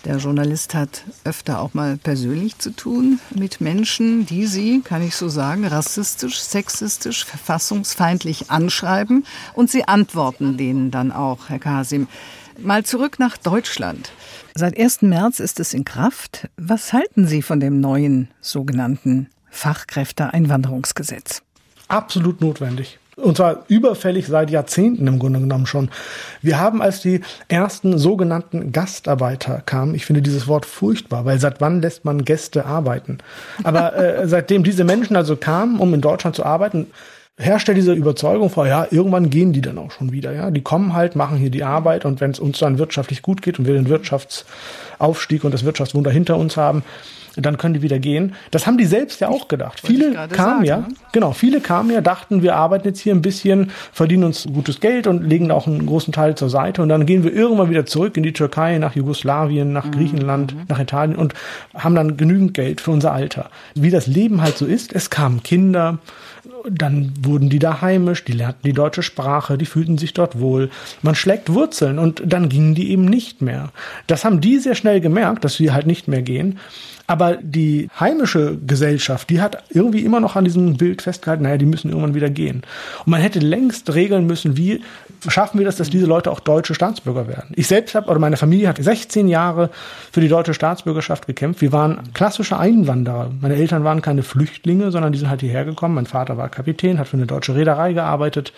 Der 0.06 0.18
Journalist 0.18 0.74
hat 0.74 1.04
öfter 1.26 1.60
auch 1.62 1.76
mal 1.76 1.96
persönlich 1.96 2.58
zu 2.58 2.72
tun 2.72 3.20
mit 3.36 3.62
Menschen, 3.62 4.26
die 4.26 4.48
sie, 4.48 4.82
kann 4.82 5.04
ich 5.04 5.16
so 5.16 5.30
sagen, 5.30 5.66
rassistisch, 5.66 6.40
sexistisch, 6.40 7.24
verfassungsfeindlich 7.24 8.50
anschreiben 8.50 9.26
und 9.54 9.70
sie 9.70 9.88
antworten 9.88 10.58
denen 10.58 10.90
dann 10.90 11.12
auch, 11.12 11.50
Herr 11.50 11.60
Kasim. 11.60 12.08
Mal 12.58 12.84
zurück 12.84 13.20
nach 13.20 13.38
Deutschland. 13.38 14.12
Seit 14.56 14.78
1. 14.78 15.04
März 15.04 15.40
ist 15.40 15.60
es 15.60 15.74
in 15.74 15.86
Kraft. 15.86 16.50
Was 16.58 16.94
halten 16.94 17.28
Sie 17.28 17.42
von 17.42 17.60
dem 17.60 17.80
neuen 17.80 18.30
sogenannten 18.42 19.30
Fachkräfteeinwanderungsgesetz? 19.52 21.44
Absolut 21.88 22.42
notwendig 22.42 23.01
und 23.18 23.38
zwar 23.38 23.66
überfällig 23.68 24.28
seit 24.28 24.50
Jahrzehnten 24.50 25.08
im 25.08 25.20
Grunde 25.20 25.40
genommen 25.40 25.66
schon. 25.66 25.90
Wir 26.42 26.60
haben, 26.60 26.82
als 26.82 27.02
die 27.02 27.22
ersten 27.48 27.98
sogenannten 27.98 28.72
Gastarbeiter 28.72 29.62
kamen, 29.66 29.96
ich 29.96 30.06
finde 30.06 30.22
dieses 30.22 30.48
Wort 30.48 30.66
furchtbar, 30.66 31.26
weil 31.26 31.40
seit 31.40 31.62
wann 31.62 31.82
lässt 31.82 32.06
man 32.06 32.26
Gäste 32.26 32.66
arbeiten? 32.66 33.20
Aber 33.64 33.96
äh, 33.96 34.28
seitdem 34.30 34.64
diese 34.64 34.84
Menschen 34.84 35.16
also 35.16 35.36
kamen, 35.36 35.80
um 35.80 35.94
in 35.94 36.02
Deutschland 36.02 36.36
zu 36.36 36.46
arbeiten, 36.46 36.88
herrscht 37.38 37.68
ja 37.68 37.74
diese 37.74 37.94
Überzeugung 37.94 38.50
vor, 38.50 38.68
ja, 38.68 38.88
irgendwann 38.92 39.30
gehen 39.30 39.52
die 39.52 39.62
dann 39.62 39.78
auch 39.78 39.92
schon 39.92 40.12
wieder, 40.12 40.32
ja. 40.34 40.52
Die 40.52 40.62
kommen 40.62 40.94
halt, 40.94 41.16
machen 41.16 41.38
hier 41.38 41.50
die 41.50 41.64
Arbeit 41.64 42.06
und 42.06 42.22
wenn 42.22 42.32
es 42.32 42.40
uns 42.40 42.60
dann 42.60 42.78
wirtschaftlich 42.78 43.22
gut 43.22 43.42
geht 43.42 43.60
und 43.60 43.66
wir 43.66 43.74
den 43.74 43.90
Wirtschaftsaufstieg 43.90 45.44
und 45.44 45.54
das 45.54 45.66
Wirtschaftswunder 45.66 46.12
hinter 46.12 46.38
uns 46.38 46.56
haben, 46.58 46.84
dann 47.36 47.58
können 47.58 47.74
die 47.74 47.82
wieder 47.82 48.00
gehen. 48.00 48.34
Das 48.52 48.68
haben 48.68 48.78
die 48.78 48.86
selbst 48.86 49.22
ja 49.22 49.30
auch 49.30 49.48
gedacht. 49.48 49.82
Viele 49.84 50.14
kamen 50.14 50.36
sagen, 50.36 50.66
ja, 50.66 50.78
ne? 50.78 50.88
genau, 51.12 51.32
viele 51.32 51.62
kamen 51.62 51.92
ja, 51.92 52.02
dachten, 52.02 52.44
wir 52.44 52.56
arbeiten 52.56 52.88
jetzt 52.88 53.00
hier 53.00 53.14
ein 53.14 53.22
bisschen, 53.22 53.72
verdienen 53.94 54.26
uns 54.26 54.48
gutes 54.52 54.80
Geld 54.80 55.08
und 55.08 55.24
legen 55.24 55.52
auch 55.52 55.68
einen 55.68 55.86
großen 55.86 56.12
Teil 56.14 56.36
zur 56.36 56.50
Seite 56.50 56.82
und 56.82 56.90
dann 56.90 57.06
gehen 57.06 57.24
wir 57.24 57.34
irgendwann 57.34 57.70
wieder 57.70 57.86
zurück 57.86 58.18
in 58.18 58.24
die 58.24 58.34
Türkei, 58.34 58.78
nach 58.78 58.96
Jugoslawien, 58.96 59.72
nach 59.72 59.86
mhm. 59.86 59.92
Griechenland, 59.92 60.56
mhm. 60.56 60.62
nach 60.68 60.80
Italien 60.80 61.16
und 61.16 61.34
haben 61.74 61.96
dann 61.96 62.18
genügend 62.18 62.54
Geld 62.54 62.82
für 62.82 62.92
unser 62.92 63.14
Alter. 63.14 63.50
Wie 63.76 63.92
das 63.92 64.08
Leben 64.08 64.42
halt 64.42 64.58
so 64.58 64.66
ist, 64.66 64.94
es 64.94 65.10
kamen 65.10 65.44
Kinder, 65.44 66.00
dann 66.70 67.14
wurden 67.22 67.50
die 67.50 67.60
da 67.60 67.82
heimisch, 67.82 68.24
die 68.24 68.34
lernten 68.34 68.64
die 68.64 68.74
deutsche 68.74 69.04
Sprache, 69.04 69.58
die 69.58 69.66
fühlten 69.66 69.98
sich 69.98 70.14
dort 70.14 70.40
wohl. 70.40 70.70
Man 71.02 71.16
schlägt 71.16 71.54
Wurzeln 71.54 72.00
und 72.00 72.22
dann 72.26 72.50
gingen 72.50 72.76
die 72.76 72.92
eben 72.92 73.06
nicht 73.06 73.42
mehr. 73.42 73.72
Das 74.08 74.26
haben 74.26 74.42
die 74.42 74.58
sehr 74.60 74.76
schnell 74.76 75.02
gemerkt, 75.02 75.44
dass 75.46 75.56
sie 75.56 75.72
halt 75.72 75.88
nicht 75.88 76.08
mehr 76.08 76.22
gehen. 76.22 76.60
Aber 77.12 77.36
die 77.36 77.90
heimische 78.00 78.58
Gesellschaft, 78.66 79.30
die 79.30 79.42
hat 79.42 79.66
irgendwie 79.70 80.06
immer 80.06 80.22
noch 80.22 80.38
an 80.38 80.46
diesem 80.46 80.78
Bild 80.78 81.02
festgehalten, 81.02 81.44
naja, 81.44 81.58
die 81.58 81.66
müssen 81.66 81.90
irgendwann 81.90 82.16
wieder 82.16 82.30
gehen. 82.30 82.62
Und 83.00 83.12
man 83.12 83.20
hätte 83.20 83.40
längst 83.40 83.94
regeln 83.94 84.28
müssen, 84.28 84.56
wie 84.56 84.80
schaffen 85.28 85.58
wir 85.58 85.66
das, 85.66 85.76
dass 85.76 85.90
diese 85.90 86.06
Leute 86.06 86.32
auch 86.32 86.40
deutsche 86.40 86.74
Staatsbürger 86.74 87.28
werden. 87.28 87.52
Ich 87.58 87.68
selbst 87.68 87.96
habe, 87.96 88.10
oder 88.10 88.18
meine 88.18 88.38
Familie 88.38 88.70
hat 88.70 88.82
16 88.82 89.28
Jahre 89.28 89.72
für 90.10 90.22
die 90.22 90.30
deutsche 90.30 90.54
Staatsbürgerschaft 90.54 91.28
gekämpft. 91.28 91.60
Wir 91.60 91.74
waren 91.74 92.14
klassische 92.14 92.58
Einwanderer. 92.58 93.30
Meine 93.42 93.56
Eltern 93.56 93.84
waren 93.84 94.02
keine 94.02 94.24
Flüchtlinge, 94.24 94.92
sondern 94.92 95.12
die 95.12 95.20
sind 95.20 95.30
halt 95.30 95.42
hierher 95.42 95.66
gekommen. 95.66 95.96
Mein 95.96 96.06
Vater 96.06 96.38
war 96.38 96.48
Kapitän, 96.48 96.98
hat 96.98 97.10
für 97.10 97.18
eine 97.18 97.26
deutsche 97.26 97.56
Reederei 97.56 97.92
gearbeitet 97.92 98.54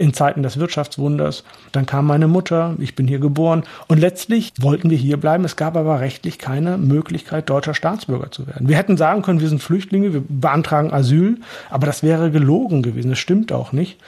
in 0.00 0.14
Zeiten 0.14 0.42
des 0.42 0.56
Wirtschaftswunders. 0.56 1.44
Dann 1.72 1.84
kam 1.84 2.06
meine 2.06 2.26
Mutter, 2.26 2.74
ich 2.78 2.96
bin 2.96 3.06
hier 3.06 3.18
geboren 3.18 3.64
und 3.86 3.98
letztlich 3.98 4.50
wollten 4.58 4.88
wir 4.88 4.96
hier 4.96 5.18
bleiben. 5.18 5.44
Es 5.44 5.56
gab 5.56 5.76
aber 5.76 6.00
rechtlich 6.00 6.38
keine 6.38 6.78
Möglichkeit, 6.78 7.50
deutscher 7.50 7.74
Staatsbürger 7.74 8.30
zu 8.30 8.46
werden. 8.46 8.66
Wir 8.66 8.78
hätten 8.78 8.96
sagen 8.96 9.20
können, 9.20 9.40
wir 9.40 9.48
sind 9.50 9.62
Flüchtlinge, 9.62 10.14
wir 10.14 10.22
beantragen 10.26 10.90
Asyl, 10.90 11.36
aber 11.68 11.84
das 11.84 12.02
wäre 12.02 12.30
gelogen 12.30 12.82
gewesen. 12.82 13.10
Das 13.10 13.18
stimmt 13.18 13.52
auch 13.52 13.72
nicht. 13.72 14.00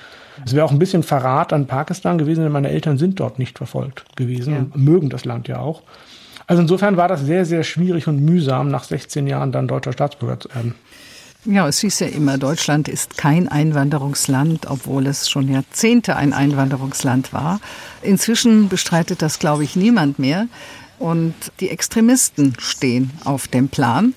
Es 0.46 0.54
wäre 0.54 0.64
auch 0.64 0.72
ein 0.72 0.78
bisschen 0.78 1.02
Verrat 1.02 1.52
an 1.52 1.66
Pakistan 1.66 2.16
gewesen, 2.16 2.42
denn 2.42 2.52
meine 2.52 2.70
Eltern 2.70 2.96
sind 2.96 3.20
dort 3.20 3.38
nicht 3.38 3.58
verfolgt 3.58 4.04
gewesen 4.16 4.54
ja. 4.54 4.60
und 4.60 4.76
mögen 4.76 5.10
das 5.10 5.26
Land 5.26 5.46
ja 5.46 5.58
auch. 5.58 5.82
Also 6.46 6.62
insofern 6.62 6.96
war 6.96 7.08
das 7.08 7.20
sehr, 7.20 7.44
sehr 7.44 7.64
schwierig 7.64 8.08
und 8.08 8.24
mühsam, 8.24 8.68
nach 8.68 8.84
16 8.84 9.26
Jahren 9.26 9.52
dann 9.52 9.68
deutscher 9.68 9.92
Staatsbürger 9.92 10.40
zu 10.40 10.48
werden. 10.54 10.74
Ja, 11.44 11.66
es 11.66 11.80
hieß 11.80 11.98
ja 11.98 12.06
immer, 12.06 12.38
Deutschland 12.38 12.86
ist 12.86 13.18
kein 13.18 13.48
Einwanderungsland, 13.48 14.70
obwohl 14.70 15.08
es 15.08 15.28
schon 15.28 15.52
Jahrzehnte 15.52 16.14
ein 16.14 16.32
Einwanderungsland 16.32 17.32
war. 17.32 17.60
Inzwischen 18.00 18.68
bestreitet 18.68 19.22
das, 19.22 19.40
glaube 19.40 19.64
ich, 19.64 19.74
niemand 19.74 20.20
mehr. 20.20 20.46
Und 21.00 21.34
die 21.58 21.70
Extremisten 21.70 22.54
stehen 22.58 23.10
auf 23.24 23.48
dem 23.48 23.68
Plan. 23.68 24.14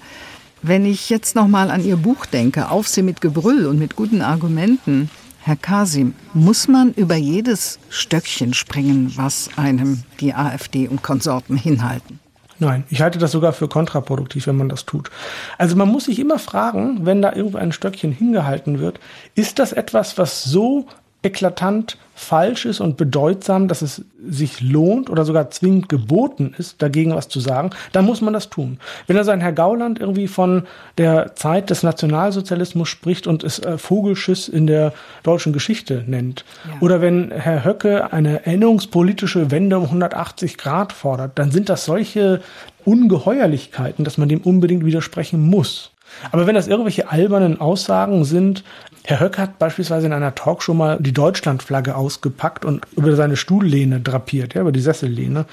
Wenn 0.62 0.86
ich 0.86 1.10
jetzt 1.10 1.36
noch 1.36 1.48
mal 1.48 1.72
an 1.72 1.84
Ihr 1.84 1.98
Buch 1.98 2.28
denke, 2.28 2.70
Auf 2.70 2.88
sie 2.88 3.02
mit 3.02 3.22
Gebrüll 3.22 3.66
und 3.66 3.80
mit 3.80 3.96
guten 3.96 4.22
Argumenten, 4.22 5.10
Herr 5.42 5.56
Kasim, 5.56 6.14
muss 6.36 6.68
man 6.68 6.94
über 6.94 7.16
jedes 7.16 7.80
Stöckchen 7.90 8.54
springen, 8.54 9.12
was 9.16 9.50
einem 9.58 10.04
die 10.20 10.36
AfD 10.36 10.88
und 10.88 11.02
Konsorten 11.02 11.58
hinhalten? 11.58 12.20
Nein, 12.60 12.86
ich 12.90 13.02
halte 13.02 13.20
das 13.20 13.32
sogar 13.32 13.52
für 13.54 13.68
kontraproduktiv, 13.68 14.48
wenn 14.48 14.56
man 14.56 14.70
das 14.70 14.86
tut. 14.86 15.12
Also 15.58 15.76
man 15.76 15.90
muss 15.90 16.06
sich 16.06 16.20
immer 16.20 16.40
fragen, 16.40 17.06
wenn 17.06 17.22
da 17.22 17.34
irgendwo 17.34 17.58
ein 17.58 17.74
Stöckchen 17.74 18.12
hingehalten 18.12 18.80
wird, 18.80 19.00
ist 19.36 19.60
das 19.60 19.74
etwas, 19.74 20.18
was 20.18 20.44
so 20.44 20.88
eklatant 21.26 21.98
falsch 22.18 22.66
ist 22.66 22.80
und 22.80 22.96
bedeutsam, 22.96 23.68
dass 23.68 23.82
es 23.82 24.06
sich 24.26 24.62
lohnt 24.62 25.10
oder 25.10 25.26
sogar 25.26 25.50
zwingend 25.50 25.90
geboten 25.90 26.56
ist, 26.58 26.82
dagegen 26.82 27.14
was 27.14 27.28
zu 27.28 27.42
sagen, 27.42 27.72
dann 27.92 28.06
muss 28.06 28.22
man 28.22 28.34
das 28.34 28.50
tun. 28.50 28.80
Wenn 29.06 29.18
also 29.18 29.32
ein 29.32 29.42
Herr 29.42 29.52
Gauland 29.52 30.00
irgendwie 30.00 30.30
von 30.30 30.64
der 30.98 31.36
Zeit 31.36 31.70
des 31.70 31.84
Nationalsozialismus 31.84 32.88
spricht 32.88 33.28
und 33.28 33.44
es 33.44 33.60
äh, 33.60 33.78
Vogelschiss 33.78 34.48
in 34.48 34.66
der 34.66 34.94
deutschen 35.24 35.52
Geschichte 35.52 36.06
nennt, 36.08 36.46
ja. 36.66 36.80
oder 36.80 37.02
wenn 37.02 37.32
Herr 37.32 37.66
Höcke 37.66 38.14
eine 38.14 38.46
erinnerungspolitische 38.46 39.52
Wende 39.52 39.78
um 39.78 39.84
180 39.84 40.58
Grad 40.58 40.94
fordert, 40.94 41.38
dann 41.38 41.52
sind 41.52 41.68
das 41.68 41.84
solche 41.84 42.42
Ungeheuerlichkeiten, 42.86 44.06
dass 44.06 44.18
man 44.18 44.30
dem 44.30 44.42
unbedingt 44.42 44.86
widersprechen 44.86 45.46
muss. 45.46 45.92
Aber 46.32 46.48
wenn 46.48 46.56
das 46.56 46.68
irgendwelche 46.68 47.10
albernen 47.10 47.60
Aussagen 47.60 48.24
sind, 48.26 48.64
Herr 49.08 49.20
Höck 49.20 49.38
hat 49.38 49.60
beispielsweise 49.60 50.08
in 50.08 50.14
einer 50.14 50.34
Talkshow 50.34 50.74
mal 50.74 50.98
die 51.00 51.14
Deutschlandflagge 51.14 51.96
ausgepackt 51.96 52.66
und 52.66 52.86
über 52.98 53.16
seine 53.16 53.38
Stuhllehne 53.38 54.00
drapiert, 54.00 54.56
ja, 54.56 54.62
über 54.62 54.72
die 54.72 54.80
Sessellehne 54.80 55.46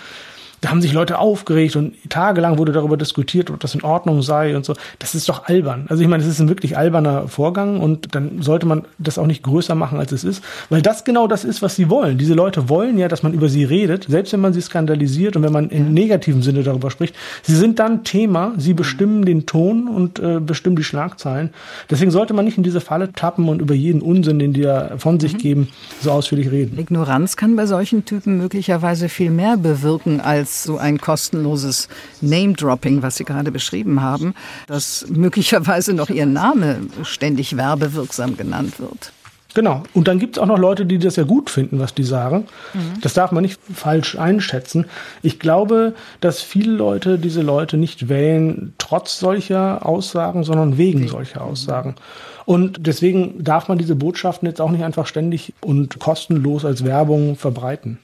da 0.63 0.71
haben 0.71 0.81
sich 0.81 0.93
Leute 0.93 1.19
aufgeregt 1.19 1.75
und 1.75 1.95
tagelang 2.09 2.57
wurde 2.57 2.71
darüber 2.71 2.97
diskutiert, 2.97 3.51
ob 3.51 3.59
das 3.59 3.75
in 3.75 3.83
Ordnung 3.83 4.23
sei 4.23 4.57
und 4.57 4.65
so. 4.65 4.75
Das 5.01 5.17
ist 5.17 5.29
doch 5.29 5.47
albern. 5.47 5.87
Also 5.89 6.05
ich 6.05 6.09
meine, 6.09 6.23
es 6.23 6.29
ist 6.29 6.39
ein 6.39 6.49
wirklich 6.49 6.77
alberner 6.79 7.27
Vorgang 7.27 7.81
und 7.81 8.15
dann 8.15 8.41
sollte 8.43 8.65
man 8.65 8.85
das 8.97 9.19
auch 9.19 9.27
nicht 9.27 9.43
größer 9.43 9.75
machen, 9.75 9.99
als 9.99 10.13
es 10.13 10.23
ist, 10.23 10.45
weil 10.71 10.81
das 10.81 11.03
genau 11.03 11.27
das 11.27 11.45
ist, 11.45 11.63
was 11.63 11.75
sie 11.75 11.91
wollen. 11.91 12.17
Diese 12.17 12.35
Leute 12.35 12.69
wollen 12.69 12.97
ja, 12.97 13.09
dass 13.09 13.25
man 13.25 13.35
über 13.35 13.49
sie 13.49 13.65
redet, 13.65 14.05
selbst 14.09 14.33
wenn 14.33 14.41
man 14.41 14.53
sie 14.53 14.61
skandalisiert 14.61 15.35
und 15.35 15.43
wenn 15.43 15.53
man 15.53 15.69
im 15.69 15.93
negativen 15.93 16.43
Sinne 16.43 16.63
darüber 16.63 16.93
spricht. 16.93 17.17
Sie 17.43 17.57
sind 17.57 17.81
dann 17.81 18.05
Thema, 18.05 18.53
sie 18.57 18.73
bestimmen 18.73 19.25
den 19.25 19.47
Ton 19.47 19.89
und 19.89 20.21
äh, 20.21 20.39
bestimmen 20.39 20.77
die 20.77 20.85
Schlagzeilen. 20.85 21.51
Deswegen 21.91 22.13
sollte 22.13 22.35
man 22.35 22.45
nicht 22.45 22.57
in 22.57 22.63
diese 22.63 22.81
Falle 22.81 23.13
tappen 23.13 23.49
und 23.49 23.61
über 23.61 23.75
jeden 23.75 24.01
Unsinn, 24.01 24.39
den 24.39 24.53
die 24.53 24.63
da 24.63 24.93
von 24.99 25.19
sich 25.19 25.33
mhm. 25.33 25.39
geben, 25.39 25.69
so 26.01 26.13
ausführlich 26.13 26.53
reden. 26.53 26.79
Ignoranz 26.79 27.35
kann 27.35 27.57
bei 27.57 27.67
solchen 27.67 28.05
Typen 28.05 28.39
möglicherweise 28.39 29.09
viel 29.09 29.31
mehr 29.31 29.57
bewirken 29.57 30.21
als 30.21 30.52
so 30.53 30.79
ein 30.79 30.99
kostenloses 30.99 31.89
Name-Dropping, 32.21 33.03
was 33.03 33.17
Sie 33.17 33.25
gerade 33.25 33.51
beschrieben 33.51 34.03
haben, 34.03 34.35
dass 34.67 35.07
möglicherweise 35.09 35.93
noch 35.95 36.11
Ihr 36.11 36.27
Name 36.27 36.81
ständig 37.03 37.57
werbewirksam 37.57 38.37
genannt 38.37 38.79
wird. 38.79 39.13
Genau. 39.55 39.83
Und 39.93 40.09
dann 40.09 40.19
gibt 40.19 40.37
es 40.37 40.43
auch 40.43 40.47
noch 40.47 40.59
Leute, 40.59 40.87
die 40.87 40.99
das 40.99 41.17
ja 41.17 41.25
gut 41.25 41.51
finden, 41.51 41.79
was 41.79 41.95
die 41.95 42.05
sagen. 42.05 42.47
Mhm. 42.75 43.01
Das 43.03 43.15
darf 43.15 43.33
man 43.33 43.43
nicht 43.43 43.61
falsch 43.75 44.17
einschätzen. 44.17 44.87
Ich 45.23 45.39
glaube, 45.39 45.95
dass 46.21 46.41
viele 46.41 46.73
Leute 46.73 47.19
diese 47.19 47.43
Leute 47.43 47.77
nicht 47.77 48.09
wählen, 48.09 48.73
trotz 48.79 49.19
solcher 49.19 49.85
Aussagen, 49.87 50.45
sondern 50.45 50.79
wegen 50.79 51.07
solcher 51.09 51.43
Aussagen. 51.43 51.97
Und 52.45 52.87
deswegen 52.87 53.45
darf 53.45 53.69
man 53.69 53.79
diese 53.79 53.95
Botschaften 53.95 54.49
jetzt 54.49 54.61
auch 54.61 54.71
nicht 54.71 54.85
einfach 54.85 55.07
ständig 55.07 55.53
und 55.61 55.99
kostenlos 55.99 56.65
als 56.65 56.85
Werbung 56.85 57.37
verbreiten. 57.37 57.99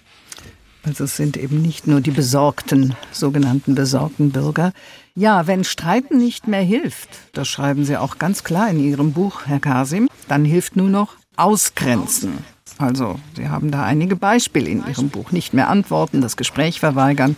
Also 0.89 1.05
es 1.05 1.17
sind 1.17 1.37
eben 1.37 1.61
nicht 1.61 1.87
nur 1.87 2.01
die 2.01 2.11
besorgten, 2.11 2.97
sogenannten 3.13 3.75
besorgten 3.75 4.31
Bürger. 4.31 4.73
Ja, 5.15 5.47
wenn 5.47 5.63
Streiten 5.63 6.17
nicht 6.17 6.49
mehr 6.49 6.63
hilft, 6.63 7.11
das 7.35 7.47
schreiben 7.47 7.85
Sie 7.85 7.99
auch 7.99 8.19
ganz 8.19 8.43
klar 8.43 8.71
in 8.71 8.81
Ihrem 8.81 9.13
Buch, 9.13 9.43
Herr 9.45 9.61
Kasim, 9.61 10.09
dann 10.29 10.47
hilft 10.47 10.77
nur 10.77 10.89
noch 10.89 11.17
Ausgrenzen. 11.37 12.39
Also, 12.79 13.21
Sie 13.37 13.51
haben 13.51 13.71
da 13.71 13.85
einige 13.85 14.17
Beispiele 14.17 14.71
in 14.71 14.87
Ihrem 14.87 15.11
Buch. 15.11 15.31
Nicht 15.31 15.53
mehr 15.53 15.69
antworten, 15.69 16.23
das 16.23 16.39
Gespräch 16.39 16.81
verweigern 16.81 17.37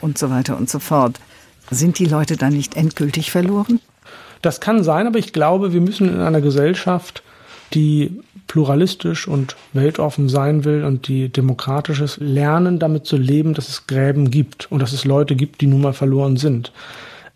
und 0.00 0.16
so 0.16 0.30
weiter 0.30 0.56
und 0.56 0.70
so 0.70 0.78
fort. 0.78 1.20
Sind 1.70 1.98
die 1.98 2.06
Leute 2.06 2.38
dann 2.38 2.54
nicht 2.54 2.76
endgültig 2.76 3.30
verloren? 3.30 3.78
Das 4.40 4.60
kann 4.60 4.82
sein, 4.84 5.06
aber 5.06 5.18
ich 5.18 5.34
glaube, 5.34 5.74
wir 5.74 5.82
müssen 5.82 6.08
in 6.08 6.20
einer 6.20 6.40
Gesellschaft, 6.40 7.22
die 7.74 8.22
pluralistisch 8.46 9.26
und 9.28 9.56
weltoffen 9.72 10.28
sein 10.28 10.64
will 10.64 10.84
und 10.84 11.08
die 11.08 11.28
demokratisches 11.28 12.18
lernen, 12.18 12.78
damit 12.78 13.06
zu 13.06 13.16
leben, 13.16 13.54
dass 13.54 13.68
es 13.68 13.86
Gräben 13.86 14.30
gibt 14.30 14.70
und 14.70 14.80
dass 14.80 14.92
es 14.92 15.04
Leute 15.04 15.36
gibt, 15.36 15.60
die 15.60 15.66
nun 15.66 15.80
mal 15.80 15.92
verloren 15.92 16.36
sind. 16.36 16.72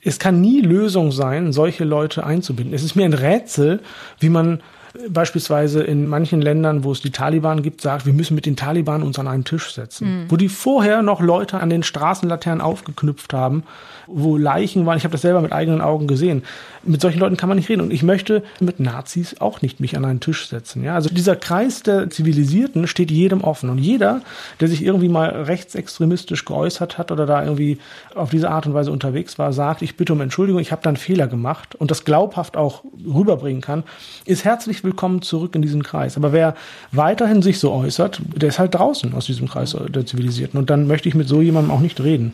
Es 0.02 0.18
kann 0.18 0.40
nie 0.40 0.61
Lösung 0.61 1.12
sein, 1.12 1.52
solche 1.52 1.84
Leute 1.84 2.24
einzubinden. 2.24 2.74
Es 2.74 2.82
ist 2.82 2.96
mir 2.96 3.04
ein 3.04 3.12
Rätsel, 3.12 3.80
wie 4.18 4.30
man 4.30 4.61
beispielsweise 5.09 5.82
in 5.82 6.07
manchen 6.07 6.43
Ländern, 6.43 6.84
wo 6.84 6.93
es 6.93 7.01
die 7.01 7.11
Taliban 7.11 7.62
gibt, 7.62 7.80
sagt, 7.80 8.07
wir 8.07 8.12
müssen 8.12 8.34
mit 8.34 8.47
den 8.47 8.57
Taliban 8.57 9.03
uns 9.03 9.18
an 9.18 9.28
einen 9.28 9.45
Tisch 9.45 9.72
setzen. 9.72 10.22
Mhm. 10.22 10.30
Wo 10.30 10.36
die 10.36 10.49
vorher 10.49 11.03
noch 11.03 11.20
Leute 11.20 11.61
an 11.61 11.70
den 11.70 11.82
Straßenlaternen 11.82 12.61
aufgeknüpft 12.61 13.32
haben, 13.32 13.64
wo 14.07 14.36
Leichen 14.36 14.86
waren. 14.86 14.99
Ich 14.99 15.05
habe 15.05 15.12
das 15.12 15.22
selber 15.22 15.41
mit 15.41 15.53
eigenen 15.53 15.80
Augen 15.80 16.07
gesehen. 16.07 16.43
Mit 16.82 17.01
solchen 17.01 17.20
Leuten 17.20 17.36
kann 17.36 17.49
man 17.49 17.57
nicht 17.57 17.68
reden. 17.68 17.82
Und 17.82 17.93
ich 17.93 18.03
möchte 18.03 18.43
mit 18.59 18.80
Nazis 18.80 19.41
auch 19.41 19.62
nicht 19.62 19.80
mich 19.80 19.97
an 19.97 20.05
einen 20.05 20.20
Tisch 20.20 20.49
setzen. 20.49 20.82
Ja, 20.82 20.95
also 20.95 21.09
dieser 21.09 21.36
Kreis 21.36 21.82
der 21.82 22.11
Zivilisierten 22.11 22.86
steht 22.86 23.11
jedem 23.11 23.43
offen. 23.43 23.70
Und 23.70 23.78
jeder, 23.78 24.22
der 24.59 24.68
sich 24.68 24.82
irgendwie 24.82 25.09
mal 25.09 25.28
rechtsextremistisch 25.28 26.45
geäußert 26.45 26.99
hat 26.99 27.12
oder 27.12 27.26
da 27.26 27.45
irgendwie 27.45 27.78
auf 28.14 28.30
diese 28.30 28.51
Art 28.51 28.66
und 28.66 28.74
Weise 28.74 28.91
unterwegs 28.91 29.38
war, 29.38 29.53
sagt, 29.53 29.82
ich 29.82 29.97
bitte 29.97 30.12
um 30.12 30.20
Entschuldigung, 30.20 30.61
ich 30.61 30.72
habe 30.72 30.82
da 30.82 30.91
einen 30.91 30.97
Fehler 30.97 31.28
gemacht 31.28 31.74
und 31.76 31.91
das 31.91 32.05
glaubhaft 32.05 32.57
auch 32.57 32.82
rüberbringen 33.07 33.61
kann, 33.61 33.84
ist 34.24 34.45
herzlich 34.45 34.80
willkommen 34.85 35.22
zurück 35.22 35.55
in 35.55 35.62
diesen 35.62 35.83
Kreis. 35.83 36.16
Aber 36.16 36.33
wer 36.33 36.55
weiterhin 36.93 37.43
sich 37.43 37.59
so 37.59 37.72
äußert, 37.72 38.20
der 38.37 38.49
ist 38.49 38.59
halt 38.59 38.74
draußen 38.74 39.14
aus 39.14 39.26
diesem 39.26 39.49
Kreis 39.49 39.76
der 39.89 40.07
Zivilisierten. 40.07 40.59
Und 40.59 40.70
dann 40.70 40.87
möchte 40.87 41.09
ich 41.09 41.14
mit 41.14 41.28
so 41.28 41.41
jemandem 41.41 41.70
auch 41.70 41.81
nicht 41.81 42.01
reden. 42.01 42.33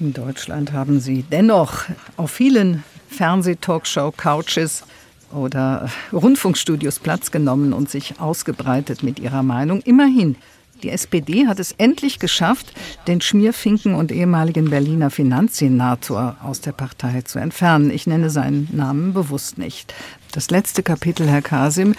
In 0.00 0.12
Deutschland 0.12 0.72
haben 0.72 1.00
Sie 1.00 1.24
dennoch 1.30 1.84
auf 2.16 2.30
vielen 2.30 2.84
Fernseh-Talkshow-Couches 3.08 4.84
oder 5.32 5.88
Rundfunkstudios 6.12 6.98
Platz 7.00 7.30
genommen 7.30 7.72
und 7.72 7.90
sich 7.90 8.20
ausgebreitet 8.20 9.02
mit 9.02 9.18
ihrer 9.18 9.42
Meinung. 9.42 9.80
Immerhin, 9.80 10.36
die 10.82 10.90
SPD 10.90 11.46
hat 11.46 11.60
es 11.60 11.72
endlich 11.72 12.18
geschafft, 12.18 12.72
den 13.06 13.20
Schmierfinken 13.20 13.94
und 13.94 14.12
ehemaligen 14.12 14.70
Berliner 14.70 15.10
Finanzsenator 15.10 16.36
aus 16.42 16.60
der 16.60 16.72
Partei 16.72 17.22
zu 17.22 17.38
entfernen. 17.38 17.90
Ich 17.90 18.06
nenne 18.06 18.30
seinen 18.30 18.68
Namen 18.72 19.12
bewusst 19.12 19.58
nicht. 19.58 19.94
Das 20.32 20.50
letzte 20.50 20.82
Kapitel, 20.82 21.26
Herr 21.26 21.42
Kasim, 21.42 21.94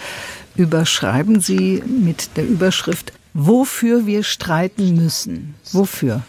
überschreiben 0.56 1.40
Sie 1.40 1.82
mit 1.86 2.36
der 2.36 2.46
Überschrift 2.46 3.12
Wofür 3.38 4.06
wir 4.06 4.22
streiten 4.22 4.96
müssen. 4.96 5.56
Wofür? 5.72 6.22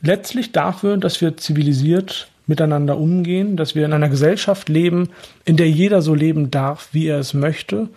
Letztlich 0.00 0.52
dafür, 0.52 0.96
dass 0.96 1.20
wir 1.20 1.36
zivilisiert 1.36 2.30
miteinander 2.46 2.96
umgehen, 2.96 3.56
dass 3.56 3.74
wir 3.74 3.84
in 3.84 3.92
einer 3.92 4.08
Gesellschaft 4.08 4.70
leben, 4.70 5.10
in 5.44 5.58
der 5.58 5.68
jeder 5.70 6.00
so 6.00 6.14
leben 6.14 6.50
darf, 6.50 6.88
wie 6.92 7.06
er 7.06 7.18
es 7.18 7.34
möchte 7.34 7.88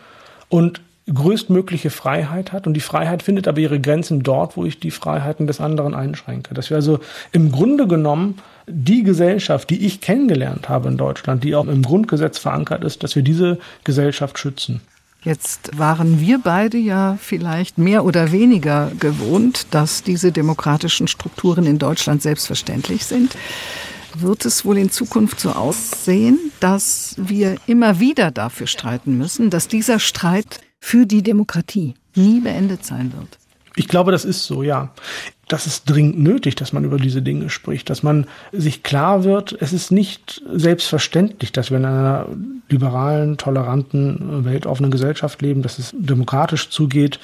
und 0.50 0.82
größtmögliche 1.12 1.90
Freiheit 1.90 2.54
hat 2.54 2.66
und 2.66 2.74
die 2.74 2.82
Freiheit 2.82 3.24
findet 3.24 3.48
aber 3.48 3.60
ihre 3.60 3.80
Grenzen 3.80 4.24
dort, 4.24 4.56
wo 4.56 4.66
ich 4.66 4.80
die 4.80 4.92
Freiheiten 4.92 5.48
des 5.48 5.60
anderen 5.60 5.94
einschränke. 5.94 6.54
Dass 6.54 6.70
wir 6.70 6.78
also 6.78 7.00
im 7.32 7.52
Grunde 7.52 7.88
genommen 7.88 8.36
die 8.68 9.04
Gesellschaft, 9.04 9.70
die 9.70 9.86
ich 9.86 10.00
kennengelernt 10.00 10.70
habe 10.70 10.88
in 10.88 10.98
Deutschland, 10.98 11.44
die 11.44 11.56
auch 11.56 11.68
im 11.68 11.82
Grundgesetz 11.82 12.38
verankert 12.38 12.84
ist, 12.84 13.04
dass 13.04 13.16
wir 13.16 13.24
diese 13.24 13.60
Gesellschaft 13.84 14.40
schützen. 14.40 14.82
Jetzt 15.24 15.78
waren 15.78 16.20
wir 16.20 16.40
beide 16.44 16.78
ja 16.78 17.18
vielleicht 17.20 17.78
mehr 17.78 18.04
oder 18.04 18.32
weniger 18.32 18.92
gewohnt, 19.00 19.68
dass 19.72 20.04
diese 20.04 20.34
demokratischen 20.34 21.08
Strukturen 21.08 21.66
in 21.66 21.80
Deutschland 21.80 22.22
selbstverständlich 22.22 23.06
sind. 23.06 23.38
Wird 24.16 24.46
es 24.46 24.66
wohl 24.66 24.78
in 24.78 24.92
Zukunft 24.92 25.40
so 25.40 25.52
aussehen, 25.52 26.38
dass 26.60 27.16
wir 27.18 27.56
immer 27.68 28.00
wieder 28.00 28.32
dafür 28.32 28.68
streiten 28.68 29.18
müssen, 29.18 29.50
dass 29.50 29.68
dieser 29.68 29.98
Streit 30.00 30.60
für 30.84 31.06
die 31.06 31.24
Demokratie 31.24 31.94
nie 32.14 32.42
beendet 32.42 32.84
sein 32.84 33.14
wird? 33.14 33.40
Ich 33.78 33.88
glaube, 33.88 34.12
das 34.12 34.26
ist 34.26 34.46
so, 34.46 34.64
ja. 34.64 34.92
Das 35.48 35.66
ist 35.66 35.90
dringend 35.90 36.20
nötig, 36.20 36.56
dass 36.56 36.74
man 36.74 36.84
über 36.84 36.98
diese 36.98 37.22
Dinge 37.22 37.50
spricht, 37.50 37.90
dass 37.90 38.04
man 38.04 38.28
sich 38.52 38.84
klar 38.84 39.24
wird, 39.24 39.56
es 39.60 39.72
ist 39.72 39.92
nicht 39.92 40.42
selbstverständlich, 40.52 41.54
dass 41.54 41.70
wir 41.70 41.78
in 41.78 41.86
einer 41.86 42.28
liberalen, 42.68 43.38
toleranten, 43.38 44.44
weltoffenen 44.44 44.92
Gesellschaft 44.92 45.42
leben, 45.42 45.62
dass 45.62 45.80
es 45.80 45.94
demokratisch 45.98 46.70
zugeht. 46.70 47.20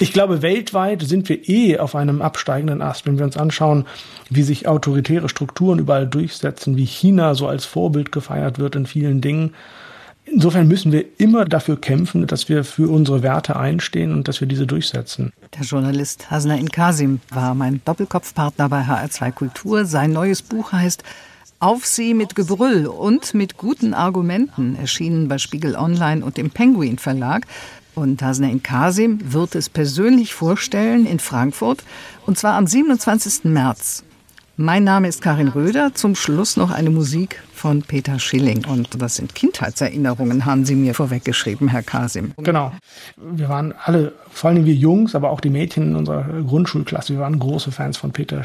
Ich 0.00 0.12
glaube, 0.12 0.42
weltweit 0.42 1.02
sind 1.02 1.28
wir 1.28 1.48
eh 1.48 1.78
auf 1.78 1.94
einem 1.94 2.20
absteigenden 2.20 2.82
Ast, 2.82 3.06
wenn 3.06 3.18
wir 3.18 3.24
uns 3.24 3.36
anschauen, 3.36 3.86
wie 4.28 4.42
sich 4.42 4.66
autoritäre 4.66 5.28
Strukturen 5.28 5.78
überall 5.78 6.06
durchsetzen, 6.06 6.76
wie 6.76 6.86
China 6.86 7.34
so 7.34 7.46
als 7.46 7.64
Vorbild 7.64 8.10
gefeiert 8.10 8.58
wird 8.58 8.74
in 8.74 8.86
vielen 8.86 9.20
Dingen. 9.20 9.54
Insofern 10.26 10.68
müssen 10.68 10.90
wir 10.90 11.04
immer 11.18 11.44
dafür 11.44 11.80
kämpfen, 11.80 12.26
dass 12.26 12.48
wir 12.48 12.64
für 12.64 12.90
unsere 12.90 13.22
Werte 13.22 13.56
einstehen 13.56 14.12
und 14.12 14.26
dass 14.26 14.40
wir 14.40 14.48
diese 14.48 14.66
durchsetzen. 14.66 15.32
Der 15.56 15.64
Journalist 15.64 16.30
Hasna 16.30 16.56
Inkasim 16.56 17.20
war 17.30 17.54
mein 17.54 17.82
Doppelkopfpartner 17.84 18.68
bei 18.68 18.82
HR2 18.82 19.32
Kultur. 19.32 19.84
Sein 19.84 20.12
neues 20.12 20.42
Buch 20.42 20.72
heißt 20.72 21.04
Auf 21.60 21.84
Sie 21.84 22.14
mit 22.14 22.34
Gebrüll 22.34 22.86
und 22.86 23.34
mit 23.34 23.58
guten 23.58 23.92
Argumenten, 23.92 24.76
erschienen 24.76 25.28
bei 25.28 25.38
Spiegel 25.38 25.76
Online 25.76 26.24
und 26.24 26.36
dem 26.38 26.50
Penguin 26.50 26.98
Verlag. 26.98 27.46
Und 27.94 28.22
Hasna 28.22 28.50
Kasim 28.62 29.20
wird 29.32 29.54
es 29.54 29.68
persönlich 29.68 30.34
vorstellen 30.34 31.06
in 31.06 31.20
Frankfurt, 31.20 31.84
und 32.26 32.38
zwar 32.38 32.54
am 32.54 32.66
27. 32.66 33.44
März. 33.44 34.02
Mein 34.56 34.84
Name 34.84 35.08
ist 35.08 35.20
Karin 35.20 35.48
Röder. 35.48 35.94
Zum 35.94 36.14
Schluss 36.14 36.56
noch 36.56 36.70
eine 36.70 36.90
Musik 36.90 37.42
von 37.64 37.80
Peter 37.80 38.18
Schilling. 38.18 38.66
Und 38.66 39.00
das 39.00 39.16
sind 39.16 39.34
Kindheitserinnerungen, 39.34 40.44
haben 40.44 40.66
Sie 40.66 40.74
mir 40.74 40.92
vorweggeschrieben, 40.92 41.68
Herr 41.68 41.82
Kasim. 41.82 42.32
Genau. 42.36 42.72
Wir 43.16 43.48
waren 43.48 43.72
alle, 43.82 44.12
vor 44.30 44.50
allem 44.50 44.66
wir 44.66 44.74
Jungs, 44.74 45.14
aber 45.14 45.30
auch 45.30 45.40
die 45.40 45.48
Mädchen 45.48 45.84
in 45.84 45.96
unserer 45.96 46.24
Grundschulklasse, 46.46 47.14
wir 47.14 47.20
waren 47.20 47.38
große 47.38 47.72
Fans 47.72 47.96
von 47.96 48.12
Peter 48.12 48.42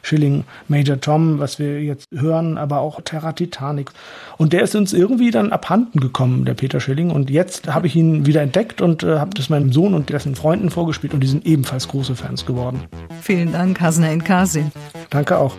Schilling, 0.00 0.44
Major 0.68 0.98
Tom, 0.98 1.38
was 1.38 1.58
wir 1.58 1.82
jetzt 1.82 2.08
hören, 2.14 2.56
aber 2.56 2.78
auch 2.78 3.02
Terra 3.02 3.32
Titanic. 3.32 3.90
Und 4.38 4.54
der 4.54 4.62
ist 4.62 4.74
uns 4.74 4.94
irgendwie 4.94 5.30
dann 5.30 5.52
abhanden 5.52 6.00
gekommen, 6.00 6.46
der 6.46 6.54
Peter 6.54 6.80
Schilling. 6.80 7.10
Und 7.10 7.28
jetzt 7.28 7.74
habe 7.74 7.86
ich 7.86 7.94
ihn 7.94 8.24
wieder 8.24 8.40
entdeckt 8.40 8.80
und 8.80 9.02
äh, 9.02 9.18
habe 9.18 9.32
das 9.34 9.50
meinem 9.50 9.70
Sohn 9.70 9.92
und 9.92 10.08
dessen 10.08 10.34
Freunden 10.34 10.70
vorgespielt 10.70 11.12
und 11.12 11.20
die 11.20 11.28
sind 11.28 11.44
ebenfalls 11.44 11.88
große 11.88 12.16
Fans 12.16 12.46
geworden. 12.46 12.84
Vielen 13.20 13.52
Dank, 13.52 13.82
Hasna 13.82 14.16
Kasim. 14.16 14.72
Danke 15.10 15.36
auch. 15.36 15.58